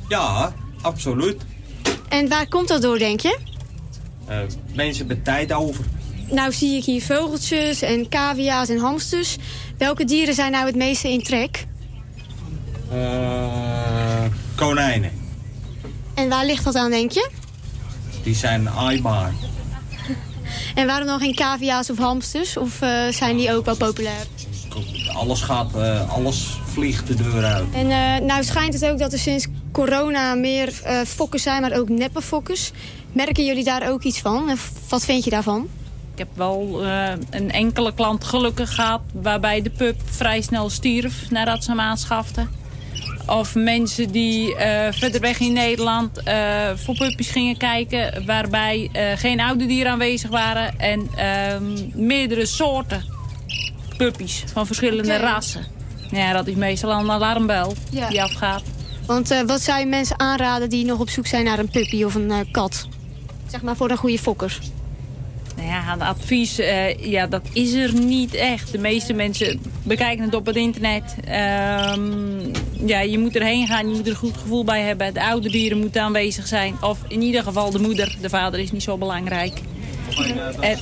Ja, 0.09 0.55
absoluut. 0.83 1.43
En 2.09 2.29
waar 2.29 2.49
komt 2.49 2.69
dat 2.69 2.83
door, 2.83 2.99
denk 2.99 3.21
je? 3.21 3.39
Eh, 4.27 4.39
mensen 4.75 5.07
hebben 5.07 5.25
tijd 5.25 5.53
over. 5.53 5.85
Nou 6.31 6.53
zie 6.53 6.77
ik 6.77 6.85
hier 6.85 7.03
vogeltjes 7.03 7.83
en 7.83 8.09
cavia's 8.09 8.69
en 8.69 8.79
hamsters. 8.79 9.37
Welke 9.79 10.05
dieren 10.05 10.35
zijn 10.35 10.53
nou 10.53 10.67
het 10.67 10.77
meeste 10.77 11.11
in 11.11 11.23
trek? 11.23 11.67
Eh, 12.91 14.25
konijnen, 14.55 15.11
En 16.15 16.29
waar 16.29 16.47
ligt 16.47 16.65
dat 16.65 16.75
aan, 16.75 16.91
denk 16.91 17.11
je? 17.11 17.31
die 18.23 18.35
zijn 18.35 18.69
aaibaar. 18.69 19.33
En 20.75 20.87
waarom 20.87 21.07
dan 21.07 21.19
geen 21.19 21.35
cavia's 21.35 21.91
of 21.91 21.99
hamsters? 21.99 22.57
Of 22.57 22.81
eh, 22.83 23.09
zijn 23.09 23.37
die 23.37 23.53
ook 23.55 23.65
wel 23.65 23.77
populair? 23.77 24.27
Alles 25.13 25.41
gaat, 25.41 25.75
eh, 25.77 26.11
alles 26.13 26.59
vliegt 26.65 27.07
de 27.07 27.15
deur 27.15 27.45
uit. 27.45 27.67
En 27.75 27.87
nou 28.27 28.45
schijnt 28.45 28.75
het 28.75 28.85
ook 28.85 28.99
dat 28.99 29.13
er 29.13 29.19
sinds 29.19 29.47
corona 29.73 30.35
meer 30.35 30.73
fokkers 31.07 31.43
zijn, 31.43 31.61
maar 31.61 31.73
ook 31.73 31.89
neppe 31.89 32.23
fokkers. 32.23 32.71
Merken 33.15 33.45
jullie 33.45 33.65
daar 33.65 33.89
ook 33.91 34.03
iets 34.03 34.21
van? 34.21 34.49
En 34.51 34.57
wat 34.89 35.05
vind 35.05 35.25
je 35.25 35.31
daarvan? 35.31 35.69
Ik 36.13 36.19
heb 36.19 36.29
wel 36.35 36.85
eh, 36.85 37.13
een 37.31 37.51
enkele 37.51 37.95
klant 37.95 38.25
gelukkig 38.25 38.75
gehad 38.75 39.01
waarbij 39.13 39.63
de 39.63 39.71
pup 39.71 39.97
vrij 40.05 40.41
snel 40.41 40.71
stierf 40.71 41.31
nadat 41.31 41.65
ze 41.65 41.71
hem 41.71 41.81
aanschafte. 41.81 42.47
Of 43.27 43.55
mensen 43.55 44.11
die 44.13 44.55
eh, 44.57 44.93
verder 44.93 45.21
weg 45.21 45.41
in 45.41 45.53
Nederland 45.53 46.23
eh, 46.23 46.71
voor 46.75 46.95
puppies 46.95 47.31
gingen 47.31 47.57
kijken 47.57 48.27
waarbij 48.27 48.91
geen 49.17 49.41
oude 49.41 49.67
dieren 49.67 49.93
aanwezig 49.93 50.31
waren 50.31 50.79
en 50.79 51.09
ehm, 51.17 51.63
meerdere 52.07 52.47
soorten 52.47 53.05
puppies 53.97 54.45
van 54.53 54.67
verschillende 54.67 55.17
rassen. 55.17 55.65
Ja, 56.11 56.33
dat 56.33 56.47
is 56.47 56.55
meestal 56.55 56.91
een 56.91 57.11
alarmbel 57.11 57.75
Ja. 57.91 58.09
die 58.09 58.23
afgaat. 58.23 58.63
Want 59.07 59.43
wat 59.47 59.61
zou 59.61 59.81
je 59.81 59.87
mensen 59.87 60.19
aanraden 60.19 60.69
die 60.69 60.85
nog 60.85 60.99
op 60.99 61.09
zoek 61.09 61.27
zijn 61.27 61.45
naar 61.45 61.59
een 61.59 61.69
puppy 61.71 62.05
of 62.05 62.15
een 62.15 62.49
kat? 62.51 62.89
Zeg 63.55 63.63
maar 63.63 63.77
voor 63.77 63.91
een 63.91 63.97
goede 63.97 64.19
fokker. 64.19 64.59
Nou 65.57 65.69
ja, 65.69 65.83
het 65.83 66.01
advies, 66.01 66.59
eh, 66.59 67.05
ja, 67.05 67.27
dat 67.27 67.43
is 67.53 67.73
er 67.73 67.93
niet 67.93 68.35
echt. 68.35 68.73
De 68.73 68.79
meeste 68.79 69.13
mensen 69.13 69.61
bekijken 69.83 70.25
het 70.25 70.35
op 70.35 70.47
het 70.47 70.57
internet. 70.57 71.17
Ehm, 71.25 72.41
ja, 72.87 73.01
je 73.01 73.19
moet 73.19 73.37
erheen 73.37 73.67
gaan, 73.67 73.89
je 73.89 73.95
moet 73.95 74.07
er 74.07 74.13
een 74.13 74.19
goed 74.19 74.37
gevoel 74.37 74.65
bij 74.65 74.83
hebben. 74.83 75.15
De 75.15 75.23
oude 75.23 75.51
dieren 75.51 75.79
moeten 75.79 76.03
aanwezig 76.03 76.47
zijn. 76.47 76.77
Of 76.81 76.99
in 77.09 77.23
ieder 77.23 77.43
geval 77.43 77.71
de 77.71 77.79
moeder. 77.79 78.17
De 78.21 78.29
vader 78.29 78.61
is 78.61 78.73
niet 78.73 78.83
zo 78.83 78.97
belangrijk. 78.97 79.61
En, 80.61 80.79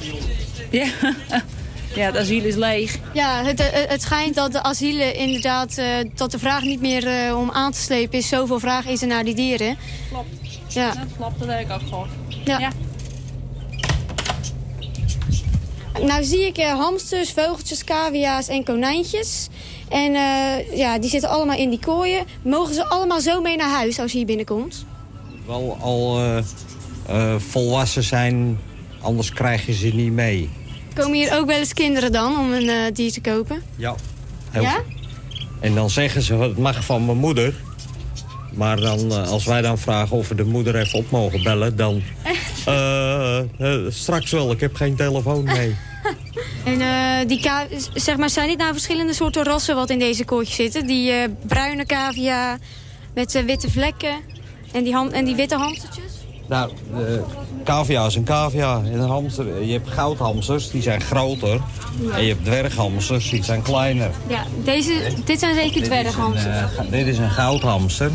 ja, 0.70 0.86
ja, 1.94 2.06
het 2.10 2.16
asiel 2.16 2.44
is 2.44 2.56
leeg. 2.56 2.98
Ja, 3.14 3.44
het, 3.44 3.60
eh, 3.60 3.88
het 3.88 4.02
schijnt 4.02 4.34
dat 4.34 4.52
de 4.52 4.62
asielen 4.62 5.14
inderdaad, 5.14 5.78
eh, 5.78 5.96
dat 6.14 6.30
de 6.30 6.38
vraag 6.38 6.62
niet 6.62 6.80
meer 6.80 7.06
eh, 7.06 7.38
om 7.38 7.50
aan 7.50 7.72
te 7.72 7.80
slepen 7.80 8.18
is. 8.18 8.28
Zoveel 8.28 8.58
vraag 8.58 8.86
is 8.86 9.02
er 9.02 9.08
naar 9.08 9.24
die 9.24 9.34
dieren. 9.34 9.76
Klopt. 10.10 10.41
Ja. 10.74 10.92
Dat 10.92 11.04
klopt, 11.16 11.38
dat 11.38 11.48
heb 11.48 11.60
ik 11.60 11.70
ook 11.70 11.88
gehoord. 11.88 12.10
Ja. 12.44 12.72
Nou 16.02 16.24
zie 16.24 16.46
ik 16.46 16.56
eh, 16.56 16.78
hamsters, 16.78 17.32
vogeltjes, 17.32 17.84
cavia's 17.84 18.48
en 18.48 18.64
konijntjes. 18.64 19.48
En 19.88 20.14
eh, 20.14 20.76
ja, 20.76 20.98
die 20.98 21.10
zitten 21.10 21.28
allemaal 21.28 21.56
in 21.56 21.70
die 21.70 21.78
kooien. 21.78 22.24
Mogen 22.42 22.74
ze 22.74 22.88
allemaal 22.88 23.20
zo 23.20 23.40
mee 23.40 23.56
naar 23.56 23.70
huis 23.70 23.98
als 23.98 24.10
je 24.10 24.16
hier 24.16 24.26
binnenkomt? 24.26 24.84
Wel 25.46 25.76
al 25.80 26.20
eh, 27.06 27.34
volwassen 27.38 28.02
zijn, 28.02 28.58
anders 29.00 29.30
krijg 29.30 29.66
je 29.66 29.72
ze 29.72 29.86
niet 29.86 30.12
mee. 30.12 30.50
Komen 30.94 31.12
hier 31.12 31.38
ook 31.38 31.46
wel 31.46 31.58
eens 31.58 31.72
kinderen 31.72 32.12
dan 32.12 32.38
om 32.38 32.52
een 32.52 32.68
eh, 32.68 32.94
dier 32.94 33.12
te 33.12 33.20
kopen? 33.20 33.62
Ja. 33.76 33.94
Heel 34.50 34.62
Ja? 34.62 34.82
En 35.60 35.74
dan 35.74 35.90
zeggen 35.90 36.22
ze, 36.22 36.34
het 36.34 36.58
mag 36.58 36.84
van 36.84 37.04
mijn 37.06 37.18
moeder. 37.18 37.54
Maar 38.54 38.80
dan, 38.80 39.12
eh, 39.12 39.30
als 39.30 39.44
wij 39.44 39.62
dan 39.62 39.78
vragen 39.78 40.16
of 40.16 40.28
we 40.28 40.34
de 40.34 40.44
moeder 40.44 40.76
even 40.76 40.98
op 40.98 41.10
mogen 41.10 41.42
bellen, 41.42 41.76
dan... 41.76 42.02
eh, 42.64 43.40
straks 43.88 44.30
wel, 44.30 44.50
ik 44.50 44.60
heb 44.60 44.74
geen 44.74 44.96
telefoon 44.96 45.44
mee. 45.44 45.76
En 46.64 47.26
die 47.26 47.50
zeg 47.94 48.16
maar, 48.16 48.30
zijn 48.30 48.48
dit 48.48 48.58
nou 48.58 48.72
verschillende 48.72 49.14
soorten 49.14 49.44
rassen 49.44 49.74
wat 49.74 49.90
in 49.90 49.98
deze 49.98 50.24
kooitjes 50.24 50.56
zitten? 50.56 50.86
Die 50.86 51.12
bruine 51.46 51.86
cavia 51.86 52.58
met 53.14 53.44
witte 53.46 53.70
vlekken 53.70 54.14
en 54.72 54.84
die, 54.84 55.10
en 55.10 55.24
die 55.24 55.34
witte 55.34 55.56
hamstertjes? 55.56 56.12
Nou, 56.48 56.70
cavia 57.64 58.06
is 58.06 58.14
een 58.14 58.24
cavia. 58.24 58.82
En 58.84 59.00
een 59.00 59.08
hamster, 59.08 59.62
je 59.62 59.72
hebt 59.72 59.88
goudhamsters, 59.88 60.70
die 60.70 60.82
zijn 60.82 61.00
groter. 61.00 61.60
Ja. 62.00 62.16
En 62.16 62.22
je 62.22 62.28
hebt 62.28 62.44
dwerghamsters, 62.44 63.30
die 63.30 63.44
zijn 63.44 63.62
kleiner. 63.62 64.10
Ja, 64.26 64.44
deze, 64.64 64.92
dit 65.24 65.38
zijn 65.38 65.54
zeker 65.54 65.82
dwerghamsters. 65.82 66.70
Dit 66.90 67.06
is 67.06 67.18
een 67.18 67.30
goudhamster. 67.30 68.10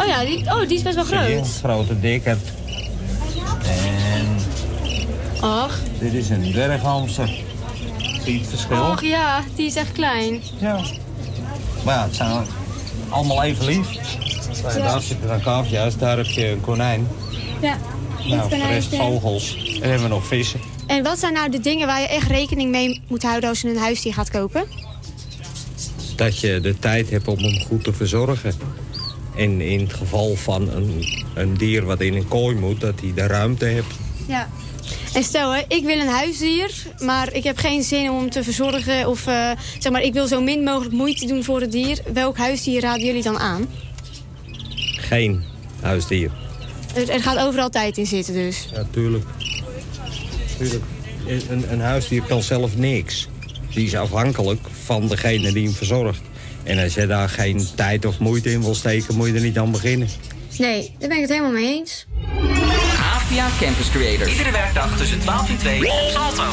Oh 0.00 0.06
ja, 0.06 0.24
die, 0.24 0.44
oh, 0.46 0.68
die 0.68 0.76
is 0.76 0.82
best 0.82 0.94
wel 0.94 1.04
groot. 1.04 1.48
Grote, 1.62 2.00
dikke. 2.00 2.36
En 3.62 4.36
Och, 5.42 5.78
dit 5.98 6.12
is 6.12 6.28
een 6.28 6.50
dwerghamster. 6.52 7.28
Zie 8.24 8.32
je 8.32 8.38
het 8.38 8.48
verschil? 8.48 8.76
och 8.80 9.02
ja, 9.02 9.42
die 9.56 9.66
is 9.66 9.74
echt 9.76 9.92
klein. 9.92 10.40
Ja. 10.58 10.80
Maar 11.84 11.94
ja, 11.94 12.02
het 12.04 12.14
zijn 12.14 12.46
allemaal 13.08 13.42
even 13.42 13.64
lief. 13.64 13.88
Ja. 14.62 14.78
Daar 14.78 15.00
zitten 15.00 15.28
dan 15.28 15.40
cavia's, 15.40 15.96
daar 15.96 16.16
heb 16.16 16.26
je 16.26 16.48
een 16.48 16.60
konijn. 16.60 17.08
Ja, 17.60 17.76
Nou, 18.28 18.40
voor 18.40 18.50
de 18.50 18.66
rest 18.66 18.96
vogels. 18.96 19.56
En 19.56 19.72
dan 19.80 19.88
hebben 19.88 20.08
we 20.08 20.14
nog 20.14 20.26
vissen. 20.26 20.60
En 20.86 21.02
wat 21.02 21.18
zijn 21.18 21.32
nou 21.32 21.50
de 21.50 21.60
dingen 21.60 21.86
waar 21.86 22.00
je 22.00 22.08
echt 22.08 22.28
rekening 22.28 22.70
mee 22.70 23.02
moet 23.08 23.22
houden 23.22 23.48
als 23.48 23.60
je 23.60 23.68
een 23.70 23.76
huisdier 23.78 24.14
gaat 24.14 24.30
kopen? 24.30 24.64
Dat 26.16 26.38
je 26.38 26.60
de 26.60 26.78
tijd 26.78 27.10
hebt 27.10 27.28
om 27.28 27.38
hem 27.38 27.60
goed 27.66 27.84
te 27.84 27.92
verzorgen. 27.92 28.54
En 29.36 29.60
in 29.60 29.80
het 29.80 29.92
geval 29.92 30.36
van 30.36 30.70
een, 30.70 31.04
een 31.34 31.54
dier 31.56 31.84
wat 31.84 32.00
in 32.00 32.14
een 32.14 32.28
kooi 32.28 32.56
moet, 32.56 32.80
dat 32.80 33.00
hij 33.00 33.12
de 33.14 33.26
ruimte 33.26 33.64
heeft. 33.64 33.94
Ja. 34.26 34.48
En 35.14 35.24
stel, 35.24 35.54
hè, 35.54 35.62
ik 35.68 35.84
wil 35.84 36.00
een 36.00 36.08
huisdier, 36.08 36.70
maar 36.98 37.32
ik 37.32 37.44
heb 37.44 37.58
geen 37.58 37.82
zin 37.82 38.10
om 38.10 38.18
hem 38.18 38.30
te 38.30 38.42
verzorgen. 38.42 39.08
Of 39.08 39.26
eh, 39.26 39.50
zeg 39.78 39.92
maar, 39.92 40.02
ik 40.02 40.12
wil 40.12 40.26
zo 40.26 40.40
min 40.40 40.62
mogelijk 40.62 40.94
moeite 40.94 41.26
doen 41.26 41.44
voor 41.44 41.60
het 41.60 41.72
dier. 41.72 41.98
Welk 42.12 42.36
huisdier 42.36 42.80
raden 42.80 43.06
jullie 43.06 43.22
dan 43.22 43.38
aan? 43.38 43.66
Geen 44.96 45.42
huisdier. 45.80 46.30
Er, 46.94 47.10
er 47.10 47.22
gaat 47.22 47.38
overal 47.38 47.68
tijd 47.68 47.96
in 47.96 48.06
zitten 48.06 48.34
dus. 48.34 48.68
Ja, 48.72 48.84
tuurlijk. 48.90 49.24
tuurlijk. 50.58 50.84
Een, 51.48 51.72
een 51.72 51.80
huisdier 51.80 52.22
kan 52.22 52.42
zelf 52.42 52.76
niks. 52.76 53.28
Die 53.74 53.86
is 53.86 53.94
afhankelijk 53.94 54.60
van 54.84 55.08
degene 55.08 55.52
die 55.52 55.64
hem 55.64 55.74
verzorgt. 55.74 56.20
En 56.62 56.78
als 56.78 56.94
je 56.94 57.06
daar 57.06 57.28
geen 57.28 57.66
tijd 57.74 58.04
of 58.04 58.18
moeite 58.18 58.52
in 58.52 58.62
wil 58.62 58.74
steken, 58.74 59.16
moet 59.16 59.28
je 59.28 59.34
er 59.34 59.40
niet 59.40 59.58
aan 59.58 59.70
beginnen. 59.70 60.08
Nee, 60.58 60.94
daar 60.98 61.08
ben 61.08 61.16
ik 61.16 61.22
het 61.22 61.30
helemaal 61.30 61.52
mee 61.52 61.78
eens. 61.78 62.06
Avia 63.14 63.48
Campus 63.60 63.90
Creator. 63.90 64.28
Iedere 64.28 64.50
werkdag 64.50 64.96
tussen 64.96 65.20
12 65.20 65.48
en 65.48 65.58
2 65.58 65.78
op 65.78 66.10
Salto. 66.10 66.44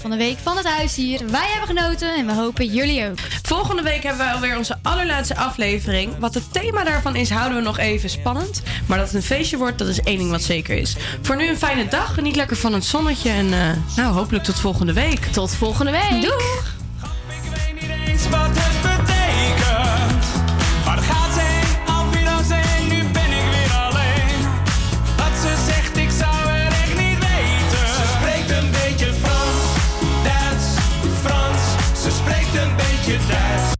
van 0.00 0.10
de 0.10 0.16
week 0.16 0.38
van 0.38 0.56
het 0.56 0.66
huis 0.66 0.96
hier. 0.96 1.30
Wij 1.30 1.48
hebben 1.48 1.76
genoten 1.76 2.14
en 2.14 2.26
we 2.26 2.32
hopen 2.32 2.66
jullie 2.66 3.08
ook. 3.08 3.18
Volgende 3.42 3.82
week 3.82 4.02
hebben 4.02 4.26
we 4.26 4.32
alweer 4.32 4.56
onze 4.56 4.78
allerlaatste 4.82 5.36
aflevering. 5.36 6.18
Wat 6.18 6.34
het 6.34 6.52
thema 6.52 6.84
daarvan 6.84 7.16
is, 7.16 7.30
houden 7.30 7.58
we 7.58 7.64
nog 7.64 7.78
even 7.78 8.10
spannend. 8.10 8.62
Maar 8.86 8.98
dat 8.98 9.06
het 9.06 9.16
een 9.16 9.22
feestje 9.22 9.56
wordt, 9.56 9.78
dat 9.78 9.88
is 9.88 10.00
één 10.00 10.18
ding 10.18 10.30
wat 10.30 10.42
zeker 10.42 10.76
is. 10.76 10.96
Voor 11.22 11.36
nu 11.36 11.48
een 11.48 11.58
fijne 11.58 11.88
dag. 11.88 12.14
Geniet 12.14 12.36
lekker 12.36 12.56
van 12.56 12.72
het 12.72 12.84
zonnetje. 12.84 13.30
En 13.30 13.52
eh, 13.52 13.96
nou, 13.96 14.14
hopelijk 14.14 14.44
tot 14.44 14.60
volgende 14.60 14.92
week. 14.92 15.24
Tot 15.24 15.54
volgende 15.54 15.90
week. 15.90 16.22
Doeg! 16.22 16.69